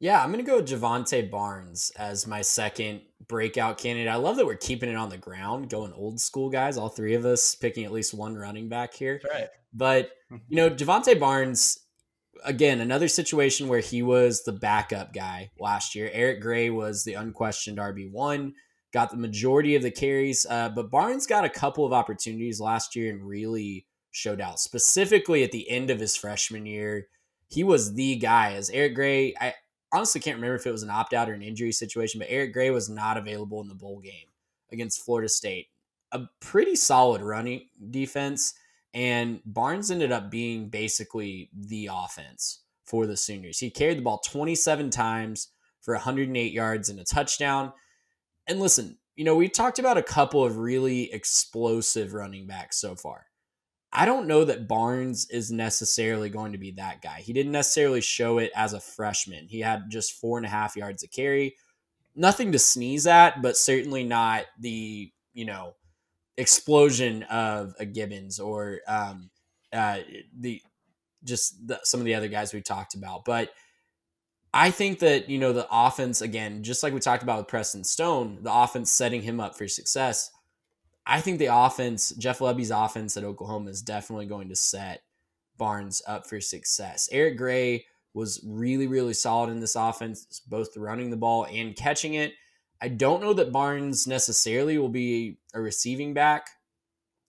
Yeah, 0.00 0.22
I'm 0.22 0.32
going 0.32 0.44
to 0.44 0.50
go 0.50 0.62
Jovantae 0.62 1.30
Barnes 1.30 1.92
as 1.96 2.26
my 2.26 2.40
second 2.40 3.02
breakout 3.28 3.76
candidate. 3.76 4.10
I 4.10 4.16
love 4.16 4.36
that 4.36 4.46
we're 4.46 4.56
keeping 4.56 4.88
it 4.88 4.96
on 4.96 5.10
the 5.10 5.18
ground, 5.18 5.68
going 5.68 5.92
old 5.92 6.18
school 6.18 6.48
guys, 6.48 6.78
all 6.78 6.88
three 6.88 7.14
of 7.14 7.26
us 7.26 7.54
picking 7.54 7.84
at 7.84 7.92
least 7.92 8.14
one 8.14 8.34
running 8.34 8.70
back 8.70 8.94
here. 8.94 9.20
Right. 9.30 9.48
But, 9.74 10.10
you 10.48 10.56
know, 10.56 10.70
Jovantae 10.70 11.20
Barnes, 11.20 11.78
again, 12.44 12.80
another 12.80 13.08
situation 13.08 13.68
where 13.68 13.80
he 13.80 14.02
was 14.02 14.42
the 14.42 14.52
backup 14.52 15.12
guy 15.12 15.50
last 15.60 15.94
year. 15.94 16.10
Eric 16.14 16.40
Gray 16.40 16.70
was 16.70 17.04
the 17.04 17.14
unquestioned 17.14 17.76
RB1, 17.76 18.52
got 18.94 19.10
the 19.10 19.18
majority 19.18 19.76
of 19.76 19.82
the 19.82 19.90
carries, 19.90 20.46
uh, 20.48 20.70
but 20.70 20.90
Barnes 20.90 21.26
got 21.26 21.44
a 21.44 21.50
couple 21.50 21.84
of 21.84 21.92
opportunities 21.92 22.58
last 22.58 22.96
year 22.96 23.12
and 23.12 23.22
really 23.22 23.86
showed 24.12 24.40
out, 24.40 24.60
specifically 24.60 25.44
at 25.44 25.52
the 25.52 25.68
end 25.68 25.90
of 25.90 26.00
his 26.00 26.16
freshman 26.16 26.64
year. 26.64 27.06
He 27.48 27.62
was 27.64 27.94
the 27.94 28.16
guy 28.16 28.54
as 28.54 28.70
Eric 28.70 28.94
Gray. 28.94 29.34
I, 29.38 29.54
honestly 29.92 30.20
can't 30.20 30.36
remember 30.36 30.56
if 30.56 30.66
it 30.66 30.72
was 30.72 30.82
an 30.82 30.90
opt 30.90 31.12
out 31.12 31.28
or 31.28 31.32
an 31.32 31.42
injury 31.42 31.72
situation, 31.72 32.18
but 32.18 32.28
Eric 32.30 32.52
Gray 32.52 32.70
was 32.70 32.88
not 32.88 33.16
available 33.16 33.60
in 33.60 33.68
the 33.68 33.74
bowl 33.74 34.00
game 34.00 34.28
against 34.72 35.04
Florida 35.04 35.28
State. 35.28 35.68
A 36.12 36.22
pretty 36.40 36.76
solid 36.76 37.22
running 37.22 37.68
defense, 37.90 38.54
and 38.94 39.40
Barnes 39.44 39.90
ended 39.90 40.12
up 40.12 40.30
being 40.30 40.68
basically 40.68 41.50
the 41.54 41.88
offense 41.92 42.60
for 42.84 43.06
the 43.06 43.16
Sooners. 43.16 43.58
He 43.58 43.70
carried 43.70 43.98
the 43.98 44.02
ball 44.02 44.18
27 44.18 44.90
times 44.90 45.48
for 45.80 45.94
108 45.94 46.52
yards 46.52 46.88
and 46.88 46.98
a 46.98 47.04
touchdown. 47.04 47.72
And 48.48 48.58
listen, 48.58 48.98
you 49.14 49.24
know, 49.24 49.36
we 49.36 49.48
talked 49.48 49.78
about 49.78 49.98
a 49.98 50.02
couple 50.02 50.44
of 50.44 50.58
really 50.58 51.12
explosive 51.12 52.14
running 52.14 52.46
backs 52.46 52.80
so 52.80 52.96
far. 52.96 53.26
I 53.92 54.06
don't 54.06 54.28
know 54.28 54.44
that 54.44 54.68
Barnes 54.68 55.28
is 55.30 55.50
necessarily 55.50 56.30
going 56.30 56.52
to 56.52 56.58
be 56.58 56.72
that 56.72 57.02
guy. 57.02 57.20
He 57.20 57.32
didn't 57.32 57.52
necessarily 57.52 58.00
show 58.00 58.38
it 58.38 58.52
as 58.54 58.72
a 58.72 58.80
freshman. 58.80 59.48
He 59.48 59.60
had 59.60 59.90
just 59.90 60.12
four 60.12 60.36
and 60.36 60.46
a 60.46 60.50
half 60.50 60.76
yards 60.76 61.02
of 61.02 61.10
carry. 61.10 61.56
Nothing 62.14 62.52
to 62.52 62.58
sneeze 62.58 63.06
at, 63.06 63.42
but 63.42 63.56
certainly 63.56 64.04
not 64.04 64.46
the, 64.58 65.10
you 65.32 65.44
know, 65.44 65.74
explosion 66.36 67.24
of 67.24 67.74
a 67.80 67.84
Gibbons 67.84 68.38
or 68.38 68.80
um, 68.86 69.30
uh, 69.72 69.98
the 70.38 70.62
just 71.24 71.66
the, 71.66 71.80
some 71.82 72.00
of 72.00 72.06
the 72.06 72.14
other 72.14 72.28
guys 72.28 72.54
we 72.54 72.62
talked 72.62 72.94
about. 72.94 73.24
But 73.24 73.50
I 74.54 74.70
think 74.70 75.00
that, 75.00 75.28
you 75.28 75.38
know, 75.38 75.52
the 75.52 75.66
offense, 75.70 76.20
again, 76.20 76.62
just 76.62 76.82
like 76.82 76.94
we 76.94 77.00
talked 77.00 77.22
about 77.22 77.38
with 77.38 77.48
Preston 77.48 77.84
Stone, 77.84 78.38
the 78.42 78.52
offense 78.52 78.90
setting 78.90 79.22
him 79.22 79.40
up 79.40 79.56
for 79.56 79.68
success 79.68 80.30
I 81.10 81.20
think 81.20 81.40
the 81.40 81.52
offense, 81.52 82.10
Jeff 82.10 82.38
Lebby's 82.38 82.70
offense 82.70 83.16
at 83.16 83.24
Oklahoma 83.24 83.70
is 83.70 83.82
definitely 83.82 84.26
going 84.26 84.48
to 84.50 84.54
set 84.54 85.02
Barnes 85.58 86.00
up 86.06 86.24
for 86.24 86.40
success. 86.40 87.08
Eric 87.10 87.36
Gray 87.36 87.84
was 88.14 88.40
really, 88.46 88.86
really 88.86 89.12
solid 89.12 89.50
in 89.50 89.58
this 89.58 89.74
offense, 89.74 90.40
both 90.46 90.76
running 90.76 91.10
the 91.10 91.16
ball 91.16 91.48
and 91.50 91.74
catching 91.74 92.14
it. 92.14 92.34
I 92.80 92.86
don't 92.86 93.20
know 93.20 93.32
that 93.32 93.50
Barnes 93.50 94.06
necessarily 94.06 94.78
will 94.78 94.88
be 94.88 95.38
a 95.52 95.60
receiving 95.60 96.14
back. 96.14 96.46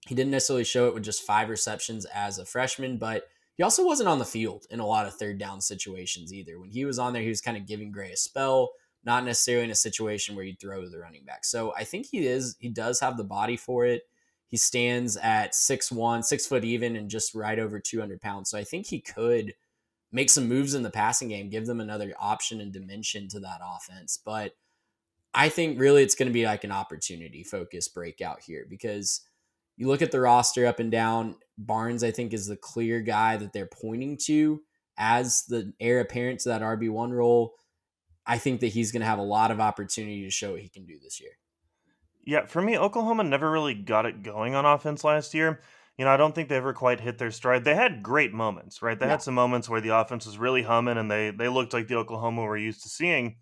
He 0.05 0.13
didn't 0.13 0.31
necessarily 0.31 0.63
show 0.63 0.87
it 0.87 0.93
with 0.93 1.03
just 1.03 1.23
five 1.23 1.49
receptions 1.49 2.05
as 2.05 2.37
a 2.37 2.45
freshman, 2.45 2.97
but 2.97 3.23
he 3.57 3.63
also 3.63 3.83
wasn't 3.83 4.09
on 4.09 4.19
the 4.19 4.25
field 4.25 4.67
in 4.69 4.79
a 4.79 4.85
lot 4.85 5.07
of 5.07 5.15
third 5.15 5.39
down 5.39 5.59
situations 5.59 6.31
either. 6.31 6.59
When 6.59 6.69
he 6.69 6.85
was 6.85 6.99
on 6.99 7.13
there, 7.13 7.23
he 7.23 7.29
was 7.29 7.41
kind 7.41 7.57
of 7.57 7.65
giving 7.65 7.91
Gray 7.91 8.11
a 8.11 8.17
spell 8.17 8.73
not 9.03 9.25
necessarily 9.25 9.65
in 9.65 9.71
a 9.71 9.75
situation 9.75 10.35
where 10.35 10.45
you 10.45 10.55
throw 10.59 10.87
the 10.87 10.99
running 10.99 11.25
back. 11.25 11.45
So 11.45 11.73
I 11.75 11.83
think 11.83 12.07
he 12.07 12.25
is 12.25 12.55
he 12.59 12.69
does 12.69 12.99
have 12.99 13.17
the 13.17 13.23
body 13.23 13.57
for 13.57 13.85
it. 13.85 14.03
He 14.47 14.57
stands 14.57 15.17
at 15.17 15.55
six 15.55 15.91
one, 15.91 16.23
six 16.23 16.45
foot 16.45 16.63
even, 16.63 16.95
and 16.95 17.09
just 17.09 17.33
right 17.33 17.57
over 17.57 17.79
two 17.79 17.99
hundred 17.99 18.21
pounds. 18.21 18.49
So 18.49 18.57
I 18.57 18.63
think 18.63 18.87
he 18.87 18.99
could 18.99 19.53
make 20.11 20.29
some 20.29 20.47
moves 20.47 20.73
in 20.73 20.83
the 20.83 20.89
passing 20.89 21.29
game, 21.29 21.49
give 21.49 21.65
them 21.65 21.79
another 21.79 22.13
option 22.19 22.59
and 22.59 22.73
dimension 22.73 23.27
to 23.29 23.39
that 23.39 23.61
offense. 23.63 24.19
But 24.23 24.53
I 25.33 25.49
think 25.49 25.79
really 25.79 26.03
it's 26.03 26.15
going 26.15 26.27
to 26.27 26.33
be 26.33 26.45
like 26.45 26.63
an 26.63 26.71
opportunity 26.71 27.43
focus 27.43 27.87
breakout 27.87 28.41
here 28.41 28.65
because 28.69 29.21
you 29.77 29.87
look 29.87 30.01
at 30.01 30.11
the 30.11 30.19
roster 30.19 30.65
up 30.65 30.79
and 30.79 30.91
down. 30.91 31.35
Barnes, 31.57 32.03
I 32.03 32.11
think, 32.11 32.33
is 32.33 32.47
the 32.47 32.57
clear 32.57 32.99
guy 32.99 33.37
that 33.37 33.53
they're 33.53 33.65
pointing 33.67 34.17
to 34.25 34.61
as 34.97 35.43
the 35.45 35.73
heir 35.79 36.01
apparent 36.01 36.41
to 36.41 36.49
that 36.49 36.61
RB1 36.61 37.11
role. 37.11 37.55
I 38.25 38.37
think 38.37 38.61
that 38.61 38.67
he's 38.67 38.91
going 38.91 39.01
to 39.01 39.07
have 39.07 39.19
a 39.19 39.23
lot 39.23 39.51
of 39.51 39.59
opportunity 39.59 40.23
to 40.23 40.31
show 40.31 40.51
what 40.51 40.61
he 40.61 40.69
can 40.69 40.85
do 40.85 40.99
this 41.01 41.19
year. 41.19 41.31
Yeah, 42.23 42.45
for 42.45 42.61
me, 42.61 42.77
Oklahoma 42.77 43.23
never 43.23 43.49
really 43.49 43.73
got 43.73 44.05
it 44.05 44.23
going 44.23 44.53
on 44.53 44.65
offense 44.65 45.03
last 45.03 45.33
year. 45.33 45.59
You 45.97 46.05
know, 46.05 46.11
I 46.11 46.17
don't 46.17 46.33
think 46.33 46.49
they 46.49 46.55
ever 46.55 46.73
quite 46.73 47.01
hit 47.01 47.17
their 47.17 47.31
stride. 47.31 47.63
They 47.63 47.75
had 47.75 48.03
great 48.03 48.33
moments, 48.33 48.81
right? 48.81 48.97
They 48.99 49.05
yeah. 49.05 49.11
had 49.11 49.21
some 49.21 49.33
moments 49.33 49.67
where 49.67 49.81
the 49.81 49.95
offense 49.97 50.25
was 50.25 50.37
really 50.37 50.63
humming 50.63 50.97
and 50.97 51.09
they 51.09 51.31
they 51.31 51.47
looked 51.47 51.73
like 51.73 51.87
the 51.87 51.95
Oklahoma 51.95 52.43
we're 52.43 52.57
used 52.57 52.83
to 52.83 52.89
seeing. 52.89 53.37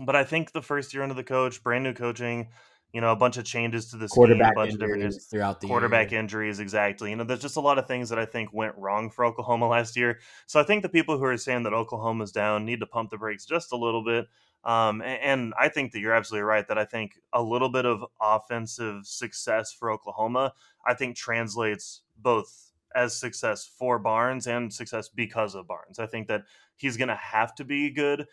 But 0.00 0.16
I 0.16 0.24
think 0.24 0.52
the 0.52 0.62
first 0.62 0.92
year 0.92 1.02
under 1.02 1.14
the 1.14 1.24
coach, 1.24 1.62
brand 1.62 1.84
new 1.84 1.94
coaching, 1.94 2.48
you 2.94 3.00
know, 3.00 3.10
a 3.10 3.16
bunch 3.16 3.36
of 3.38 3.44
changes 3.44 3.90
to 3.90 3.96
the 3.96 4.06
quarterback 4.06 4.52
scheme, 4.52 4.56
a 4.56 4.64
bunch 4.64 4.72
of 4.74 4.78
different 4.78 5.14
throughout 5.28 5.60
the 5.60 5.66
quarterback 5.66 6.12
year. 6.12 6.20
injuries, 6.20 6.60
exactly. 6.60 7.10
You 7.10 7.16
know, 7.16 7.24
there's 7.24 7.40
just 7.40 7.56
a 7.56 7.60
lot 7.60 7.76
of 7.76 7.88
things 7.88 8.08
that 8.08 8.20
I 8.20 8.24
think 8.24 8.52
went 8.52 8.76
wrong 8.78 9.10
for 9.10 9.24
Oklahoma 9.24 9.66
last 9.68 9.96
year. 9.96 10.20
So 10.46 10.60
I 10.60 10.62
think 10.62 10.82
the 10.82 10.88
people 10.88 11.18
who 11.18 11.24
are 11.24 11.36
saying 11.36 11.64
that 11.64 11.72
Oklahoma's 11.72 12.30
down 12.30 12.64
need 12.64 12.78
to 12.78 12.86
pump 12.86 13.10
the 13.10 13.18
brakes 13.18 13.46
just 13.46 13.72
a 13.72 13.76
little 13.76 14.04
bit. 14.04 14.26
Um, 14.62 15.02
and 15.02 15.52
I 15.58 15.68
think 15.68 15.90
that 15.92 15.98
you're 15.98 16.14
absolutely 16.14 16.44
right 16.44 16.66
that 16.68 16.78
I 16.78 16.84
think 16.84 17.18
a 17.32 17.42
little 17.42 17.68
bit 17.68 17.84
of 17.84 18.04
offensive 18.22 19.06
success 19.06 19.72
for 19.72 19.90
Oklahoma, 19.90 20.54
I 20.86 20.94
think 20.94 21.16
translates 21.16 22.02
both 22.16 22.70
as 22.94 23.18
success 23.18 23.66
for 23.66 23.98
Barnes 23.98 24.46
and 24.46 24.72
success 24.72 25.08
because 25.08 25.56
of 25.56 25.66
Barnes. 25.66 25.98
I 25.98 26.06
think 26.06 26.28
that 26.28 26.44
he's 26.76 26.96
going 26.96 27.08
to 27.08 27.16
have 27.16 27.56
to 27.56 27.64
be 27.64 27.90
good 27.90 28.26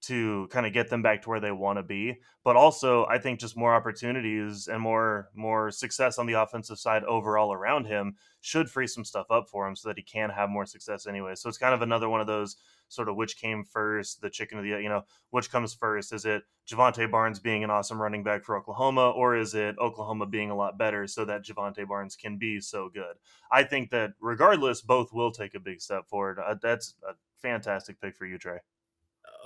to 0.00 0.46
kind 0.50 0.66
of 0.66 0.72
get 0.72 0.90
them 0.90 1.02
back 1.02 1.22
to 1.22 1.28
where 1.28 1.40
they 1.40 1.50
want 1.50 1.78
to 1.78 1.82
be. 1.82 2.16
But 2.44 2.56
also, 2.56 3.04
I 3.06 3.18
think 3.18 3.40
just 3.40 3.56
more 3.56 3.74
opportunities 3.74 4.68
and 4.68 4.80
more 4.80 5.28
more 5.34 5.70
success 5.70 6.18
on 6.18 6.26
the 6.26 6.34
offensive 6.34 6.78
side 6.78 7.04
overall 7.04 7.52
around 7.52 7.86
him 7.86 8.14
should 8.40 8.70
free 8.70 8.86
some 8.86 9.04
stuff 9.04 9.26
up 9.30 9.48
for 9.48 9.66
him 9.66 9.74
so 9.74 9.88
that 9.88 9.98
he 9.98 10.02
can 10.02 10.30
have 10.30 10.48
more 10.48 10.66
success 10.66 11.06
anyway. 11.06 11.34
So 11.34 11.48
it's 11.48 11.58
kind 11.58 11.74
of 11.74 11.82
another 11.82 12.08
one 12.08 12.20
of 12.20 12.26
those 12.26 12.56
sort 12.88 13.08
of 13.08 13.16
which 13.16 13.38
came 13.38 13.64
first, 13.64 14.20
the 14.20 14.30
chicken 14.30 14.58
of 14.58 14.64
the 14.64 14.70
you 14.70 14.88
know 14.88 15.02
which 15.30 15.50
comes 15.50 15.74
first? 15.74 16.12
Is 16.12 16.24
it 16.24 16.42
Jovantae 16.70 17.10
Barnes 17.10 17.40
being 17.40 17.64
an 17.64 17.70
awesome 17.70 18.00
running 18.00 18.22
back 18.22 18.44
for 18.44 18.56
Oklahoma, 18.56 19.10
or 19.10 19.36
is 19.36 19.54
it 19.54 19.76
Oklahoma 19.78 20.26
being 20.26 20.50
a 20.50 20.56
lot 20.56 20.78
better 20.78 21.06
so 21.06 21.24
that 21.24 21.44
Jovantae 21.44 21.88
Barnes 21.88 22.16
can 22.16 22.38
be 22.38 22.60
so 22.60 22.88
good? 22.88 23.16
I 23.50 23.64
think 23.64 23.90
that 23.90 24.12
regardless, 24.20 24.80
both 24.80 25.12
will 25.12 25.32
take 25.32 25.54
a 25.54 25.60
big 25.60 25.80
step 25.80 26.06
forward. 26.08 26.38
Uh, 26.38 26.54
that's 26.62 26.94
a 27.08 27.14
fantastic 27.40 28.00
pick 28.00 28.16
for 28.16 28.26
you, 28.26 28.38
Trey. 28.38 28.58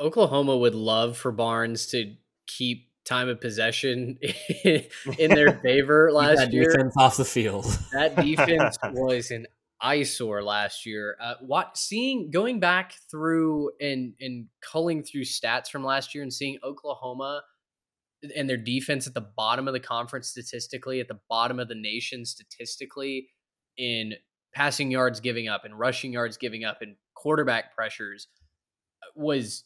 Oklahoma 0.00 0.56
would 0.56 0.74
love 0.74 1.16
for 1.16 1.32
Barnes 1.32 1.86
to 1.88 2.14
keep 2.46 2.88
time 3.04 3.28
of 3.28 3.40
possession 3.40 4.18
in 4.64 5.30
their 5.30 5.58
favor 5.62 6.10
last 6.12 6.38
that 6.38 6.52
year. 6.52 6.70
Defense 6.70 6.94
off 6.96 7.16
the 7.16 7.24
field. 7.24 7.64
that 7.92 8.16
defense 8.16 8.78
was 8.92 9.30
an 9.30 9.46
eyesore 9.80 10.42
last 10.42 10.86
year. 10.86 11.16
Uh, 11.20 11.34
what 11.40 11.76
seeing 11.76 12.30
going 12.30 12.60
back 12.60 12.94
through 13.10 13.70
and 13.80 14.14
and 14.20 14.46
culling 14.60 15.02
through 15.02 15.24
stats 15.24 15.68
from 15.68 15.84
last 15.84 16.14
year 16.14 16.22
and 16.22 16.32
seeing 16.32 16.58
Oklahoma 16.62 17.42
and 18.36 18.48
their 18.48 18.56
defense 18.56 19.08
at 19.08 19.14
the 19.14 19.26
bottom 19.36 19.66
of 19.66 19.74
the 19.74 19.80
conference 19.80 20.28
statistically, 20.28 21.00
at 21.00 21.08
the 21.08 21.18
bottom 21.28 21.58
of 21.58 21.68
the 21.68 21.74
nation 21.74 22.24
statistically, 22.24 23.28
in 23.76 24.14
passing 24.54 24.90
yards 24.90 25.18
giving 25.18 25.48
up 25.48 25.64
and 25.64 25.78
rushing 25.78 26.12
yards 26.12 26.36
giving 26.36 26.64
up 26.64 26.82
and 26.82 26.94
quarterback 27.14 27.74
pressures 27.74 28.28
uh, 29.02 29.10
was 29.16 29.64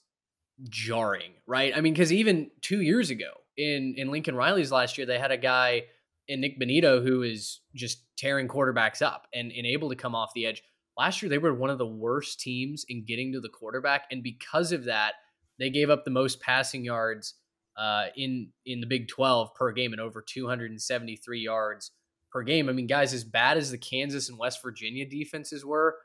jarring, 0.65 1.33
right? 1.47 1.73
I 1.77 1.81
mean, 1.81 1.93
because 1.93 2.13
even 2.13 2.51
two 2.63 2.81
years 2.81 3.11
ago 3.11 3.31
in 3.57 3.95
in 3.97 4.11
Lincoln 4.11 4.35
Riley's 4.35 4.73
last 4.73 4.99
year, 4.99 5.07
they 5.07 5.19
had 5.19 5.33
a 5.33 5.37
guy 5.37 5.85
in 6.29 6.41
Nick 6.41 6.61
Bonitto 6.61 7.03
who 7.03 7.23
is 7.23 7.61
just 7.75 8.03
tearing 8.17 8.49
quarterbacks 8.49 9.03
up 9.03 9.27
and, 9.33 9.53
and 9.53 9.67
able 9.67 9.89
to 9.91 9.97
come 9.97 10.15
off 10.15 10.33
the 10.35 10.47
edge. 10.47 10.63
Last 10.99 11.23
year, 11.23 11.29
they 11.29 11.39
were 11.39 11.55
one 11.55 11.71
of 11.71 11.79
the 11.79 11.87
worst 11.87 12.41
teams 12.41 12.85
in 12.89 13.05
getting 13.05 13.33
to 13.33 13.41
the 13.41 13.51
quarterback, 13.51 14.05
and 14.11 14.23
because 14.23 14.73
of 14.73 14.85
that, 14.85 15.15
they 15.59 15.71
gave 15.71 15.91
up 15.91 16.05
the 16.05 16.11
most 16.11 16.41
passing 16.41 16.85
yards 16.85 17.35
uh, 17.77 18.07
in 18.17 18.51
in 18.65 18.81
the 18.81 18.87
Big 18.87 19.09
Twelve 19.09 19.55
per 19.55 19.73
game, 19.73 19.93
and 19.93 20.01
over 20.01 20.23
273 20.23 21.41
yards 21.41 21.91
per 22.33 22.43
game. 22.43 22.69
I 22.69 22.73
mean, 22.73 22.87
guys, 22.87 23.13
as 23.13 23.25
bad 23.25 23.59
as 23.59 23.71
the 23.71 23.79
Kansas 23.79 24.29
and 24.31 24.39
West 24.39 24.63
Virginia 24.63 25.07
defenses 25.09 25.65
were, 25.65 25.97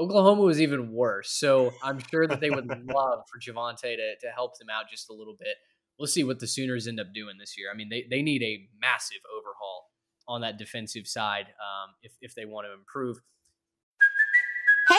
Oklahoma 0.00 0.40
was 0.40 0.60
even 0.60 0.92
worse. 0.92 1.30
So 1.30 1.72
I'm 1.84 1.98
sure 2.10 2.26
that 2.26 2.40
they 2.40 2.48
would 2.50 2.66
love 2.66 3.20
for 3.30 3.38
Jovantae 3.38 3.96
to, 3.96 4.16
to 4.20 4.28
help 4.34 4.58
them 4.58 4.68
out 4.70 4.90
just 4.90 5.10
a 5.10 5.12
little 5.12 5.36
bit. 5.38 5.56
We'll 5.98 6.06
see 6.06 6.24
what 6.24 6.40
the 6.40 6.46
Sooners 6.46 6.88
end 6.88 6.98
up 6.98 7.08
doing 7.14 7.36
this 7.38 7.54
year. 7.58 7.68
I 7.72 7.76
mean, 7.76 7.90
they, 7.90 8.06
they 8.10 8.22
need 8.22 8.42
a 8.42 8.66
massive 8.80 9.20
overhaul 9.30 9.90
on 10.26 10.40
that 10.40 10.56
defensive 10.56 11.06
side 11.06 11.46
um, 11.60 11.90
if, 12.02 12.12
if 12.22 12.34
they 12.34 12.46
want 12.46 12.66
to 12.66 12.72
improve. 12.72 13.18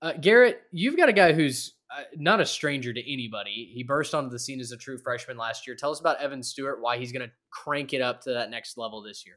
Uh, 0.00 0.12
Garrett, 0.12 0.60
you've 0.70 0.96
got 0.96 1.08
a 1.08 1.12
guy 1.12 1.32
who's 1.32 1.74
uh, 1.90 2.02
not 2.16 2.40
a 2.40 2.46
stranger 2.46 2.92
to 2.92 3.12
anybody. 3.12 3.70
He 3.74 3.82
burst 3.82 4.14
onto 4.14 4.30
the 4.30 4.38
scene 4.38 4.60
as 4.60 4.72
a 4.72 4.76
true 4.76 4.98
freshman 4.98 5.36
last 5.36 5.66
year. 5.66 5.74
Tell 5.74 5.90
us 5.90 6.00
about 6.00 6.20
Evan 6.20 6.42
Stewart, 6.42 6.80
why 6.80 6.98
he's 6.98 7.12
going 7.12 7.26
to 7.26 7.32
crank 7.50 7.92
it 7.92 8.00
up 8.00 8.22
to 8.22 8.34
that 8.34 8.50
next 8.50 8.76
level 8.76 9.02
this 9.02 9.24
year. 9.26 9.36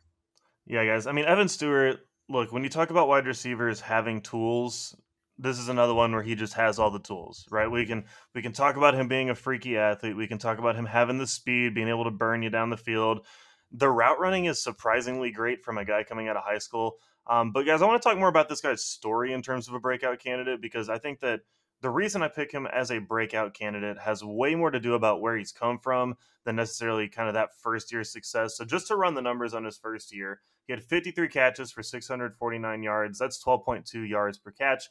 Yeah, 0.68 0.86
guys. 0.86 1.07
I 1.07 1.14
mean, 1.14 1.26
Evan 1.26 1.47
Stewart, 1.47 1.99
look, 2.30 2.51
when 2.51 2.64
you 2.64 2.70
talk 2.70 2.89
about 2.89 3.07
wide 3.07 3.26
receivers 3.26 3.82
having 3.82 4.22
tools, 4.22 4.95
this 5.38 5.57
is 5.57 5.70
another 5.70 5.93
one 5.93 6.12
where 6.12 6.22
he 6.22 6.36
just 6.36 6.53
has 6.53 6.78
all 6.78 6.91
the 6.91 6.99
tools, 6.99 7.47
right? 7.49 7.70
We 7.70 7.86
can 7.86 8.05
we 8.36 8.41
can 8.41 8.51
talk 8.51 8.78
about 8.78 8.93
him 8.93 9.07
being 9.07 9.32
a 9.32 9.36
freaky 9.36 9.78
athlete. 9.78 10.16
We 10.16 10.28
can 10.28 10.38
talk 10.38 10.59
about 10.59 10.76
him 10.76 10.86
having 10.86 11.18
the 11.18 11.26
speed, 11.26 11.74
being 11.74 11.89
able 11.89 12.03
to 12.03 12.12
burn 12.12 12.43
you 12.43 12.51
down 12.51 12.70
the 12.70 12.78
field. 12.78 13.26
The 13.72 13.89
route 13.89 14.20
running 14.20 14.45
is 14.45 14.62
surprisingly 14.62 15.32
great 15.32 15.64
from 15.64 15.78
a 15.78 15.86
guy 15.86 16.03
coming 16.03 16.28
out 16.28 16.38
of 16.38 16.43
high 16.43 16.59
school. 16.59 16.97
Um, 17.28 17.51
but 17.51 17.65
guys, 17.65 17.82
I 17.82 17.86
want 17.86 18.01
to 18.01 18.07
talk 18.07 18.17
more 18.17 18.28
about 18.28 18.49
this 18.49 18.61
guy's 18.61 18.84
story 18.84 19.34
in 19.34 19.41
terms 19.41 19.67
of 19.67 19.74
a 19.74 19.80
breakout 19.80 20.19
candidate 20.19 20.61
because 20.61 20.89
I 20.89 20.97
think 20.97 21.19
that 21.22 21.41
the 21.82 21.89
reason 21.89 22.22
I 22.22 22.28
pick 22.28 22.51
him 22.51 22.67
as 22.67 22.91
a 22.91 22.99
breakout 22.99 23.53
candidate 23.53 23.97
has 23.97 24.24
way 24.24 24.55
more 24.55 24.72
to 24.72 24.80
do 24.80 24.93
about 24.93 25.22
where 25.22 25.36
he's 25.36 25.51
come 25.51 25.80
from 25.80 26.15
than 26.45 26.55
necessarily 26.55 27.07
kind 27.07 27.28
of 27.28 27.34
that 27.34 27.49
first 27.61 27.91
year 27.91 28.03
success. 28.03 28.57
So 28.57 28.65
just 28.65 28.88
to 28.88 28.95
run 28.95 29.15
the 29.15 29.22
numbers 29.22 29.53
on 29.53 29.63
his 29.63 29.78
first 29.78 30.13
year, 30.13 30.41
he 30.67 30.74
had 30.74 30.84
53 30.84 31.28
catches 31.28 31.72
for 31.72 31.84
649 31.84 32.84
yards. 32.84 33.19
That's 33.19 33.43
12.2 33.43 34.07
yards 34.07 34.38
per 34.38 34.51
catch. 34.51 34.89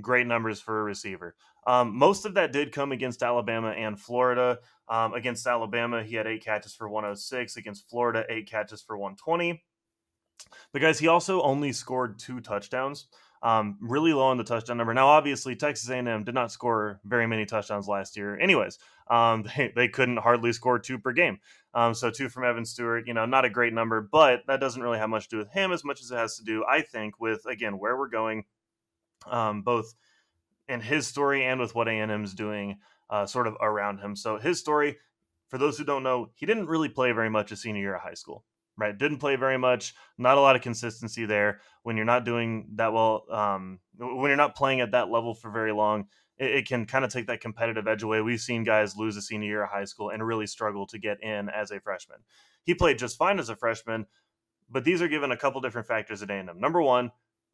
Great 0.00 0.26
numbers 0.26 0.60
for 0.60 0.80
a 0.80 0.84
receiver. 0.84 1.34
Um, 1.66 1.94
most 1.96 2.24
of 2.24 2.34
that 2.34 2.52
did 2.52 2.72
come 2.72 2.92
against 2.92 3.22
Alabama 3.22 3.70
and 3.70 4.00
Florida. 4.00 4.58
Um, 4.88 5.12
against 5.14 5.46
Alabama, 5.46 6.02
he 6.02 6.16
had 6.16 6.26
eight 6.26 6.44
catches 6.44 6.74
for 6.74 6.88
106. 6.88 7.56
Against 7.56 7.88
Florida, 7.90 8.24
eight 8.28 8.48
catches 8.48 8.80
for 8.80 8.96
120. 8.96 9.62
But 10.72 10.80
guys, 10.80 10.98
he 10.98 11.08
also 11.08 11.42
only 11.42 11.72
scored 11.72 12.18
two 12.18 12.40
touchdowns. 12.40 13.06
Um, 13.42 13.76
really 13.80 14.12
low 14.12 14.26
on 14.26 14.38
the 14.38 14.44
touchdown 14.44 14.76
number. 14.76 14.94
Now, 14.94 15.08
obviously, 15.08 15.56
Texas 15.56 15.90
A&M 15.90 16.22
did 16.22 16.34
not 16.34 16.52
score 16.52 17.00
very 17.04 17.26
many 17.26 17.44
touchdowns 17.44 17.88
last 17.88 18.16
year. 18.16 18.38
Anyways, 18.38 18.78
um, 19.10 19.44
they, 19.56 19.72
they 19.74 19.88
couldn't 19.88 20.18
hardly 20.18 20.52
score 20.52 20.78
two 20.78 20.98
per 20.98 21.12
game. 21.12 21.40
Um, 21.74 21.92
so 21.94 22.10
two 22.10 22.28
from 22.28 22.44
Evan 22.44 22.64
Stewart, 22.64 23.06
you 23.06 23.14
know, 23.14 23.26
not 23.26 23.44
a 23.44 23.50
great 23.50 23.72
number, 23.72 24.00
but 24.00 24.42
that 24.46 24.60
doesn't 24.60 24.82
really 24.82 24.98
have 24.98 25.10
much 25.10 25.28
to 25.28 25.36
do 25.36 25.38
with 25.38 25.50
him 25.50 25.72
as 25.72 25.84
much 25.84 26.02
as 26.02 26.10
it 26.10 26.16
has 26.16 26.36
to 26.36 26.44
do, 26.44 26.64
I 26.68 26.82
think, 26.82 27.18
with 27.18 27.44
again 27.46 27.78
where 27.78 27.96
we're 27.96 28.08
going, 28.08 28.44
um, 29.26 29.62
both 29.62 29.94
in 30.68 30.80
his 30.80 31.06
story 31.06 31.44
and 31.44 31.60
with 31.60 31.74
what 31.74 31.88
A&M 31.88 32.24
is 32.24 32.34
doing, 32.34 32.78
uh, 33.10 33.26
sort 33.26 33.46
of 33.46 33.56
around 33.60 33.98
him. 33.98 34.14
So 34.14 34.38
his 34.38 34.60
story, 34.60 34.98
for 35.48 35.58
those 35.58 35.78
who 35.78 35.84
don't 35.84 36.02
know, 36.02 36.30
he 36.34 36.46
didn't 36.46 36.66
really 36.66 36.88
play 36.88 37.10
very 37.12 37.30
much 37.30 37.50
a 37.50 37.56
senior 37.56 37.80
year 37.80 37.94
of 37.94 38.02
high 38.02 38.14
school 38.14 38.44
right? 38.76 38.96
Didn't 38.96 39.18
play 39.18 39.36
very 39.36 39.58
much. 39.58 39.94
Not 40.18 40.38
a 40.38 40.40
lot 40.40 40.56
of 40.56 40.62
consistency 40.62 41.26
there. 41.26 41.60
When 41.82 41.96
you're 41.96 42.06
not 42.06 42.24
doing 42.24 42.68
that 42.74 42.92
well, 42.92 43.24
um, 43.30 43.80
when 43.98 44.28
you're 44.28 44.36
not 44.36 44.56
playing 44.56 44.80
at 44.80 44.92
that 44.92 45.10
level 45.10 45.34
for 45.34 45.50
very 45.50 45.72
long, 45.72 46.06
it, 46.38 46.50
it 46.50 46.68
can 46.68 46.86
kind 46.86 47.04
of 47.04 47.12
take 47.12 47.26
that 47.26 47.40
competitive 47.40 47.86
edge 47.86 48.02
away. 48.02 48.20
We've 48.20 48.40
seen 48.40 48.64
guys 48.64 48.96
lose 48.96 49.16
a 49.16 49.22
senior 49.22 49.48
year 49.48 49.64
of 49.64 49.70
high 49.70 49.84
school 49.84 50.10
and 50.10 50.26
really 50.26 50.46
struggle 50.46 50.86
to 50.88 50.98
get 50.98 51.22
in 51.22 51.48
as 51.48 51.70
a 51.70 51.80
freshman. 51.80 52.18
He 52.64 52.74
played 52.74 52.98
just 52.98 53.18
fine 53.18 53.38
as 53.38 53.48
a 53.48 53.56
freshman, 53.56 54.06
but 54.70 54.84
these 54.84 55.02
are 55.02 55.08
given 55.08 55.32
a 55.32 55.36
couple 55.36 55.60
different 55.60 55.88
factors 55.88 56.22
at 56.22 56.30
A&M. 56.30 56.48
Number 56.58 56.80
one, 56.80 57.10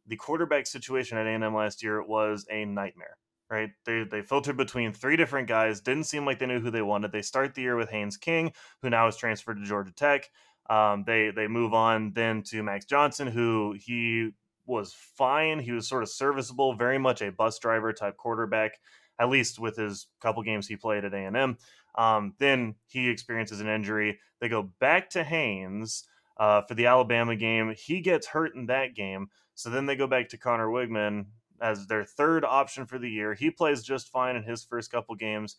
the 0.06 0.16
quarterback 0.16 0.66
situation 0.66 1.18
at 1.18 1.26
A&M 1.26 1.54
last 1.54 1.82
year 1.82 2.02
was 2.02 2.46
a 2.50 2.64
nightmare 2.64 3.16
right? 3.50 3.70
They 3.84 4.04
they 4.04 4.22
filtered 4.22 4.56
between 4.56 4.92
three 4.92 5.16
different 5.16 5.48
guys. 5.48 5.80
Didn't 5.80 6.04
seem 6.04 6.26
like 6.26 6.38
they 6.38 6.46
knew 6.46 6.60
who 6.60 6.70
they 6.70 6.82
wanted. 6.82 7.12
They 7.12 7.22
start 7.22 7.54
the 7.54 7.62
year 7.62 7.76
with 7.76 7.90
Haynes 7.90 8.16
King, 8.16 8.52
who 8.82 8.90
now 8.90 9.06
is 9.08 9.16
transferred 9.16 9.58
to 9.58 9.64
Georgia 9.64 9.92
Tech. 9.92 10.28
Um, 10.68 11.04
they 11.06 11.30
they 11.30 11.48
move 11.48 11.72
on 11.72 12.12
then 12.12 12.42
to 12.44 12.62
Max 12.62 12.84
Johnson, 12.84 13.28
who 13.28 13.74
he 13.78 14.30
was 14.66 14.92
fine. 14.92 15.58
He 15.58 15.72
was 15.72 15.88
sort 15.88 16.02
of 16.02 16.10
serviceable, 16.10 16.74
very 16.74 16.98
much 16.98 17.22
a 17.22 17.32
bus 17.32 17.58
driver 17.58 17.92
type 17.92 18.16
quarterback, 18.16 18.72
at 19.18 19.30
least 19.30 19.58
with 19.58 19.76
his 19.76 20.06
couple 20.20 20.42
games 20.42 20.68
he 20.68 20.76
played 20.76 21.04
at 21.04 21.14
A 21.14 21.18
and 21.18 21.36
M. 21.36 21.56
Um, 21.96 22.34
then 22.38 22.74
he 22.86 23.08
experiences 23.08 23.60
an 23.60 23.68
injury. 23.68 24.20
They 24.40 24.48
go 24.48 24.70
back 24.78 25.10
to 25.10 25.24
Haynes 25.24 26.04
uh, 26.36 26.62
for 26.62 26.74
the 26.74 26.86
Alabama 26.86 27.34
game. 27.34 27.74
He 27.76 28.00
gets 28.00 28.26
hurt 28.26 28.54
in 28.54 28.66
that 28.66 28.94
game, 28.94 29.28
so 29.54 29.70
then 29.70 29.86
they 29.86 29.96
go 29.96 30.06
back 30.06 30.28
to 30.28 30.38
Conner 30.38 30.68
Weigman 30.68 31.26
as 31.60 31.86
their 31.86 32.04
third 32.04 32.44
option 32.44 32.86
for 32.86 32.98
the 32.98 33.10
year. 33.10 33.34
He 33.34 33.50
plays 33.50 33.82
just 33.82 34.10
fine 34.10 34.36
in 34.36 34.42
his 34.44 34.62
first 34.62 34.92
couple 34.92 35.14
games. 35.16 35.56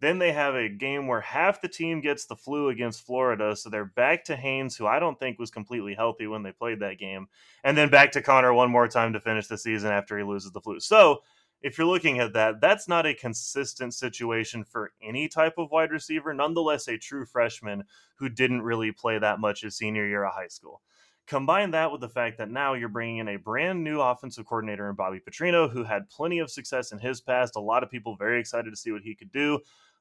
Then 0.00 0.18
they 0.18 0.32
have 0.32 0.54
a 0.54 0.68
game 0.68 1.06
where 1.06 1.20
half 1.20 1.60
the 1.60 1.68
team 1.68 2.00
gets 2.00 2.24
the 2.24 2.36
flu 2.36 2.70
against 2.70 3.04
Florida, 3.04 3.54
so 3.54 3.68
they're 3.68 3.84
back 3.84 4.24
to 4.24 4.36
Haynes, 4.36 4.76
who 4.76 4.86
I 4.86 4.98
don't 4.98 5.18
think 5.18 5.38
was 5.38 5.50
completely 5.50 5.94
healthy 5.94 6.26
when 6.26 6.42
they 6.42 6.52
played 6.52 6.80
that 6.80 6.98
game, 6.98 7.28
and 7.64 7.76
then 7.76 7.90
back 7.90 8.12
to 8.12 8.22
Conner 8.22 8.54
one 8.54 8.70
more 8.70 8.88
time 8.88 9.12
to 9.12 9.20
finish 9.20 9.46
the 9.46 9.58
season 9.58 9.90
after 9.90 10.16
he 10.16 10.24
loses 10.24 10.52
the 10.52 10.60
flu. 10.60 10.80
So 10.80 11.20
if 11.62 11.76
you're 11.76 11.86
looking 11.86 12.18
at 12.18 12.32
that, 12.32 12.62
that's 12.62 12.88
not 12.88 13.04
a 13.04 13.12
consistent 13.12 13.92
situation 13.92 14.64
for 14.64 14.92
any 15.02 15.28
type 15.28 15.54
of 15.58 15.70
wide 15.70 15.90
receiver, 15.90 16.32
nonetheless, 16.32 16.88
a 16.88 16.96
true 16.96 17.26
freshman 17.26 17.84
who 18.16 18.30
didn't 18.30 18.62
really 18.62 18.92
play 18.92 19.18
that 19.18 19.40
much 19.40 19.60
his 19.60 19.76
senior 19.76 20.06
year 20.06 20.24
of 20.24 20.32
high 20.32 20.48
school. 20.48 20.80
Combine 21.26 21.70
that 21.72 21.92
with 21.92 22.00
the 22.00 22.08
fact 22.08 22.38
that 22.38 22.50
now 22.50 22.74
you're 22.74 22.88
bringing 22.88 23.18
in 23.18 23.28
a 23.28 23.36
brand 23.36 23.84
new 23.84 24.00
offensive 24.00 24.46
coordinator 24.46 24.88
in 24.88 24.96
Bobby 24.96 25.20
Petrino, 25.20 25.70
who 25.70 25.84
had 25.84 26.08
plenty 26.08 26.38
of 26.38 26.50
success 26.50 26.90
in 26.90 26.98
his 26.98 27.20
past. 27.20 27.54
A 27.54 27.60
lot 27.60 27.82
of 27.82 27.90
people 27.90 28.16
very 28.16 28.40
excited 28.40 28.70
to 28.70 28.76
see 28.76 28.90
what 28.90 29.02
he 29.02 29.14
could 29.14 29.30
do. 29.30 29.60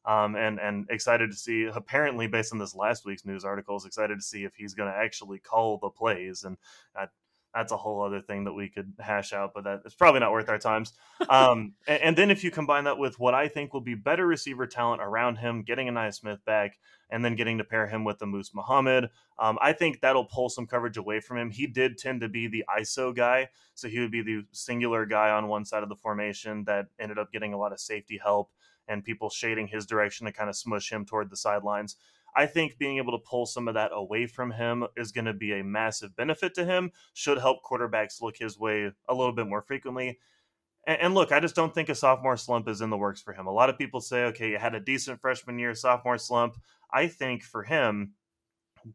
Um, 0.10 0.36
and 0.36 0.60
and 0.60 0.88
excited 0.90 1.30
to 1.30 1.38
see. 1.38 1.70
Apparently, 1.72 2.26
based 2.26 2.52
on 2.52 2.58
this 2.58 2.74
last 2.74 3.06
week's 3.06 3.26
news 3.26 3.46
articles, 3.46 3.86
excited 3.86 4.16
to 4.16 4.24
see 4.24 4.44
if 4.44 4.56
he's 4.56 4.74
going 4.74 4.92
to 4.92 4.98
actually 4.98 5.38
call 5.38 5.78
the 5.78 5.90
plays. 5.90 6.46
And 6.46 6.58
I, 6.96 7.10
that's 7.54 7.72
a 7.72 7.78
whole 7.78 8.02
other 8.02 8.22
thing 8.22 8.44
that 8.46 8.54
we 8.54 8.70
could 8.70 8.94
hash 9.00 9.34
out, 9.34 9.52
but 9.54 9.64
that 9.66 9.82
it's 9.86 9.96
probably 9.96 10.20
not 10.20 10.32
worth 10.32 10.50
our 10.50 10.58
times. 10.58 10.94
Um, 11.30 11.74
and, 11.86 12.02
and, 12.02 12.18
then 12.18 12.32
if 12.32 12.44
you 12.44 12.50
combine 12.50 12.86
that 12.86 12.98
with 12.98 13.20
what 13.20 13.36
I 13.36 13.50
think 13.50 13.74
will 13.74 13.82
be 13.82 13.94
better 13.94 14.26
receiver 14.26 14.66
talent 14.66 15.02
around 15.02 15.36
him, 15.36 15.64
getting 15.64 15.88
Ainias 15.88 16.16
Smith 16.16 16.40
back, 16.46 16.80
and 17.10 17.24
then 17.24 17.36
getting 17.36 17.58
to 17.58 17.64
pair 17.64 17.86
him 17.88 18.04
with 18.04 18.20
the 18.20 18.26
Moose 18.26 18.52
Muhammad, 18.56 19.10
um, 19.38 19.60
I 19.62 19.74
think 19.74 20.00
that'll 20.00 20.26
pull 20.26 20.50
some 20.50 20.66
coverage 20.66 20.98
away 20.98 21.20
from 21.20 21.38
him. 21.38 21.52
He 21.52 21.68
did 21.68 21.98
tend 21.98 22.22
to 22.22 22.30
be 22.30 22.48
the 22.48 22.64
ISO 22.80 23.14
guy, 23.14 23.50
so 23.76 23.90
he 23.90 24.00
would 24.00 24.12
be 24.12 24.22
the 24.22 24.44
singular 24.54 25.06
guy 25.06 25.30
on 25.30 25.50
one 25.50 25.66
side 25.66 25.84
of 25.84 25.90
the 25.90 25.96
formation 25.96 26.64
that 26.64 26.88
ended 26.98 27.20
up 27.20 27.32
getting 27.32 27.54
a 27.54 27.58
lot 27.58 27.74
of 27.74 27.80
safety 27.80 28.18
help 28.24 28.50
and 28.90 29.04
people 29.04 29.30
shading 29.30 29.68
his 29.68 29.86
direction 29.86 30.26
to 30.26 30.34
kind 30.34 30.50
of 30.50 30.56
smush 30.56 30.92
him 30.92 31.06
toward 31.06 31.30
the 31.30 31.38
sidelines. 31.38 31.96
I 32.36 32.46
think 32.46 32.78
being 32.78 32.98
able 32.98 33.18
to 33.18 33.24
pull 33.24 33.46
some 33.46 33.68
of 33.68 33.74
that 33.76 33.92
away 33.94 34.28
from 34.28 34.52
him 34.52 34.86
is 34.98 35.12
going 35.12 35.26
to 35.26 35.34
be 35.34 35.54
a 35.54 35.64
massive 35.64 36.16
benefit 36.16 36.54
to 36.56 36.66
him, 36.66 36.92
should 37.14 37.38
help 37.40 37.64
quarterbacks 37.64 38.22
look 38.22 38.38
his 38.38 38.60
way 38.60 38.92
a 39.08 39.14
little 39.14 39.34
bit 39.34 39.48
more 39.48 39.62
frequently. 39.62 40.20
And, 40.86 41.02
and, 41.02 41.14
look, 41.16 41.32
I 41.32 41.40
just 41.40 41.56
don't 41.56 41.74
think 41.74 41.90
a 41.90 41.96
sophomore 41.96 42.38
slump 42.38 42.68
is 42.68 42.82
in 42.82 42.90
the 42.90 42.98
works 42.98 43.22
for 43.22 43.34
him. 43.34 43.48
A 43.48 43.52
lot 43.52 43.70
of 43.70 43.78
people 43.78 44.02
say, 44.02 44.26
okay, 44.26 44.52
you 44.52 44.58
had 44.58 44.76
a 44.76 44.80
decent 44.80 45.22
freshman 45.22 45.60
year, 45.60 45.74
sophomore 45.76 46.18
slump. 46.18 46.56
I 46.92 47.08
think 47.08 47.44
for 47.44 47.64
him, 47.64 48.14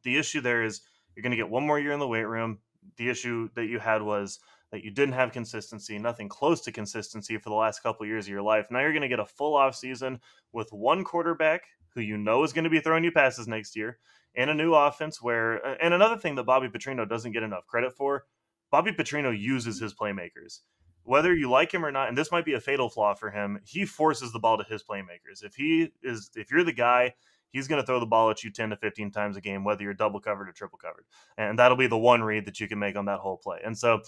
the 0.03 0.17
issue 0.17 0.41
there 0.41 0.65
is 0.65 0.81
you're 1.15 1.23
going 1.23 1.31
to 1.31 1.37
get 1.37 1.51
one 1.51 1.67
more 1.67 1.79
year 1.79 1.93
in 1.93 2.01
the 2.01 2.09
weight 2.09 2.25
room. 2.25 2.59
The 2.97 3.09
issue 3.09 3.49
that 3.55 3.67
you 3.67 3.79
had 3.79 4.03
was 4.03 4.41
that 4.75 4.83
you 4.83 4.91
didn't 4.91 5.15
have 5.15 5.31
consistency, 5.31 6.01
nothing 6.01 6.29
close 6.29 6.61
to 6.61 6.73
consistency 6.73 7.39
for 7.39 7.49
the 7.49 7.55
last 7.55 7.81
couple 7.81 8.03
of 8.03 8.09
years 8.09 8.25
of 8.25 8.33
your 8.33 8.43
life. 8.43 8.67
Now 8.73 8.81
you're 8.81 8.91
going 8.91 9.03
to 9.03 9.09
get 9.09 9.21
a 9.21 9.25
full 9.25 9.55
off 9.55 9.77
season 9.77 10.19
with 10.53 10.73
one 10.73 11.05
quarterback 11.05 11.63
who 11.95 12.01
you 12.01 12.19
know 12.19 12.43
is 12.43 12.53
going 12.53 12.65
to 12.65 12.71
be 12.71 12.81
throwing 12.81 13.05
you 13.05 13.13
passes 13.13 13.47
next 13.47 13.77
year, 13.77 13.99
and 14.35 14.51
a 14.51 14.55
new 14.55 14.75
offense 14.75 15.23
where, 15.23 15.65
uh, 15.65 15.77
and 15.81 15.95
another 15.95 16.17
thing 16.17 16.35
that 16.35 16.43
Bobby 16.43 16.67
Petrino 16.67 17.09
doesn't 17.09 17.31
get 17.31 17.45
enough 17.45 17.69
credit 17.69 17.93
for, 17.93 18.25
Bobby 18.73 18.91
Petrino 18.91 19.31
uses 19.39 19.79
his 19.79 19.95
playmakers. 19.95 20.63
Whether 21.05 21.33
you 21.33 21.49
like 21.49 21.73
him 21.73 21.85
or 21.85 21.93
not, 21.93 22.09
and 22.09 22.19
this 22.19 22.33
might 22.33 22.45
be 22.45 22.55
a 22.55 22.61
fatal 22.61 22.89
flaw 22.89 23.15
for 23.15 23.31
him, 23.31 23.61
he 23.65 23.85
forces 23.85 24.33
the 24.33 24.41
ball 24.41 24.59
to 24.59 24.65
his 24.65 24.83
playmakers. 24.83 25.45
If 25.45 25.55
he 25.55 25.93
is, 26.03 26.33
if 26.35 26.51
you're 26.51 26.65
the 26.65 26.73
guy, 26.73 27.15
he's 27.55 27.69
going 27.69 27.81
to 27.81 27.87
throw 27.87 28.01
the 28.01 28.07
ball 28.07 28.31
at 28.31 28.43
you 28.45 28.51
10 28.51 28.71
to 28.71 28.77
15 28.77 29.13
times 29.13 29.37
a 29.37 29.41
game, 29.41 29.65
whether 29.65 29.83
you're 29.83 29.95
double 29.95 30.21
covered 30.21 30.49
or 30.49 30.53
triple 30.53 30.77
covered. 30.77 31.05
And 31.39 31.59
that'll 31.59 31.77
be 31.77 31.87
the 31.87 31.97
one 31.97 32.23
read 32.23 32.45
that 32.47 32.61
you 32.61 32.69
can 32.69 32.81
make 32.81 32.97
on 32.97 33.07
that 33.07 33.21
whole 33.21 33.39
play. 33.39 33.61
And 33.65 33.79
so, 33.79 34.01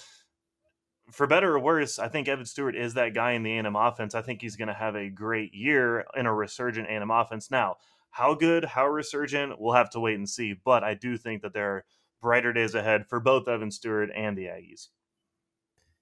for 1.10 1.26
better 1.26 1.54
or 1.54 1.58
worse, 1.58 1.98
I 1.98 2.08
think 2.08 2.28
Evan 2.28 2.44
Stewart 2.44 2.76
is 2.76 2.94
that 2.94 3.14
guy 3.14 3.32
in 3.32 3.42
the 3.42 3.56
A&M 3.56 3.76
offense. 3.76 4.14
I 4.14 4.22
think 4.22 4.42
he's 4.42 4.56
going 4.56 4.68
to 4.68 4.74
have 4.74 4.96
a 4.96 5.08
great 5.08 5.54
year 5.54 6.04
in 6.16 6.26
a 6.26 6.34
resurgent 6.34 6.88
A&M 6.88 7.10
offense. 7.10 7.50
Now, 7.50 7.76
how 8.10 8.34
good, 8.34 8.64
how 8.64 8.86
resurgent, 8.86 9.60
we'll 9.60 9.74
have 9.74 9.90
to 9.90 10.00
wait 10.00 10.16
and 10.16 10.28
see. 10.28 10.54
But 10.64 10.82
I 10.82 10.94
do 10.94 11.16
think 11.16 11.42
that 11.42 11.52
there 11.52 11.70
are 11.70 11.84
brighter 12.20 12.52
days 12.52 12.74
ahead 12.74 13.06
for 13.08 13.20
both 13.20 13.46
Evan 13.46 13.70
Stewart 13.70 14.10
and 14.14 14.36
the 14.36 14.46
Aggies. 14.46 14.88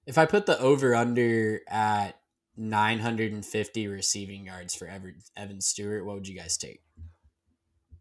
If 0.05 0.17
I 0.17 0.25
put 0.25 0.45
the 0.45 0.59
over 0.59 0.95
under 0.95 1.61
at 1.67 2.19
950 2.57 3.87
receiving 3.87 4.45
yards 4.45 4.73
for 4.75 4.87
Evan 4.87 5.61
Stewart, 5.61 6.05
what 6.05 6.15
would 6.15 6.27
you 6.27 6.37
guys 6.37 6.57
take? 6.57 6.81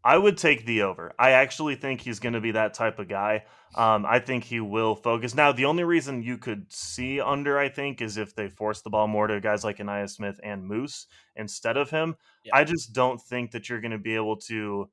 I 0.04 0.18
would 0.18 0.36
take 0.36 0.66
the 0.66 0.82
over. 0.82 1.14
I 1.18 1.30
actually 1.30 1.76
think 1.76 2.02
he's 2.02 2.20
going 2.20 2.34
to 2.34 2.40
be 2.40 2.50
that 2.50 2.74
type 2.74 2.98
of 2.98 3.08
guy. 3.08 3.44
Um, 3.74 4.04
I 4.06 4.18
think 4.18 4.44
he 4.44 4.60
will 4.60 4.94
focus. 4.94 5.34
Now, 5.34 5.50
the 5.50 5.64
only 5.64 5.82
reason 5.82 6.22
you 6.22 6.36
could 6.36 6.70
see 6.70 7.20
under, 7.20 7.58
I 7.58 7.70
think, 7.70 8.02
is 8.02 8.18
if 8.18 8.36
they 8.36 8.48
force 8.48 8.82
the 8.82 8.90
ball 8.90 9.08
more 9.08 9.26
to 9.26 9.40
guys 9.40 9.64
like 9.64 9.78
Ainias 9.78 10.10
Smith 10.10 10.38
and 10.44 10.66
Moose 10.66 11.06
instead 11.34 11.78
of 11.78 11.88
him. 11.88 12.16
Yeah. 12.44 12.52
I 12.54 12.64
just 12.64 12.92
don't 12.92 13.20
think 13.20 13.52
that 13.52 13.68
you're 13.68 13.80
going 13.80 13.92
to 13.92 13.98
be 13.98 14.14
able 14.14 14.36
to 14.42 14.90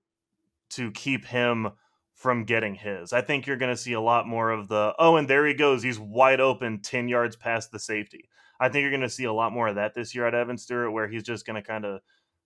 to 0.72 0.92
keep 0.92 1.26
him 1.26 1.72
from 2.14 2.46
getting 2.46 2.76
his. 2.76 3.12
I 3.12 3.22
think 3.22 3.46
you're 3.46 3.58
going 3.58 3.76
to 3.76 3.82
see 3.82 3.94
a 3.94 4.02
lot 4.02 4.26
more 4.26 4.50
of 4.50 4.70
the 4.70 4.94
oh, 4.98 5.18
and 5.18 5.28
there 5.28 5.46
he 5.46 5.54
goes, 5.54 5.84
he's 5.84 6.00
wide 6.00 6.40
open, 6.40 6.80
ten 6.80 7.10
yards 7.10 7.36
past 7.36 7.72
the 7.72 7.80
safety. 7.80 8.30
I 8.60 8.70
think 8.70 8.84
you're 8.84 8.92
going 8.92 9.02
to 9.02 9.10
see 9.10 9.26
a 9.26 9.34
lot 9.34 9.52
more 9.52 9.68
of 9.68 9.76
that 9.76 9.94
this 9.94 10.16
year 10.16 10.26
at 10.26 10.36
Evan 10.36 10.58
Stewart, 10.58 10.94
where 10.94 11.08
he's 11.08 11.24
just 11.24 11.46
going 11.46 11.62
to 11.62 11.68
kind 11.68 11.84
of 11.84 12.00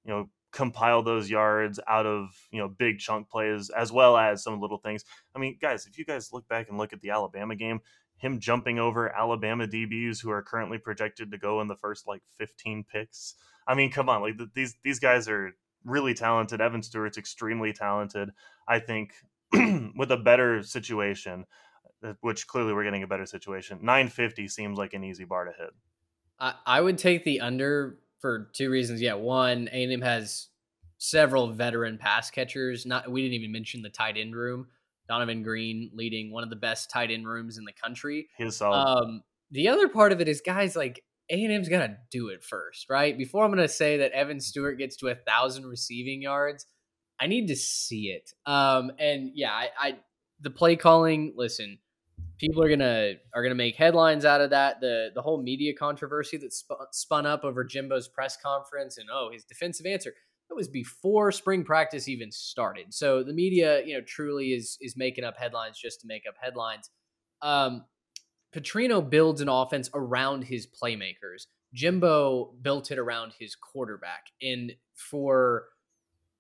you 0.04 0.12
know 0.12 0.30
compile 0.56 1.04
those 1.04 1.30
yards 1.30 1.82
out 1.86 2.06
of 2.06 2.30
you 2.50 2.60
know 2.60 2.70
big 2.70 2.98
chunk 2.98 3.30
plays 3.30 3.70
as 3.70 3.92
well 3.92 4.18
as 4.18 4.42
some 4.42 4.62
little 4.62 4.78
things. 4.78 5.04
I 5.36 5.40
mean, 5.40 5.58
guys, 5.62 5.86
if 5.86 6.00
you 6.00 6.06
guys 6.06 6.32
look 6.32 6.48
back 6.48 6.70
and 6.70 6.78
look 6.78 6.94
at 6.94 7.02
the 7.02 7.10
Alabama 7.10 7.56
game, 7.56 7.82
him 8.18 8.40
jumping 8.40 8.80
over 8.80 9.14
Alabama 9.14 9.68
DBs 9.68 10.22
who 10.22 10.32
are 10.32 10.42
currently 10.42 10.78
projected 10.78 11.30
to 11.32 11.38
go 11.38 11.60
in 11.60 11.68
the 11.68 11.76
first 11.76 12.08
like 12.08 12.22
15 12.38 12.86
picks. 12.90 13.36
I 13.68 13.76
mean, 13.76 13.92
come 13.92 14.08
on, 14.08 14.22
like 14.22 14.36
these 14.56 14.76
these 14.84 15.00
guys 15.00 15.28
are 15.28 15.52
really 15.84 16.14
talented. 16.14 16.62
Evan 16.62 16.82
Stewart's 16.82 17.18
extremely 17.18 17.74
talented. 17.74 18.30
I 18.68 18.80
think 18.80 19.12
with 19.54 20.12
a 20.12 20.18
better 20.18 20.64
situation, 20.64 21.46
uh, 22.02 22.14
which 22.22 22.48
clearly 22.48 22.74
we're 22.74 22.86
getting 22.86 23.04
a 23.04 23.08
better 23.08 23.26
situation. 23.26 23.80
950 23.82 24.48
seems 24.48 24.78
like 24.78 24.94
an 24.94 25.04
easy 25.04 25.26
bar 25.26 25.46
to 25.46 25.52
hit. 25.52 25.72
I, 26.40 26.54
I 26.66 26.82
would 26.82 26.98
take 26.98 27.26
the 27.26 27.42
under 27.42 27.98
for 28.20 28.50
two 28.54 28.70
reasons. 28.70 29.02
Yeah, 29.02 29.16
one, 29.16 29.70
A&M 29.72 30.02
has 30.02 30.48
several 30.98 31.52
veteran 31.52 31.98
pass 31.98 32.32
catchers. 32.32 32.86
Not 32.86 33.10
we 33.12 33.22
didn't 33.22 33.36
even 33.36 33.52
mention 33.52 33.82
the 33.82 33.90
tight 33.90 34.18
end 34.18 34.36
room. 34.36 34.68
Donovan 35.08 35.44
Green 35.44 35.92
leading 35.94 36.32
one 36.32 36.44
of 36.44 36.50
the 36.50 36.56
best 36.56 36.90
tight 36.90 37.12
end 37.12 37.28
rooms 37.28 37.58
in 37.58 37.66
the 37.66 37.74
country. 37.74 38.28
He's 38.38 38.58
solid. 38.58 38.78
Um, 38.78 39.24
the 39.52 39.68
other 39.70 39.88
part 39.88 40.12
of 40.12 40.22
it 40.22 40.28
is 40.28 40.42
guys 40.42 40.76
like 40.76 41.04
A&M's 41.30 41.70
got 41.70 41.86
to 41.86 41.98
do 42.12 42.30
it 42.30 42.44
first, 42.44 42.90
right? 42.90 43.18
Before 43.18 43.44
I'm 43.44 43.52
going 43.52 43.62
to 43.62 43.74
say 43.74 43.98
that 43.98 44.12
Evan 44.12 44.40
Stewart 44.40 44.78
gets 44.78 44.96
to 44.98 45.08
a 45.08 45.16
thousand 45.16 45.66
receiving 45.66 46.22
yards, 46.22 46.66
I 47.20 47.28
need 47.28 47.48
to 47.48 47.56
see 47.56 48.08
it. 48.08 48.32
Um, 48.46 48.92
and 49.00 49.32
yeah, 49.36 49.52
I, 49.52 49.70
I 49.80 49.96
the 50.42 50.50
play 50.50 50.76
calling. 50.76 51.34
Listen, 51.36 51.78
people 52.40 52.64
are 52.64 52.70
gonna 52.70 53.14
are 53.34 53.44
gonna 53.44 53.56
make 53.56 53.76
headlines 53.76 54.26
out 54.26 54.42
of 54.42 54.50
that. 54.52 54.82
The 54.82 55.10
the 55.14 55.22
whole 55.22 55.42
media 55.42 55.74
controversy 55.74 56.38
that 56.38 56.54
sp- 56.54 56.92
spun 56.92 57.26
up 57.26 57.44
over 57.44 57.64
Jimbo's 57.64 58.08
press 58.08 58.38
conference 58.38 58.98
and 58.98 59.08
oh 59.12 59.30
his 59.32 59.44
defensive 59.44 59.86
answer 59.86 60.14
that 60.50 60.56
was 60.56 60.68
before 60.68 61.32
spring 61.32 61.64
practice 61.64 62.08
even 62.08 62.32
started. 62.32 62.94
So 62.94 63.24
the 63.24 63.34
media, 63.34 63.84
you 63.86 63.96
know, 63.96 64.02
truly 64.06 64.54
is 64.54 64.78
is 64.82 64.96
making 64.96 65.24
up 65.24 65.38
headlines 65.38 65.80
just 65.80 66.02
to 66.02 66.08
make 66.08 66.24
up 66.28 66.36
headlines. 66.40 66.90
Um, 67.42 67.86
Petrino 68.56 69.08
builds 69.08 69.42
an 69.42 69.50
offense 69.50 69.90
around 69.94 70.46
his 70.46 70.68
playmakers. 70.68 71.48
Jimbo 71.74 72.54
built 72.62 72.90
it 72.92 72.98
around 72.98 73.34
his 73.38 73.56
quarterback, 73.56 74.28
and 74.42 74.74
for 74.94 75.66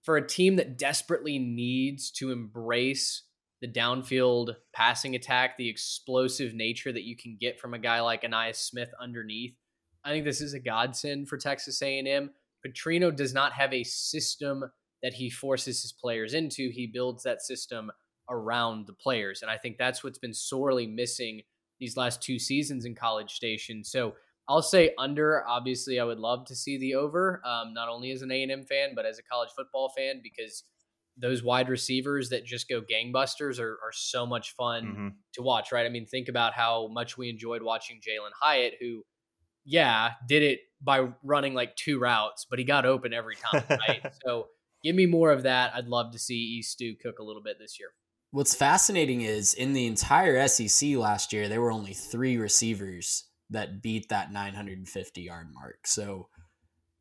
for 0.04 0.18
a 0.18 0.28
team 0.28 0.56
that 0.58 0.78
desperately 0.78 1.39
needs 1.39 2.12
to 2.12 2.32
embrace 2.32 3.24
the 3.66 3.80
downfield 3.80 4.55
passing 4.74 5.16
attack, 5.16 5.57
the 5.57 5.70
explosive 5.70 6.53
nature 6.53 6.91
that 6.91 7.03
you 7.03 7.16
can 7.16 7.36
get 7.39 7.59
from 7.59 7.74
a 7.74 7.80
guy 7.80 7.99
like 7.99 8.22
Ainias 8.22 8.57
Smith 8.57 8.91
underneath. 9.01 9.55
I 10.03 10.11
think 10.11 10.24
this 10.24 10.41
is 10.41 10.53
a 10.53 10.59
godsend 10.59 11.28
for 11.28 11.38
Texas 11.38 11.82
A&M. 11.82 12.30
Petrino 12.66 13.16
does 13.16 13.34
not 13.34 13.53
have 13.53 13.74
a 13.74 13.84
system 13.84 14.66
that 15.01 15.13
he 15.13 15.30
forces 15.30 15.82
his 15.82 15.91
players 15.91 16.34
into. 16.34 16.70
He 16.70 16.86
builds 16.86 17.24
that 17.24 17.41
system 17.41 17.91
around 18.30 18.86
the 18.86 18.93
players, 18.93 19.41
and 19.41 19.49
I 19.49 19.57
think 19.57 19.78
that's 19.78 20.03
what's 20.03 20.20
been 20.20 20.34
sorely 20.34 20.86
missing 20.86 21.41
these 21.80 21.97
last 21.97 22.22
two 22.22 22.38
seasons 22.38 22.86
in 22.86 22.93
College 22.93 23.34
Station. 23.34 23.84
So 23.84 24.13
I'll 24.47 24.61
say 24.61 24.93
under. 24.99 25.43
Obviously, 25.47 25.99
I 25.99 26.03
would 26.03 26.20
love 26.20 26.45
to 26.45 26.55
see 26.55 26.78
the 26.78 26.95
over, 26.95 27.41
um, 27.45 27.74
not 27.74 27.89
only 27.89 28.11
as 28.11 28.22
an 28.22 28.32
A&M 28.32 28.63
fan 28.63 28.89
but 28.95 29.05
as 29.05 29.18
a 29.18 29.24
college 29.24 29.49
football 29.55 29.89
fan 29.89 30.22
because– 30.22 30.63
those 31.18 31.43
wide 31.43 31.70
receivers 31.70 32.30
that 32.30 32.45
just 32.45 32.68
go 32.68 32.82
gangbusters 32.82 33.59
are, 33.59 33.74
are 33.84 33.91
so 33.93 34.26
much 34.26 34.53
fun 34.55 34.84
mm-hmm. 34.84 35.07
to 35.34 35.41
watch, 35.41 35.72
right? 35.72 35.86
I 35.86 35.89
mean, 35.89 36.05
think 36.05 36.28
about 36.28 36.53
how 36.53 36.88
much 36.88 37.18
we 37.18 37.30
enjoyed 37.30 37.61
watching 37.61 37.97
Jalin 37.97 38.32
Hyatt, 38.39 38.74
who, 38.80 39.03
yeah, 39.63 40.11
did 40.28 40.43
it 40.43 40.59
by 40.82 41.07
running 41.24 41.53
like 41.53 41.76
two 41.76 41.99
routes, 41.99 42.45
but 42.49 42.59
he 42.59 42.66
got 42.66 42.86
open 42.86 43.13
every 43.13 43.36
time, 43.36 43.63
right? 43.88 44.05
so 44.26 44.47
give 44.84 44.95
me 44.95 45.05
more 45.05 45.32
of 45.32 45.43
that. 45.43 45.74
I'd 45.74 45.88
love 45.88 46.11
to 46.11 46.20
see 46.20 46.36
East 46.36 46.74
Stu 46.74 46.95
cook 47.01 47.20
a 47.20 47.24
little 47.24 47.41
bit 47.41 47.57
this 47.59 47.80
year. 47.80 47.89
What's 48.32 48.53
fascinating 48.53 49.22
is 49.22 49.53
in 49.53 49.72
the 49.72 49.88
entire 49.88 50.45
SEC 50.47 50.95
last 50.97 51.32
year, 51.32 51.47
there 51.47 51.61
were 51.61 51.72
only 51.72 51.93
three 51.93 52.38
receivers 52.38 53.30
that 53.49 53.82
beat 53.82 54.09
that 54.09 54.32
950 54.34 55.22
yard 55.22 55.47
mark. 55.53 55.88
So 55.88 56.28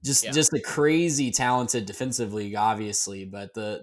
just 0.05 0.25
yeah. 0.25 0.33
just 0.33 0.53
a 0.53 0.61
crazy 0.61 1.31
talented 1.31 1.87
defensive 1.87 2.35
league, 2.35 2.55
obviously, 2.55 3.25
but 3.25 3.55
the 3.55 3.81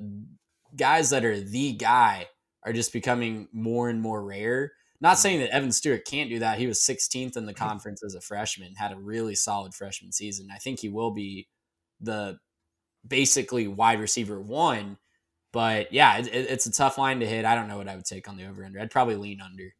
guys 0.75 1.09
that 1.09 1.25
are 1.25 1.39
the 1.39 1.73
guy 1.73 2.27
are 2.63 2.73
just 2.73 2.93
becoming 2.93 3.47
more 3.51 3.89
and 3.89 4.01
more 4.01 4.23
rare. 4.23 4.71
Not 4.99 5.17
saying 5.17 5.39
that 5.39 5.49
Evan 5.49 5.71
Stewart 5.71 6.05
can't 6.05 6.29
do 6.29 6.39
that. 6.39 6.59
He 6.59 6.67
was 6.67 6.79
16th 6.79 7.35
in 7.35 7.45
the 7.45 7.53
mm-hmm. 7.53 7.67
conference 7.67 8.03
as 8.03 8.13
a 8.13 8.21
freshman, 8.21 8.75
had 8.75 8.91
a 8.91 8.99
really 8.99 9.33
solid 9.33 9.73
freshman 9.73 10.11
season. 10.11 10.49
I 10.53 10.57
think 10.57 10.79
he 10.79 10.89
will 10.89 11.11
be 11.11 11.47
the 11.99 12.37
basically 13.07 13.67
wide 13.67 13.99
receiver 13.99 14.39
one. 14.39 14.97
But 15.51 15.91
yeah, 15.91 16.19
it, 16.19 16.27
it's 16.27 16.67
a 16.67 16.71
tough 16.71 16.99
line 16.99 17.19
to 17.21 17.25
hit. 17.25 17.45
I 17.45 17.55
don't 17.55 17.67
know 17.67 17.77
what 17.77 17.89
I 17.89 17.95
would 17.95 18.05
take 18.05 18.29
on 18.29 18.37
the 18.37 18.45
over 18.45 18.63
under. 18.63 18.79
I'd 18.79 18.91
probably 18.91 19.15
lean 19.15 19.41
under. 19.41 19.73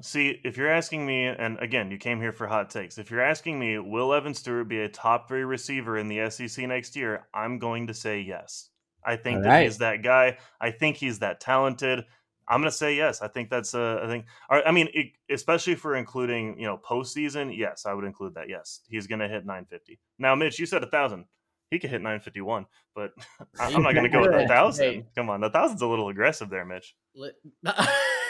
See, 0.00 0.40
if 0.44 0.56
you're 0.56 0.70
asking 0.70 1.06
me, 1.06 1.26
and 1.26 1.58
again, 1.60 1.90
you 1.90 1.98
came 1.98 2.20
here 2.20 2.32
for 2.32 2.46
hot 2.46 2.70
takes. 2.70 2.98
If 2.98 3.10
you're 3.10 3.20
asking 3.20 3.58
me, 3.58 3.78
will 3.78 4.12
Evan 4.12 4.34
Stewart 4.34 4.68
be 4.68 4.80
a 4.80 4.88
top 4.88 5.28
three 5.28 5.44
receiver 5.44 5.98
in 5.98 6.08
the 6.08 6.28
SEC 6.30 6.66
next 6.66 6.96
year? 6.96 7.28
I'm 7.32 7.58
going 7.58 7.86
to 7.86 7.94
say 7.94 8.20
yes. 8.20 8.70
I 9.04 9.16
think 9.16 9.36
All 9.36 9.42
that 9.42 9.48
right. 9.48 9.64
he's 9.64 9.78
that 9.78 10.02
guy. 10.02 10.38
I 10.60 10.70
think 10.70 10.96
he's 10.96 11.20
that 11.20 11.40
talented. 11.40 12.04
I'm 12.48 12.60
going 12.60 12.70
to 12.70 12.76
say 12.76 12.96
yes. 12.96 13.22
I 13.22 13.28
think 13.28 13.50
that's 13.50 13.74
uh, 13.74 14.00
I 14.02 14.06
think. 14.08 14.26
I 14.50 14.72
mean, 14.72 14.88
it, 14.92 15.12
especially 15.30 15.74
for 15.74 15.94
including 15.94 16.58
you 16.58 16.66
know 16.66 16.78
postseason. 16.78 17.56
Yes, 17.56 17.86
I 17.86 17.94
would 17.94 18.04
include 18.04 18.34
that. 18.34 18.48
Yes, 18.48 18.80
he's 18.88 19.06
going 19.06 19.20
to 19.20 19.28
hit 19.28 19.46
950. 19.46 19.98
Now, 20.18 20.34
Mitch, 20.34 20.58
you 20.58 20.66
said 20.66 20.82
a 20.82 20.88
thousand. 20.88 21.26
He 21.72 21.78
could 21.78 21.88
hit 21.88 22.02
951, 22.02 22.66
but 22.94 23.12
I- 23.58 23.72
I'm 23.72 23.82
not 23.82 23.94
going 23.94 24.04
to 24.04 24.10
go 24.10 24.20
with 24.20 24.34
a 24.34 24.40
Hey. 24.40 24.46
thousand. 24.46 25.04
Come 25.16 25.30
on, 25.30 25.40
the 25.40 25.48
thousand's 25.48 25.80
a 25.80 25.86
little 25.86 26.10
aggressive 26.10 26.50
there, 26.50 26.66
Mitch. 26.66 26.94
Li- 27.16 27.32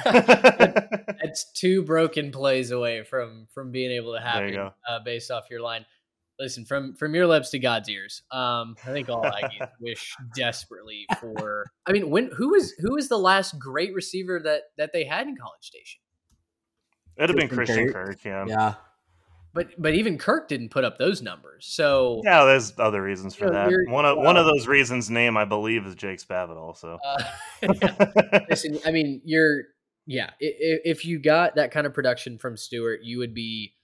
That's 0.05 1.51
two 1.53 1.83
broken 1.83 2.31
plays 2.31 2.71
away 2.71 3.03
from 3.03 3.49
from 3.53 3.73
being 3.73 3.91
able 3.91 4.13
to 4.15 4.21
There 4.21 4.29
happen 4.29 4.53
you 4.55 4.71
uh, 4.89 5.01
based 5.05 5.31
off 5.33 5.45
your 5.51 5.61
line. 5.61 5.85
Listen, 6.39 6.65
from 6.65 6.95
from 6.95 7.15
your 7.17 7.27
lips 7.27 7.51
to 7.51 7.59
God's 7.59 7.89
ears. 7.89 8.23
Um, 8.31 8.77
I 8.87 8.93
think 8.93 9.09
all 9.09 9.23
Aggies 9.23 9.69
wish 9.81 10.15
desperately 10.37 11.07
for. 11.21 11.67
I 11.87 11.93
mean, 11.93 12.11
when 12.11 12.31
who 12.37 12.51
was 12.51 12.73
who 12.79 12.95
was 12.95 13.09
the 13.09 13.19
last 13.19 13.59
great 13.59 13.93
receiver 13.93 14.41
that 14.45 14.63
that 14.79 14.93
they 14.93 15.05
had 15.05 15.27
in 15.27 15.37
College 15.37 15.63
Station? 15.63 16.01
It'd 17.17 17.31
have 17.31 17.37
been 17.37 17.49
Christian 17.49 17.91
Christian 17.91 17.93
Kirk. 17.93 18.07
Kirk. 18.23 18.25
Yeah. 18.25 18.45
Yeah. 18.47 18.75
But 19.55 19.69
but 19.81 19.95
even 19.95 20.17
Kirk 20.17 20.49
didn't 20.49 20.71
put 20.71 20.85
up 20.85 20.99
those 20.99 21.21
numbers. 21.21 21.67
So 21.67 22.23
Yeah, 22.25 22.45
there's 22.45 22.73
other 22.79 23.03
reasons 23.03 23.35
for 23.35 23.47
You 23.47 23.53
know, 23.53 23.71
that. 23.71 23.91
One 23.91 24.07
of 24.07 24.17
one 24.17 24.37
of 24.37 24.47
those 24.47 24.67
reasons, 24.67 25.11
name 25.11 25.37
I 25.37 25.45
believe, 25.45 25.85
is 25.87 25.95
Jake 25.95 26.21
Spavital. 26.21 26.57
Also, 26.57 26.99
uh, 27.05 27.23
yeah. 27.63 28.41
Listen, 28.51 28.79
I 28.87 28.91
mean, 28.93 29.21
you're 29.25 29.65
yeah. 30.07 30.31
i- 30.43 30.45
i- 30.45 30.81
If 30.85 31.05
you 31.05 31.19
got 31.19 31.57
that 31.57 31.71
kind 31.71 31.87
of 31.87 31.93
production 31.93 32.39
from 32.39 32.57
Stewart, 32.57 33.01
you 33.03 33.19
would 33.19 33.35
be 33.35 33.75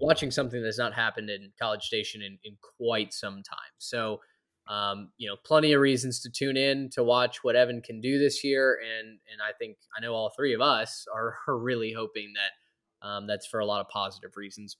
watching 0.00 0.30
something 0.30 0.62
that's 0.62 0.78
not 0.78 0.94
happened 0.94 1.28
in 1.28 1.52
College 1.60 1.82
Station 1.82 2.22
in, 2.22 2.38
in 2.44 2.56
quite 2.78 3.12
some 3.12 3.42
time. 3.42 3.72
So, 3.78 4.20
um, 4.68 5.10
you 5.18 5.28
know, 5.28 5.36
plenty 5.44 5.72
of 5.72 5.80
reasons 5.80 6.20
to 6.20 6.30
tune 6.30 6.56
in 6.56 6.88
to 6.90 7.02
watch 7.02 7.42
what 7.44 7.56
Evan 7.56 7.82
can 7.82 8.00
do 8.00 8.18
this 8.18 8.42
year, 8.44 8.78
and 8.98 9.08
and 9.30 9.42
I 9.42 9.52
think 9.58 9.76
I 9.96 10.00
know 10.00 10.14
all 10.14 10.30
three 10.34 10.54
of 10.54 10.60
us 10.62 11.06
are, 11.14 11.36
are 11.48 11.58
really 11.58 11.92
hoping 11.92 12.32
that 12.34 13.06
um, 13.06 13.26
that's 13.26 13.46
for 13.46 13.60
a 13.60 13.66
lot 13.66 13.80
of 13.82 13.88
positive 13.88 14.36
reasons. 14.36 14.76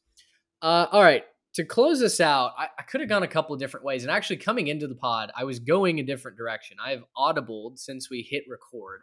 Uh, 0.62 0.86
all 0.90 1.02
right. 1.02 1.24
To 1.54 1.64
close 1.64 1.98
this 1.98 2.20
out, 2.20 2.52
I, 2.56 2.68
I 2.78 2.82
could 2.82 3.00
have 3.00 3.08
gone 3.08 3.22
a 3.22 3.28
couple 3.28 3.54
of 3.54 3.60
different 3.60 3.84
ways. 3.84 4.04
And 4.04 4.12
actually, 4.12 4.36
coming 4.36 4.68
into 4.68 4.86
the 4.86 4.94
pod, 4.94 5.32
I 5.34 5.44
was 5.44 5.58
going 5.58 5.98
a 5.98 6.04
different 6.04 6.36
direction. 6.36 6.76
I 6.84 6.90
have 6.90 7.04
audibled 7.16 7.78
since 7.78 8.10
we 8.10 8.22
hit 8.22 8.44
record. 8.48 9.02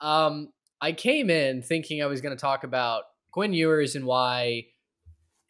Um, 0.00 0.50
I 0.80 0.92
came 0.92 1.30
in 1.30 1.62
thinking 1.62 2.02
I 2.02 2.06
was 2.06 2.20
going 2.20 2.36
to 2.36 2.40
talk 2.40 2.64
about 2.64 3.04
Quinn 3.30 3.52
Ewers 3.52 3.96
and 3.96 4.04
why 4.04 4.66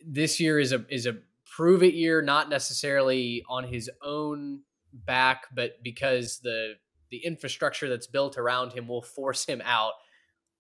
this 0.07 0.38
year 0.38 0.61
is 0.61 0.72
a 0.72 0.84
is 0.88 1.07
a 1.07 1.16
prove 1.57 1.82
it 1.82 1.94
year, 1.94 2.22
not 2.22 2.48
necessarily 2.48 3.42
on 3.48 3.64
his 3.64 3.90
own 4.02 4.61
back, 4.92 5.46
but 5.55 5.82
because 5.82 6.40
the 6.42 6.74
the 7.11 7.18
infrastructure 7.24 7.88
that's 7.88 8.07
built 8.07 8.36
around 8.36 8.72
him 8.72 8.88
will 8.88 9.02
force 9.02 9.44
him 9.44 9.62
out 9.64 9.92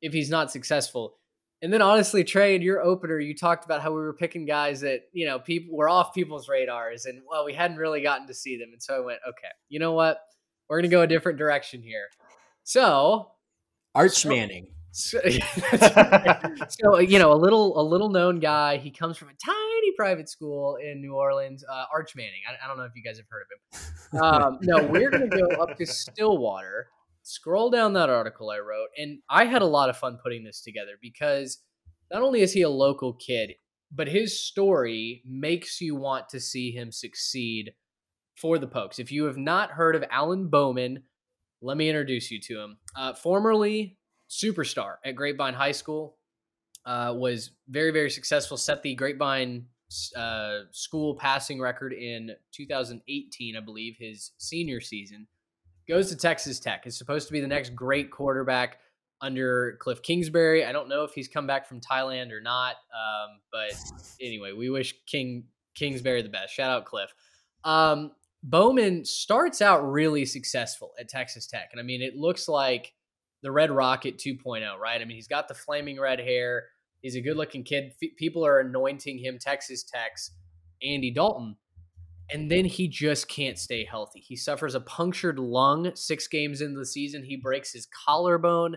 if 0.00 0.12
he's 0.12 0.30
not 0.30 0.50
successful. 0.50 1.16
And 1.64 1.72
then 1.72 1.80
honestly, 1.80 2.24
Trey, 2.24 2.54
in 2.54 2.60
your 2.60 2.82
opener, 2.82 3.18
you 3.18 3.34
talked 3.34 3.64
about 3.64 3.80
how 3.80 3.88
we 3.88 3.96
were 3.96 4.12
picking 4.12 4.44
guys 4.44 4.82
that, 4.82 5.04
you 5.14 5.24
know, 5.24 5.38
people 5.38 5.74
were 5.74 5.88
off 5.88 6.12
people's 6.12 6.46
radars 6.46 7.06
and 7.06 7.22
well, 7.26 7.46
we 7.46 7.54
hadn't 7.54 7.78
really 7.78 8.02
gotten 8.02 8.26
to 8.26 8.34
see 8.34 8.58
them. 8.58 8.68
And 8.74 8.82
so 8.82 8.96
I 8.96 9.00
went, 9.00 9.20
okay, 9.26 9.48
you 9.70 9.78
know 9.78 9.92
what? 9.92 10.18
We're 10.68 10.76
gonna 10.82 10.88
go 10.90 11.00
a 11.00 11.06
different 11.06 11.38
direction 11.38 11.82
here. 11.82 12.04
So 12.64 13.30
Arch 13.94 14.12
So- 14.12 14.28
Manning. 14.28 14.66
so, 14.92 15.18
so 16.68 16.98
you 16.98 17.18
know, 17.18 17.32
a 17.32 17.40
little 17.40 17.80
a 17.80 17.82
little 17.82 18.10
known 18.10 18.40
guy. 18.40 18.76
He 18.76 18.90
comes 18.90 19.16
from 19.16 19.30
a 19.30 19.34
tiny 19.42 19.92
private 19.96 20.28
school 20.28 20.76
in 20.76 21.00
New 21.00 21.14
Orleans. 21.14 21.64
Uh, 21.66 21.86
Arch 21.90 22.14
Manning. 22.14 22.42
I, 22.46 22.62
I 22.62 22.68
don't 22.68 22.76
know 22.76 22.84
if 22.84 22.92
you 22.94 23.02
guys 23.02 23.16
have 23.16 23.26
heard 23.30 23.42
of 23.42 23.48
him. 24.12 24.22
Um, 24.22 24.58
no, 24.60 24.84
we're 24.86 25.08
gonna 25.10 25.28
go 25.28 25.46
up 25.62 25.78
to 25.78 25.86
Stillwater. 25.86 26.88
Scroll 27.24 27.70
down 27.70 27.94
that 27.94 28.10
article 28.10 28.50
I 28.50 28.58
wrote, 28.58 28.90
and 28.96 29.18
I 29.28 29.46
had 29.46 29.62
a 29.62 29.66
lot 29.66 29.88
of 29.88 29.96
fun 29.96 30.18
putting 30.22 30.44
this 30.44 30.60
together 30.60 30.92
because 31.00 31.62
not 32.12 32.22
only 32.22 32.42
is 32.42 32.52
he 32.52 32.62
a 32.62 32.68
local 32.68 33.14
kid, 33.14 33.54
but 33.90 34.08
his 34.08 34.38
story 34.38 35.22
makes 35.26 35.80
you 35.80 35.96
want 35.96 36.28
to 36.28 36.40
see 36.40 36.70
him 36.70 36.92
succeed 36.92 37.72
for 38.36 38.58
the 38.58 38.66
Pokes. 38.66 38.98
If 38.98 39.10
you 39.10 39.24
have 39.24 39.36
not 39.36 39.70
heard 39.70 39.96
of 39.96 40.04
Alan 40.10 40.48
Bowman, 40.48 41.04
let 41.62 41.76
me 41.76 41.88
introduce 41.88 42.30
you 42.30 42.40
to 42.42 42.60
him. 42.60 42.76
Uh, 42.94 43.14
formerly 43.14 43.96
superstar 44.28 44.96
at 45.04 45.16
Grapevine 45.16 45.54
High 45.54 45.72
School, 45.72 46.16
uh, 46.86 47.14
was 47.16 47.50
very, 47.68 47.90
very 47.90 48.10
successful, 48.10 48.56
set 48.56 48.82
the 48.82 48.94
Grapevine 48.94 49.66
uh, 50.16 50.60
school 50.70 51.16
passing 51.16 51.60
record 51.60 51.92
in 51.92 52.32
2018, 52.52 53.56
I 53.56 53.60
believe, 53.60 53.96
his 53.98 54.32
senior 54.38 54.80
season. 54.80 55.26
Goes 55.88 56.08
to 56.10 56.16
Texas 56.16 56.60
Tech. 56.60 56.86
Is 56.86 56.96
supposed 56.96 57.26
to 57.28 57.32
be 57.32 57.40
the 57.40 57.46
next 57.46 57.74
great 57.74 58.10
quarterback 58.10 58.78
under 59.20 59.76
Cliff 59.80 60.02
Kingsbury. 60.02 60.64
I 60.64 60.72
don't 60.72 60.88
know 60.88 61.04
if 61.04 61.12
he's 61.12 61.28
come 61.28 61.46
back 61.46 61.66
from 61.66 61.80
Thailand 61.80 62.32
or 62.32 62.40
not. 62.40 62.76
Um, 62.92 63.40
but 63.50 63.72
anyway, 64.20 64.52
we 64.52 64.70
wish 64.70 64.94
King 65.06 65.44
Kingsbury 65.74 66.22
the 66.22 66.28
best. 66.28 66.54
Shout 66.54 66.70
out 66.70 66.84
Cliff. 66.84 67.12
Um, 67.64 68.12
Bowman 68.42 69.06
starts 69.06 69.62
out 69.62 69.90
really 69.90 70.26
successful 70.26 70.92
at 71.00 71.08
Texas 71.08 71.46
Tech. 71.46 71.70
And 71.72 71.80
I 71.80 71.84
mean, 71.84 72.02
it 72.02 72.16
looks 72.16 72.48
like 72.48 72.92
the 73.42 73.50
Red 73.50 73.70
Rocket 73.70 74.18
2.0, 74.18 74.78
right? 74.78 75.00
I 75.00 75.04
mean, 75.04 75.16
he's 75.16 75.28
got 75.28 75.48
the 75.48 75.54
flaming 75.54 75.98
red 75.98 76.20
hair. 76.20 76.64
He's 77.00 77.16
a 77.16 77.20
good 77.22 77.36
looking 77.36 77.64
kid. 77.64 77.92
F- 78.02 78.10
people 78.16 78.44
are 78.44 78.60
anointing 78.60 79.18
him 79.18 79.38
Texas 79.38 79.82
Tech's 79.82 80.32
Andy 80.82 81.10
Dalton. 81.10 81.56
And 82.32 82.50
then 82.50 82.64
he 82.64 82.88
just 82.88 83.28
can't 83.28 83.58
stay 83.58 83.84
healthy. 83.84 84.20
He 84.20 84.36
suffers 84.36 84.74
a 84.74 84.80
punctured 84.80 85.38
lung 85.38 85.94
six 85.94 86.26
games 86.26 86.60
into 86.60 86.78
the 86.78 86.86
season. 86.86 87.22
He 87.24 87.36
breaks 87.36 87.72
his 87.72 87.86
collarbone 88.06 88.76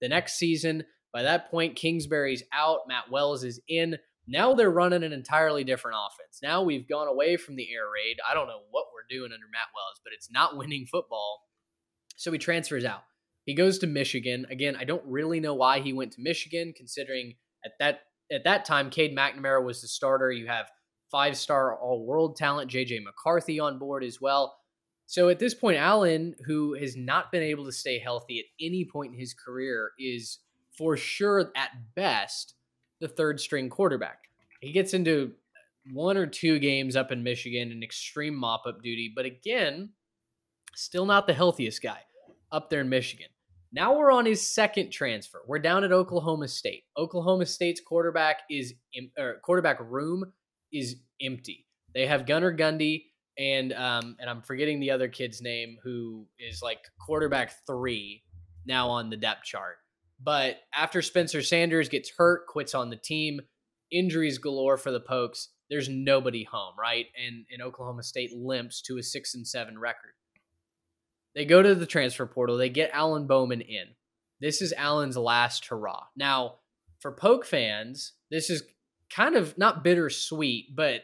the 0.00 0.08
next 0.08 0.38
season. 0.38 0.84
By 1.12 1.22
that 1.22 1.50
point, 1.50 1.76
Kingsbury's 1.76 2.42
out. 2.52 2.80
Matt 2.88 3.10
Wells 3.10 3.44
is 3.44 3.60
in. 3.68 3.96
Now 4.26 4.54
they're 4.54 4.70
running 4.70 5.04
an 5.04 5.12
entirely 5.12 5.64
different 5.64 5.96
offense. 5.96 6.40
Now 6.42 6.62
we've 6.62 6.88
gone 6.88 7.08
away 7.08 7.36
from 7.36 7.56
the 7.56 7.72
air 7.72 7.86
raid. 7.92 8.18
I 8.28 8.34
don't 8.34 8.46
know 8.46 8.60
what 8.70 8.86
we're 8.92 9.16
doing 9.16 9.32
under 9.32 9.46
Matt 9.50 9.68
Wells, 9.74 10.00
but 10.04 10.12
it's 10.12 10.30
not 10.30 10.56
winning 10.58 10.86
football. 10.90 11.40
So 12.16 12.32
he 12.32 12.38
transfers 12.38 12.84
out. 12.84 13.04
He 13.44 13.54
goes 13.54 13.78
to 13.78 13.86
Michigan. 13.86 14.44
Again, 14.50 14.76
I 14.78 14.84
don't 14.84 15.04
really 15.06 15.40
know 15.40 15.54
why 15.54 15.80
he 15.80 15.94
went 15.94 16.12
to 16.12 16.20
Michigan, 16.20 16.74
considering 16.76 17.36
at 17.64 17.72
that 17.78 18.00
at 18.30 18.44
that 18.44 18.66
time, 18.66 18.90
Cade 18.90 19.16
McNamara 19.16 19.64
was 19.64 19.80
the 19.80 19.88
starter. 19.88 20.30
You 20.30 20.48
have 20.48 20.66
five-star 21.10 21.78
all-world 21.78 22.36
talent, 22.36 22.70
JJ 22.70 23.02
McCarthy 23.04 23.60
on 23.60 23.78
board 23.78 24.04
as 24.04 24.20
well. 24.20 24.58
So 25.06 25.30
at 25.30 25.38
this 25.38 25.54
point, 25.54 25.78
Alan, 25.78 26.34
who 26.44 26.74
has 26.74 26.96
not 26.96 27.32
been 27.32 27.42
able 27.42 27.64
to 27.64 27.72
stay 27.72 27.98
healthy 27.98 28.40
at 28.40 28.44
any 28.60 28.84
point 28.84 29.14
in 29.14 29.18
his 29.18 29.32
career, 29.32 29.92
is 29.98 30.38
for 30.76 30.96
sure 30.96 31.50
at 31.56 31.70
best 31.94 32.54
the 33.00 33.08
third 33.08 33.40
string 33.40 33.70
quarterback. 33.70 34.18
He 34.60 34.72
gets 34.72 34.92
into 34.92 35.32
one 35.92 36.16
or 36.16 36.26
two 36.26 36.58
games 36.58 36.96
up 36.96 37.10
in 37.10 37.22
Michigan 37.22 37.72
in 37.72 37.82
extreme 37.82 38.34
mop 38.34 38.64
up 38.66 38.82
duty, 38.82 39.10
but 39.14 39.24
again, 39.24 39.90
still 40.74 41.06
not 41.06 41.26
the 41.26 41.34
healthiest 41.34 41.82
guy 41.82 42.00
up 42.52 42.68
there 42.68 42.80
in 42.80 42.88
Michigan. 42.88 43.28
Now 43.72 43.96
we're 43.96 44.12
on 44.12 44.24
his 44.24 44.46
second 44.46 44.90
transfer. 44.90 45.42
We're 45.46 45.58
down 45.58 45.84
at 45.84 45.92
Oklahoma 45.92 46.48
State. 46.48 46.84
Oklahoma 46.96 47.44
State's 47.46 47.80
quarterback 47.80 48.38
is 48.50 48.74
or 49.18 49.24
er, 49.24 49.40
quarterback 49.42 49.78
room 49.80 50.32
is 50.72 50.96
empty. 51.20 51.66
They 51.94 52.06
have 52.06 52.26
Gunnar 52.26 52.56
Gundy 52.56 53.04
and 53.38 53.72
um 53.72 54.16
and 54.18 54.28
I'm 54.28 54.42
forgetting 54.42 54.80
the 54.80 54.90
other 54.90 55.08
kid's 55.08 55.40
name 55.40 55.78
who 55.82 56.26
is 56.38 56.60
like 56.62 56.80
quarterback 57.06 57.52
3 57.66 58.22
now 58.66 58.88
on 58.88 59.10
the 59.10 59.16
depth 59.16 59.44
chart. 59.44 59.76
But 60.20 60.56
after 60.74 61.00
Spencer 61.00 61.42
Sanders 61.42 61.88
gets 61.88 62.10
hurt, 62.16 62.46
quits 62.48 62.74
on 62.74 62.90
the 62.90 62.96
team, 62.96 63.40
injuries 63.92 64.38
galore 64.38 64.76
for 64.76 64.90
the 64.90 65.00
Pokes, 65.00 65.50
there's 65.70 65.88
nobody 65.88 66.44
home, 66.44 66.74
right? 66.78 67.06
And 67.16 67.46
and 67.50 67.62
Oklahoma 67.62 68.02
State 68.02 68.32
limps 68.32 68.82
to 68.82 68.98
a 68.98 69.02
6 69.02 69.34
and 69.34 69.46
7 69.46 69.78
record. 69.78 70.12
They 71.34 71.44
go 71.44 71.62
to 71.62 71.74
the 71.74 71.86
transfer 71.86 72.26
portal. 72.26 72.56
They 72.56 72.68
get 72.68 72.90
Alan 72.92 73.26
Bowman 73.26 73.60
in. 73.60 73.94
This 74.40 74.60
is 74.60 74.72
Alan's 74.72 75.16
last 75.16 75.66
hurrah. 75.66 76.06
Now, 76.16 76.56
for 77.00 77.12
Poke 77.12 77.44
fans, 77.44 78.14
this 78.30 78.50
is 78.50 78.62
kind 79.14 79.36
of 79.36 79.56
not 79.58 79.84
bittersweet, 79.84 80.74
but 80.74 81.02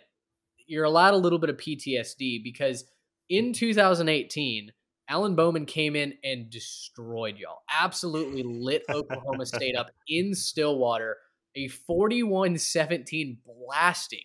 you're 0.66 0.84
allowed 0.84 1.14
a 1.14 1.18
little 1.18 1.38
bit 1.38 1.50
of 1.50 1.57
PTSD 1.57 2.42
because 2.42 2.84
in 3.28 3.52
2018, 3.52 4.72
Alan 5.09 5.34
Bowman 5.34 5.66
came 5.66 5.96
in 5.96 6.14
and 6.24 6.48
destroyed 6.50 7.36
y'all. 7.36 7.62
Absolutely 7.70 8.42
lit 8.42 8.84
Oklahoma 8.90 9.46
State 9.46 9.76
up 9.76 9.90
in 10.09 10.34
Stillwater. 10.34 11.16
A 11.57 11.68
41 11.68 12.59
17 12.59 13.38
blasting 13.44 14.24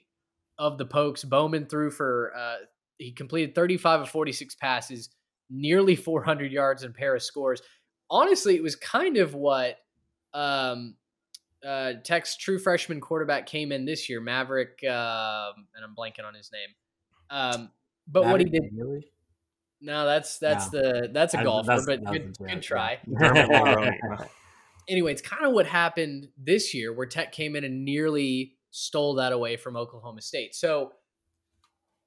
of 0.57 0.77
the 0.77 0.85
Pokes. 0.85 1.23
Bowman 1.23 1.67
threw 1.67 1.91
for, 1.91 2.33
uh, 2.35 2.55
he 2.97 3.11
completed 3.11 3.53
35 3.53 4.01
of 4.01 4.09
46 4.09 4.55
passes, 4.55 5.09
nearly 5.49 5.95
400 5.95 6.51
yards 6.51 6.83
and 6.83 6.93
pair 6.93 7.15
of 7.15 7.21
scores. 7.21 7.61
Honestly, 8.09 8.55
it 8.55 8.63
was 8.63 8.75
kind 8.75 9.17
of 9.17 9.35
what 9.35 9.77
um, 10.33 10.95
uh, 11.65 11.93
Tech's 12.03 12.35
true 12.37 12.59
freshman 12.59 13.01
quarterback 13.01 13.45
came 13.45 13.71
in 13.71 13.85
this 13.85 14.09
year, 14.09 14.21
Maverick, 14.21 14.79
um, 14.85 15.67
and 15.75 15.83
I'm 15.83 15.95
blanking 15.97 16.25
on 16.25 16.33
his 16.33 16.51
name. 16.51 16.69
Um, 17.29 17.71
but 18.07 18.25
what 18.25 18.39
he 18.39 18.45
did, 18.45 18.63
Really? 18.75 19.05
no, 19.81 20.05
that's 20.05 20.39
that's 20.39 20.71
No. 20.73 20.81
the 20.81 21.09
that's 21.13 21.33
a 21.33 21.39
I- 21.39 21.43
golfer, 21.43 21.67
that's- 21.67 21.85
but 21.85 22.03
that 22.03 22.11
good, 22.13 22.35
a 22.39 22.53
good 22.55 22.61
try. 22.61 22.99
Anyway, 24.87 25.11
it's 25.11 25.21
kind 25.21 25.45
of 25.45 25.53
what 25.53 25.67
happened 25.67 26.29
this 26.35 26.73
year 26.73 26.91
where 26.91 27.05
Tech 27.05 27.31
came 27.31 27.55
in 27.55 27.63
and 27.63 27.85
nearly 27.85 28.53
stole 28.71 29.13
that 29.15 29.31
away 29.31 29.55
from 29.55 29.77
Oklahoma 29.77 30.19
State. 30.19 30.55
So 30.55 30.93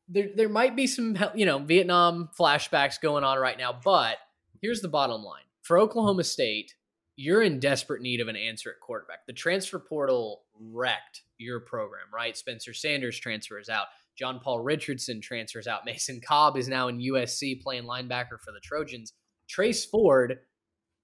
there 0.08 0.30
there 0.34 0.48
might 0.48 0.74
be 0.74 0.88
some 0.88 1.16
you 1.36 1.46
know 1.46 1.60
Vietnam 1.60 2.28
flashbacks 2.36 3.00
going 3.00 3.22
on 3.22 3.38
right 3.38 3.56
now, 3.56 3.72
but 3.84 4.16
here's 4.60 4.80
the 4.80 4.88
bottom 4.88 5.22
line. 5.22 5.44
For 5.62 5.78
Oklahoma 5.78 6.24
State, 6.24 6.74
you're 7.16 7.42
in 7.42 7.60
desperate 7.60 8.02
need 8.02 8.20
of 8.20 8.28
an 8.28 8.36
answer 8.36 8.70
at 8.70 8.80
quarterback. 8.80 9.26
The 9.26 9.32
transfer 9.32 9.78
portal 9.78 10.42
wrecked 10.58 11.22
your 11.38 11.60
program, 11.60 12.06
right? 12.12 12.36
Spencer 12.36 12.72
Sanders 12.72 13.18
transfers 13.18 13.68
out. 13.68 13.86
John 14.16 14.40
Paul 14.40 14.60
Richardson 14.60 15.20
transfers 15.20 15.66
out. 15.66 15.82
Mason 15.86 16.20
Cobb 16.20 16.56
is 16.56 16.68
now 16.68 16.88
in 16.88 16.98
USC 16.98 17.62
playing 17.62 17.84
linebacker 17.84 18.40
for 18.40 18.52
the 18.52 18.60
Trojans. 18.62 19.12
Trace 19.48 19.84
Ford, 19.84 20.38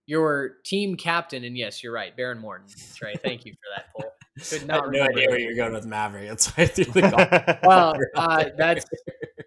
your 0.06 0.56
team 0.64 0.96
captain, 0.96 1.44
and 1.44 1.56
yes, 1.56 1.82
you're 1.82 1.92
right, 1.92 2.16
Behren 2.16 2.40
Morton. 2.40 2.66
Trey, 2.96 3.14
thank 3.16 3.44
you 3.44 3.52
for 3.52 3.76
that 3.76 3.86
poll. 3.94 4.10
Could 4.50 4.62
I 4.62 4.66
not 4.66 4.84
had 4.84 4.92
no 4.92 5.02
idea 5.02 5.28
where 5.28 5.38
you're 5.38 5.56
going 5.56 5.72
with 5.72 5.84
Maverick. 5.84 6.28
That's 6.28 6.46
why 6.56 6.62
I 6.62 6.66
threw 6.66 6.84
the 6.84 7.00
golf. 7.10 7.58
Well, 7.64 7.94
uh, 8.14 8.44
that's 8.56 8.86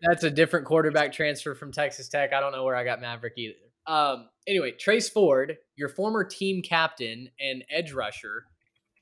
that's 0.01 0.23
a 0.23 0.29
different 0.29 0.65
quarterback 0.65 1.13
transfer 1.13 1.55
from 1.55 1.71
Texas 1.71 2.09
Tech. 2.09 2.33
I 2.33 2.41
don't 2.41 2.51
know 2.51 2.65
where 2.65 2.75
I 2.75 2.83
got 2.83 2.99
Maverick 2.99 3.33
either. 3.37 3.55
Um, 3.87 4.29
anyway, 4.47 4.71
Trace 4.71 5.09
Ford, 5.09 5.57
your 5.75 5.89
former 5.89 6.23
team 6.23 6.61
captain 6.61 7.29
and 7.39 7.63
edge 7.69 7.93
rusher, 7.93 8.45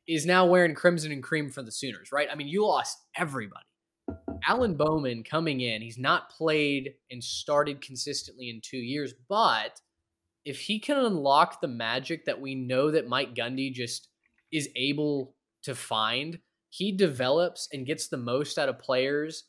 is 0.07 0.25
now 0.25 0.45
wearing 0.45 0.73
crimson 0.73 1.11
and 1.11 1.21
cream 1.21 1.49
for 1.49 1.61
the 1.61 1.71
Sooners, 1.71 2.11
right? 2.11 2.27
I 2.32 2.36
mean, 2.36 2.47
you 2.47 2.65
lost 2.65 2.97
everybody. 3.15 3.65
Alan 4.47 4.75
Bowman 4.75 5.23
coming 5.23 5.61
in, 5.61 5.82
he's 5.82 5.97
not 5.97 6.30
played 6.30 6.93
and 7.11 7.23
started 7.23 7.82
consistently 7.82 8.49
in 8.49 8.61
two 8.61 8.77
years, 8.77 9.13
but 9.27 9.80
if 10.45 10.61
he 10.61 10.80
can 10.80 10.97
unlock 10.97 11.61
the 11.61 11.67
magic 11.67 12.25
that 12.25 12.41
we 12.41 12.55
know 12.55 12.89
that 12.89 13.07
Mike 13.07 13.36
Gundy 13.36 13.71
just 13.71 14.07
is 14.51 14.69
able 14.75 15.36
to 15.63 15.75
find, 15.75 16.39
he 16.69 16.91
develops 16.91 17.67
and 17.71 17.86
gets 17.86 18.07
the 18.07 18.17
most 18.17 18.57
out 18.57 18.69
of 18.69 18.80
players 18.80 19.43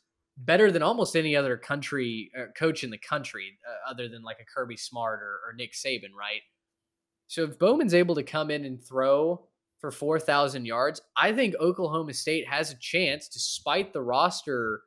better 0.45 0.71
than 0.71 0.81
almost 0.81 1.15
any 1.15 1.35
other 1.35 1.57
country 1.57 2.31
uh, 2.37 2.45
coach 2.57 2.83
in 2.83 2.89
the 2.89 2.97
country, 2.97 3.59
uh, 3.67 3.91
other 3.91 4.07
than 4.07 4.23
like 4.23 4.39
a 4.39 4.45
Kirby 4.45 4.77
Smart 4.77 5.21
or, 5.21 5.39
or 5.45 5.53
Nick 5.55 5.73
Saban, 5.73 6.13
right? 6.17 6.41
So 7.27 7.43
if 7.43 7.59
Bowman's 7.59 7.93
able 7.93 8.15
to 8.15 8.23
come 8.23 8.51
in 8.51 8.65
and 8.65 8.83
throw 8.83 9.47
for 9.79 9.91
4,000 9.91 10.65
yards, 10.65 11.01
I 11.15 11.31
think 11.31 11.55
Oklahoma 11.59 12.13
State 12.13 12.47
has 12.47 12.71
a 12.71 12.79
chance, 12.79 13.27
despite 13.27 13.93
the 13.93 14.01
roster 14.01 14.81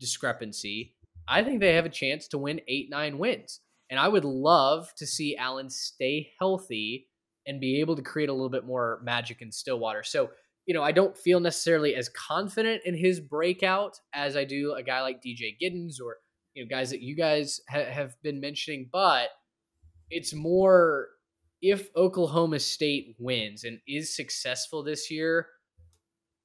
discrepancy. 0.00 0.94
I 1.28 1.42
think 1.42 1.60
they 1.60 1.74
have 1.74 1.86
a 1.86 1.90
chance 1.90 2.28
to 2.28 2.38
win 2.38 2.60
eight, 2.68 2.90
nine 2.90 3.18
wins. 3.18 3.60
And 3.90 3.98
I 3.98 4.08
would 4.08 4.24
love 4.24 4.92
to 4.96 5.06
see 5.06 5.36
Alan 5.36 5.70
stay 5.70 6.30
healthy 6.38 7.08
and 7.46 7.60
be 7.60 7.80
able 7.80 7.96
to 7.96 8.02
create 8.02 8.28
a 8.28 8.32
little 8.32 8.50
bit 8.50 8.66
more 8.66 9.00
magic 9.04 9.40
in 9.40 9.52
Stillwater. 9.52 10.02
So, 10.02 10.30
you 10.66 10.74
know, 10.74 10.82
I 10.82 10.92
don't 10.92 11.16
feel 11.16 11.40
necessarily 11.40 11.94
as 11.94 12.08
confident 12.08 12.82
in 12.84 12.96
his 12.96 13.20
breakout 13.20 14.00
as 14.12 14.36
I 14.36 14.44
do 14.44 14.74
a 14.76 14.82
guy 14.82 15.00
like 15.00 15.22
DJ 15.22 15.56
Giddens 15.62 15.94
or, 16.04 16.16
you 16.54 16.64
know, 16.64 16.68
guys 16.68 16.90
that 16.90 17.00
you 17.00 17.16
guys 17.16 17.60
ha- 17.70 17.90
have 17.90 18.20
been 18.22 18.40
mentioning, 18.40 18.88
but 18.92 19.28
it's 20.10 20.34
more 20.34 21.08
if 21.62 21.88
Oklahoma 21.96 22.58
State 22.58 23.14
wins 23.18 23.64
and 23.64 23.78
is 23.86 24.14
successful 24.14 24.82
this 24.82 25.10
year, 25.10 25.46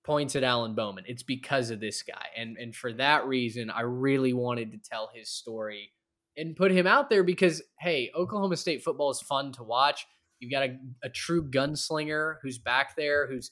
points 0.04 0.36
at 0.36 0.44
Alan 0.44 0.76
Bowman. 0.76 1.04
It's 1.08 1.24
because 1.24 1.70
of 1.70 1.80
this 1.80 2.04
guy. 2.04 2.28
And 2.38 2.58
and 2.58 2.76
for 2.76 2.94
that 2.94 3.26
reason, 3.26 3.70
I 3.70 3.82
really 3.82 4.34
wanted 4.34 4.72
to 4.72 4.78
tell 4.78 5.10
his 5.14 5.30
story 5.30 5.92
and 6.38 6.56
put 6.56 6.72
him 6.72 6.88
out 6.88 7.10
there 7.10 7.24
because 7.24 7.62
hey, 7.80 8.12
Oklahoma 8.16 8.58
State 8.58 8.84
football 8.84 9.12
is 9.12 9.22
fun 9.22 9.52
to 9.54 9.64
watch. 9.64 10.06
You've 10.40 10.52
got 10.52 10.64
a, 10.64 10.78
a 11.04 11.10
true 11.10 11.48
gunslinger 11.48 12.36
who's 12.42 12.58
back 12.58 12.96
there 12.96 13.28
who's 13.28 13.52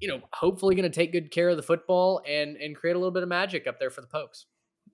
you 0.00 0.08
know, 0.08 0.20
hopefully 0.32 0.74
going 0.74 0.90
to 0.90 0.94
take 0.94 1.12
good 1.12 1.30
care 1.30 1.48
of 1.48 1.56
the 1.56 1.62
football 1.62 2.22
and 2.26 2.56
and 2.56 2.74
create 2.74 2.96
a 2.96 2.98
little 2.98 3.10
bit 3.10 3.22
of 3.22 3.28
magic 3.28 3.66
up 3.66 3.78
there 3.78 3.90
for 3.90 4.00
the 4.00 4.06
Pokes. 4.06 4.46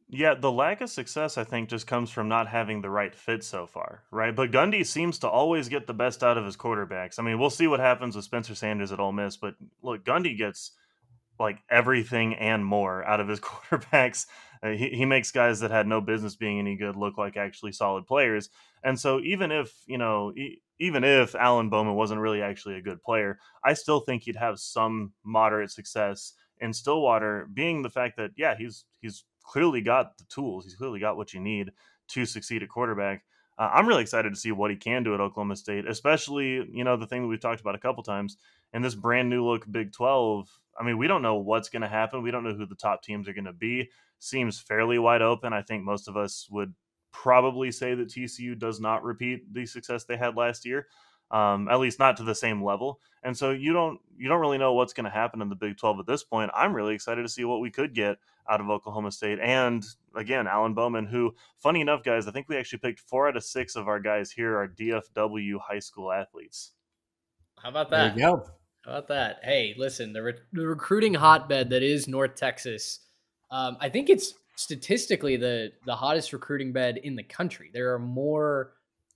Yeah, 0.09 0.35
the 0.35 0.53
lack 0.53 0.81
of 0.83 0.91
success, 0.91 1.37
I 1.37 1.43
think, 1.43 1.69
just 1.69 1.89
comes 1.89 2.11
from 2.11 2.29
not 2.29 2.47
having 2.47 2.81
the 2.81 2.91
right 2.91 3.13
fit 3.13 3.43
so 3.43 3.67
far, 3.67 4.05
right? 4.13 4.35
But 4.35 4.53
Gundy 4.53 4.87
seems 4.87 5.19
to 5.21 5.29
always 5.29 5.69
get 5.69 5.89
the 5.89 5.95
best 5.95 6.23
out 6.23 6.39
of 6.39 6.45
his 6.45 6.57
quarterbacks. 6.57 7.19
I 7.19 7.23
mean, 7.23 7.41
we'll 7.41 7.51
see 7.51 7.67
what 7.67 7.81
happens 7.81 8.15
with 8.15 8.25
Spencer 8.25 8.55
Sanders 8.55 8.93
at 8.93 9.01
Ole 9.01 9.11
Miss, 9.11 9.37
but 9.37 9.55
look, 9.83 10.05
Gundy 10.05 10.39
gets 10.39 10.73
like 11.41 11.59
everything 11.69 12.35
and 12.35 12.65
more 12.65 13.05
out 13.05 13.21
of 13.21 13.27
his 13.27 13.41
quarterbacks. 13.41 14.27
Uh, 14.67 14.77
he, 14.77 14.91
he 14.91 15.05
makes 15.05 15.31
guys 15.31 15.61
that 15.61 15.71
had 15.71 15.87
no 15.87 16.01
business 16.01 16.37
being 16.37 16.59
any 16.59 16.77
good 16.77 16.97
look 16.97 17.19
like 17.19 17.37
actually 17.37 17.73
solid 17.73 18.07
players. 18.07 18.51
And 18.83 18.99
so 18.99 19.21
even 19.21 19.53
if, 19.53 19.73
you 19.87 19.99
know, 19.99 20.33
even 20.79 21.05
if 21.05 21.35
Alan 21.35 21.71
Bowman 21.71 21.95
wasn't 21.95 22.21
really 22.21 22.43
actually 22.43 22.77
a 22.77 22.83
good 22.83 23.03
player, 23.03 23.39
I 23.65 23.75
still 23.75 24.01
think 24.01 24.23
he'd 24.23 24.37
have 24.37 24.59
some 24.59 25.13
moderate 25.25 25.71
success 25.71 26.33
in 26.59 26.73
Stillwater, 26.73 27.49
being 27.53 27.83
the 27.83 27.91
fact 27.91 28.17
that, 28.17 28.31
yeah, 28.37 28.57
he's 28.57 28.85
he's 29.01 29.25
clearly 29.43 29.81
got 29.81 30.19
the 30.19 30.25
tools. 30.25 30.65
He's 30.65 30.75
clearly 30.75 31.01
got 31.01 31.17
what 31.17 31.33
you 31.35 31.41
need 31.41 31.73
to 32.09 32.25
succeed 32.25 32.63
at 32.63 32.69
quarterback. 32.69 33.25
Uh, 33.59 33.71
I'm 33.73 33.87
really 33.87 34.03
excited 34.03 34.31
to 34.31 34.39
see 34.39 34.53
what 34.53 34.71
he 34.71 34.77
can 34.77 35.03
do 35.03 35.15
at 35.15 35.21
Oklahoma 35.21 35.57
State, 35.57 35.89
especially, 35.89 36.69
you 36.71 36.85
know, 36.85 36.97
the 36.97 37.07
thing 37.07 37.23
that 37.23 37.29
we've 37.29 37.41
talked 37.41 37.61
about 37.61 37.75
a 37.75 37.79
couple 37.79 38.03
times 38.03 38.37
in 38.73 38.83
this 38.83 38.95
brand 38.95 39.31
new 39.31 39.45
look 39.45 39.65
Big 39.71 39.93
12. 39.93 40.49
I 40.79 40.85
mean, 40.85 40.99
we 40.99 41.07
don't 41.07 41.23
know 41.23 41.37
what's 41.37 41.71
going 41.71 41.83
to 41.83 41.89
happen. 41.89 42.23
We 42.23 42.31
don't 42.31 42.45
know 42.45 42.55
who 42.55 42.67
the 42.67 42.75
top 42.75 43.03
teams 43.03 43.29
are 43.29 43.33
going 43.33 43.47
to 43.47 43.53
be. 43.53 43.91
Seems 44.19 44.59
fairly 44.61 44.99
wide 44.99 45.23
open. 45.23 45.53
I 45.53 45.63
think 45.63 45.85
most 45.85 46.09
of 46.09 46.17
us 46.17 46.49
would 46.51 46.75
probably 47.13 47.71
say 47.71 47.95
that 47.95 48.09
TCU 48.09 48.59
does 48.59 48.81
not 48.81 49.03
repeat 49.05 49.53
the 49.53 49.67
success 49.67 50.05
they 50.05 50.17
had 50.17 50.37
last 50.37 50.65
year. 50.67 50.87
Um, 51.29 51.69
at 51.69 51.81
least 51.81 51.99
not 51.99 52.17
to 52.19 52.23
the 52.23 52.37
same 52.37 52.63
level. 52.63 53.01
And 53.25 53.37
so 53.37 53.51
you 53.51 53.73
don't 53.73 53.99
you 54.17 54.29
don't 54.29 54.41
really 54.41 54.59
know 54.59 54.75
what's 54.75 54.93
going 54.93 55.07
to 55.07 55.11
happen 55.11 55.43
in 55.43 55.49
the 55.49 55.57
Big 55.57 55.77
12 55.77 55.99
at 55.99 56.07
this 56.07 56.23
point. 56.23 56.53
I'm 56.55 56.73
really 56.73 56.95
excited 56.95 57.23
to 57.23 57.29
see 57.29 57.45
what 57.45 57.59
we 57.61 57.69
could 57.69 57.97
get 57.97 58.19
out 58.49 58.61
of 58.61 58.71
Oklahoma 58.71 59.11
State. 59.11 59.41
And 59.41 59.85
again, 60.15 60.47
Alan 60.47 60.75
Bowman, 60.75 61.07
who, 61.07 61.35
funny 61.59 61.81
enough, 61.81 62.05
guys, 62.05 62.29
I 62.29 62.31
think 62.31 62.49
we 62.49 62.57
actually 62.57 62.79
picked 62.79 63.01
four 63.01 63.27
out 63.27 63.37
of 63.37 63.43
six 63.43 63.75
of 63.75 63.89
our 63.89 63.99
guys 63.99 64.31
here 64.31 64.57
are 64.57 64.69
DFW 64.69 65.59
high 65.61 65.81
school 65.81 66.13
athletes. 66.13 66.75
How 67.61 67.71
about 67.71 67.91
There 67.91 68.05
that? 68.05 68.17
you 68.17 68.23
go. 68.23 68.47
How 68.85 68.93
about 68.93 69.09
that? 69.09 69.41
Hey, 69.43 69.75
listen, 69.77 70.13
the, 70.13 70.23
re- 70.23 70.35
the 70.53 70.65
recruiting 70.67 71.15
hotbed 71.15 71.71
that 71.71 71.83
is 71.83 72.07
North 72.07 72.37
Texas, 72.37 73.01
um, 73.51 73.77
I 73.81 73.89
think 73.89 74.09
it's 74.11 74.35
statistically 74.57 75.37
the 75.37 75.73
the 75.85 75.95
hottest 75.95 76.33
recruiting 76.33 76.73
bed 76.73 76.99
in 77.03 77.17
the 77.17 77.23
country. 77.23 77.71
There 77.73 77.95
are 77.95 77.99
more 77.99 78.73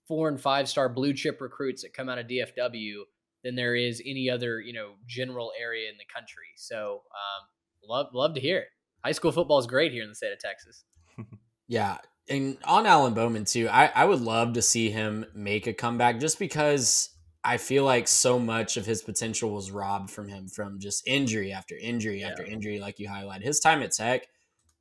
four 0.09 0.29
and 0.29 0.41
five 0.41 0.69
star 0.69 0.89
blue 0.89 1.13
chip 1.13 1.41
recruits 1.41 1.83
that 1.83 1.95
come 1.95 2.09
out 2.09 2.19
of 2.19 2.27
DFW 2.27 3.03
than 3.43 3.55
there 3.55 3.75
is 3.75 4.03
any 4.05 4.29
other 4.31 4.61
you 4.61 4.73
know 4.73 4.95
general 5.07 5.53
area 5.61 5.89
in 5.89 5.97
the 5.99 6.05
country. 6.13 6.47
So 6.57 7.03
um, 7.13 7.89
love 7.89 8.07
love 8.13 8.35
to 8.35 8.41
hear 8.41 8.59
it. 8.59 8.69
High 9.05 9.13
school 9.13 9.33
football 9.33 9.59
is 9.59 9.67
great 9.67 9.93
here 9.93 10.03
in 10.03 10.09
the 10.09 10.15
state 10.15 10.33
of 10.33 10.39
Texas. 10.39 10.85
Yeah. 11.71 11.99
And 12.29 12.59
on 12.65 12.85
Alan 12.85 13.15
Bowman 13.15 13.45
too, 13.45 13.69
I, 13.69 13.87
I 13.95 14.05
would 14.05 14.21
love 14.21 14.55
to 14.55 14.63
see 14.63 14.91
him 14.91 15.25
make 15.35 15.69
a 15.69 15.73
comeback 15.73 16.19
just 16.19 16.39
because 16.39 17.11
I 17.43 17.57
feel 17.57 17.85
like 17.85 18.07
so 18.07 18.39
much 18.39 18.77
of 18.77 18.85
his 18.85 19.03
potential 19.03 19.51
was 19.51 19.71
robbed 19.71 20.11
from 20.11 20.29
him 20.29 20.49
from 20.49 20.79
just 20.79 21.07
injury 21.07 21.53
after 21.53 21.77
injury 21.77 22.23
after 22.23 22.45
injury, 22.45 22.79
like 22.81 22.99
you 22.99 23.09
highlighted. 23.09 23.43
His 23.45 23.61
time 23.61 23.83
at 23.83 23.93
Tech, 23.93 24.27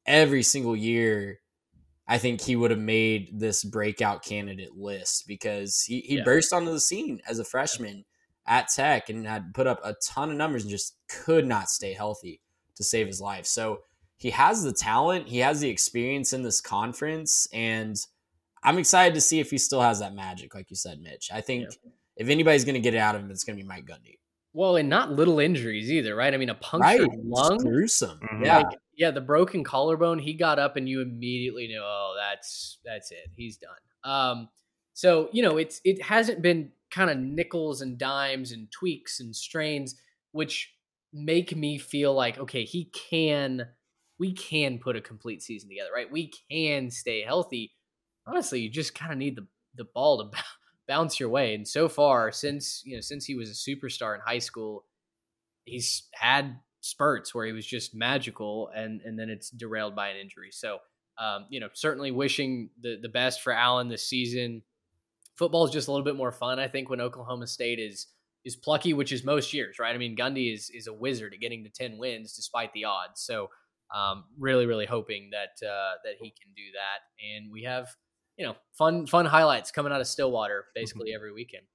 every 0.06 0.44
single 0.44 0.76
year, 0.76 1.40
I 2.08 2.18
think 2.18 2.42
he 2.42 2.56
would 2.56 2.72
have 2.72 2.80
made 2.80 3.40
this 3.40 3.64
breakout 3.64 4.26
candidate 4.26 4.76
list 4.76 5.26
because 5.28 5.84
he, 5.84 6.02
he 6.02 6.18
Yeah. 6.18 6.24
burst 6.24 6.52
onto 6.52 6.72
the 6.72 6.80
scene 6.82 7.22
as 7.28 7.40
a 7.40 7.46
freshman 7.46 8.04
at 8.46 8.68
Tech 8.68 9.10
and 9.10 9.26
had 9.26 9.54
put 9.54 9.68
up 9.68 9.80
a 9.84 9.96
ton 10.04 10.32
of 10.32 10.36
numbers 10.36 10.64
and 10.64 10.72
just 10.72 10.96
could 11.08 11.46
not 11.48 11.70
stay 11.70 11.94
healthy 11.94 12.42
to 12.76 12.84
save 12.84 13.08
his 13.08 13.22
life. 13.22 13.46
So 13.46 13.84
he 14.18 14.32
has 14.32 14.64
the 14.64 14.74
talent, 14.74 15.28
he 15.30 15.38
has 15.38 15.62
the 15.62 15.70
experience 15.70 16.34
in 16.34 16.44
this 16.44 16.60
conference, 16.60 17.48
and 17.54 17.96
I'm 18.64 18.78
excited 18.80 19.14
to 19.14 19.22
see 19.22 19.40
if 19.40 19.52
he 19.52 19.58
still 19.58 19.82
has 19.82 20.00
that 20.00 20.14
magic, 20.14 20.54
like 20.56 20.70
you 20.70 20.76
said, 20.76 21.00
Mitch. 21.00 21.30
I 21.32 21.40
think 21.40 21.70
if 22.20 22.30
anybody's 22.30 22.64
going 22.66 22.76
to 22.76 22.80
get 22.80 22.94
it 22.94 22.98
out 23.00 23.16
of 23.16 23.22
him, 23.22 23.32
it's 23.32 23.44
going 23.44 23.58
to 23.58 23.64
be 23.64 23.68
Mike 23.68 23.86
Gundy. 23.86 24.18
Well, 24.54 24.76
and 24.78 24.90
not 24.90 25.12
little 25.12 25.40
injuries 25.40 25.92
either, 25.92 26.16
right? 26.16 26.34
I 26.34 26.38
mean, 26.38 26.50
a 26.50 26.54
Right? 26.54 26.62
punctured 26.62 27.10
It's 27.14 27.24
lung. 27.24 27.58
gruesome. 27.58 28.20
Mhm. 28.20 28.46
Yeah. 28.46 28.58
Like, 28.58 28.78
yeah, 28.96 29.12
the 29.12 29.22
broken 29.22 29.64
collarbone, 29.64 30.20
he 30.20 30.34
got 30.34 30.60
up 30.60 30.76
and 30.76 30.88
you 30.90 31.02
immediately 31.02 31.68
knew, 31.68 31.82
oh, 31.84 32.16
that's 32.20 32.80
that's 32.86 33.12
it. 33.12 33.30
He's 33.36 33.58
done. 33.58 33.78
Um, 34.04 34.50
so, 34.94 35.30
you 35.32 35.42
know, 35.44 35.58
it's 35.58 35.80
it 35.86 36.02
hasn't 36.02 36.42
been 36.42 36.72
kind 36.92 37.10
of 37.10 37.18
nickels 37.18 37.82
and 37.82 37.98
dimes 37.98 38.52
and 38.52 38.70
tweaks 38.72 39.20
and 39.20 39.36
strains, 39.36 39.96
which 40.32 40.74
make 41.14 41.56
me 41.56 41.78
feel 41.78 42.14
like, 42.14 42.38
okay, 42.40 42.66
he 42.66 42.86
can 42.86 43.68
we 44.18 44.34
can 44.34 44.80
put 44.80 44.98
a 44.98 45.02
complete 45.02 45.42
season 45.42 45.70
together, 45.70 45.92
right? 45.96 46.12
We 46.12 46.32
can 46.52 46.92
stay 46.92 47.22
healthy. 47.22 47.72
Honestly, 48.28 48.60
you 48.60 48.70
just 48.70 48.94
kind 48.96 49.12
of 49.14 49.18
need 49.18 49.36
the 49.38 49.48
the 49.76 49.86
ball 49.86 50.18
to 50.18 50.24
b- 50.36 50.44
bounce 50.90 51.20
your 51.20 51.30
way. 51.30 51.54
And 51.54 51.66
so 51.66 51.88
far, 51.88 52.32
since 52.32 52.82
you 52.84 52.98
know, 52.98 53.02
since 53.02 53.24
he 53.24 53.36
was 53.36 53.50
a 53.50 53.54
superstar 53.54 54.16
in 54.16 54.22
high 54.22 54.40
school, 54.40 54.84
he's 55.64 56.04
had 56.14 56.60
spurts 56.82 57.34
where 57.34 57.46
he 57.46 57.54
was 57.54 57.66
just 57.66 57.96
magical, 57.96 58.70
and 58.76 59.00
and 59.02 59.18
then 59.18 59.30
it's 59.30 59.50
derailed 59.52 59.96
by 59.96 60.10
an 60.10 60.18
injury. 60.18 60.50
So, 60.52 60.80
um, 61.18 61.46
you 61.50 61.60
know, 61.60 61.70
certainly 61.74 62.12
wishing 62.12 62.72
the 62.82 62.98
the 63.02 63.08
best 63.08 63.42
for 63.42 63.54
Alan 63.54 63.88
this 63.88 64.06
season. 64.06 64.64
Football 65.38 65.64
is 65.64 65.72
just 65.72 65.88
a 65.88 65.92
little 65.92 66.04
bit 66.04 66.18
more 66.18 66.34
fun, 66.34 66.60
I 66.60 66.68
think, 66.68 66.90
when 66.90 67.00
Oklahoma 67.00 67.48
State 67.48 67.80
is 67.80 68.08
is 68.44 68.56
plucky, 68.56 68.94
which 68.94 69.12
is 69.12 69.24
most 69.24 69.54
years, 69.54 69.80
right? 69.80 69.94
I 69.94 69.98
mean, 69.98 70.18
Gundy 70.18 70.54
is 70.54 70.70
is 70.74 70.88
a 70.88 70.94
wizard 70.94 71.34
at 71.34 71.40
getting 71.40 71.64
to 71.64 71.70
ten 71.70 71.98
wins 71.98 72.34
despite 72.34 72.74
the 72.74 72.86
odds. 72.86 73.22
So, 73.22 73.50
um, 73.96 74.26
really, 74.38 74.66
really 74.66 74.88
hoping 74.88 75.30
that 75.32 75.66
uh, 75.66 75.94
that 76.04 76.16
he 76.20 76.32
can 76.32 76.52
do 76.56 76.64
that, 76.74 77.00
and 77.24 77.52
we 77.52 77.64
have 77.64 77.88
you 78.40 78.46
know 78.46 78.56
fun 78.78 79.06
fun 79.06 79.26
highlights 79.26 79.70
coming 79.70 79.92
out 79.92 80.02
of 80.02 80.08
Stillwater 80.08 80.66
basically 80.74 81.14
every 81.14 81.34
weekend. 81.34 81.66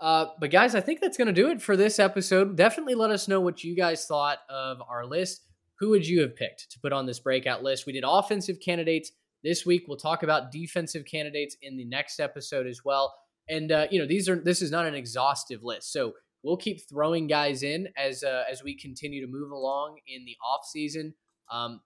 Uh, 0.00 0.26
but 0.38 0.52
guys, 0.52 0.76
I 0.76 0.80
think 0.80 1.00
that's 1.00 1.16
going 1.16 1.26
to 1.26 1.32
do 1.32 1.50
it 1.50 1.60
for 1.60 1.76
this 1.76 1.98
episode. 1.98 2.56
Definitely 2.56 2.94
let 2.94 3.10
us 3.10 3.26
know 3.26 3.40
what 3.40 3.64
you 3.64 3.74
guys 3.74 4.06
thought 4.06 4.38
of 4.48 4.78
our 4.88 5.04
list. 5.04 5.40
Who 5.80 5.88
would 5.90 6.06
you 6.06 6.20
have 6.20 6.36
picked 6.36 6.70
to 6.70 6.78
put 6.78 6.92
on 6.92 7.06
this 7.06 7.18
breakout 7.18 7.64
list? 7.64 7.84
We 7.84 7.92
did 7.92 8.04
offensive 8.06 8.58
candidates 8.64 9.10
this 9.42 9.66
week. 9.66 9.84
We'll 9.88 9.96
talk 9.96 10.22
about 10.22 10.52
defensive 10.52 11.04
candidates 11.04 11.56
in 11.62 11.76
the 11.76 11.84
next 11.84 12.20
episode 12.20 12.68
as 12.68 12.82
well. 12.84 13.12
And 13.48 13.72
uh, 13.72 13.86
you 13.90 13.98
know, 13.98 14.06
these 14.06 14.28
are 14.28 14.36
this 14.36 14.62
is 14.62 14.70
not 14.70 14.86
an 14.86 14.94
exhaustive 14.94 15.64
list, 15.64 15.90
so 15.90 16.12
we'll 16.42 16.58
keep 16.58 16.86
throwing 16.88 17.26
guys 17.26 17.62
in 17.62 17.88
as 17.96 18.22
uh, 18.22 18.44
as 18.50 18.62
we 18.62 18.76
continue 18.76 19.24
to 19.24 19.32
move 19.32 19.50
along 19.50 19.98
in 20.06 20.24
the 20.26 20.36
off 20.44 20.66
season. 20.66 21.14
Um, 21.50 21.80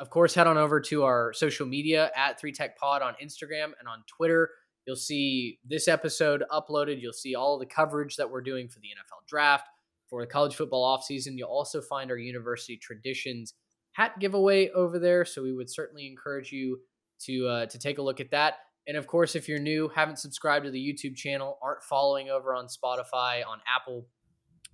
of 0.00 0.10
course, 0.10 0.34
head 0.34 0.46
on 0.46 0.56
over 0.56 0.80
to 0.80 1.04
our 1.04 1.32
social 1.32 1.66
media 1.66 2.10
at 2.16 2.40
Three 2.40 2.52
Tech 2.52 2.76
Pod 2.76 3.02
on 3.02 3.14
Instagram 3.22 3.72
and 3.78 3.88
on 3.88 4.02
Twitter. 4.06 4.50
You'll 4.86 4.96
see 4.96 5.58
this 5.64 5.88
episode 5.88 6.44
uploaded. 6.50 7.00
You'll 7.00 7.12
see 7.12 7.34
all 7.34 7.58
the 7.58 7.66
coverage 7.66 8.16
that 8.16 8.30
we're 8.30 8.42
doing 8.42 8.68
for 8.68 8.80
the 8.80 8.88
NFL 8.88 9.26
draft, 9.26 9.66
for 10.08 10.20
the 10.20 10.26
college 10.26 10.54
football 10.54 10.96
offseason. 10.96 11.36
You'll 11.36 11.48
also 11.48 11.80
find 11.80 12.10
our 12.10 12.18
University 12.18 12.76
Traditions 12.76 13.54
hat 13.92 14.18
giveaway 14.18 14.68
over 14.70 14.98
there. 14.98 15.24
So 15.24 15.42
we 15.42 15.52
would 15.52 15.70
certainly 15.70 16.06
encourage 16.06 16.52
you 16.52 16.80
to 17.20 17.46
uh, 17.46 17.66
to 17.66 17.78
take 17.78 17.98
a 17.98 18.02
look 18.02 18.20
at 18.20 18.30
that. 18.32 18.54
And 18.86 18.96
of 18.96 19.06
course, 19.06 19.34
if 19.34 19.48
you're 19.48 19.58
new, 19.58 19.88
haven't 19.94 20.18
subscribed 20.18 20.66
to 20.66 20.70
the 20.70 20.78
YouTube 20.78 21.16
channel, 21.16 21.58
aren't 21.62 21.82
following 21.82 22.28
over 22.28 22.54
on 22.54 22.66
Spotify, 22.66 23.46
on 23.46 23.60
Apple, 23.66 24.06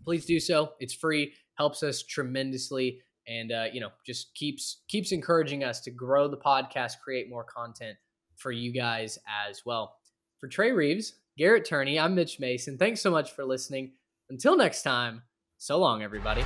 please 0.05 0.27
do 0.27 0.41
so. 0.41 0.73
It's 0.81 0.95
free, 0.95 1.33
helps 1.55 1.85
us 1.85 2.03
tremendously, 2.03 3.01
and 3.31 3.53
uh, 3.53 3.67
you 3.73 3.81
know 3.81 3.91
just 4.05 4.35
keeps 4.35 4.83
keeps 4.89 5.13
encouraging 5.13 5.65
us 5.65 5.81
to 5.83 5.91
grow 5.91 6.29
the 6.29 6.37
podcast, 6.37 6.95
create 7.03 7.31
more 7.31 7.45
content 7.45 7.97
for 8.37 8.53
you 8.53 8.73
guys 8.73 9.19
as 9.49 9.63
well. 9.65 9.97
For 10.39 10.49
Trey 10.49 10.73
Reeves, 10.73 11.15
Garrett 11.39 11.67
Turney, 11.67 11.99
I'm 11.99 12.15
Mitch 12.15 12.41
Mason. 12.41 12.77
Thanks 12.77 13.01
so 13.01 13.11
much 13.11 13.33
for 13.33 13.45
listening. 13.45 13.93
Until 14.29 14.57
next 14.57 14.83
time, 14.83 15.23
so 15.59 15.79
long, 15.79 16.03
everybody. 16.03 16.43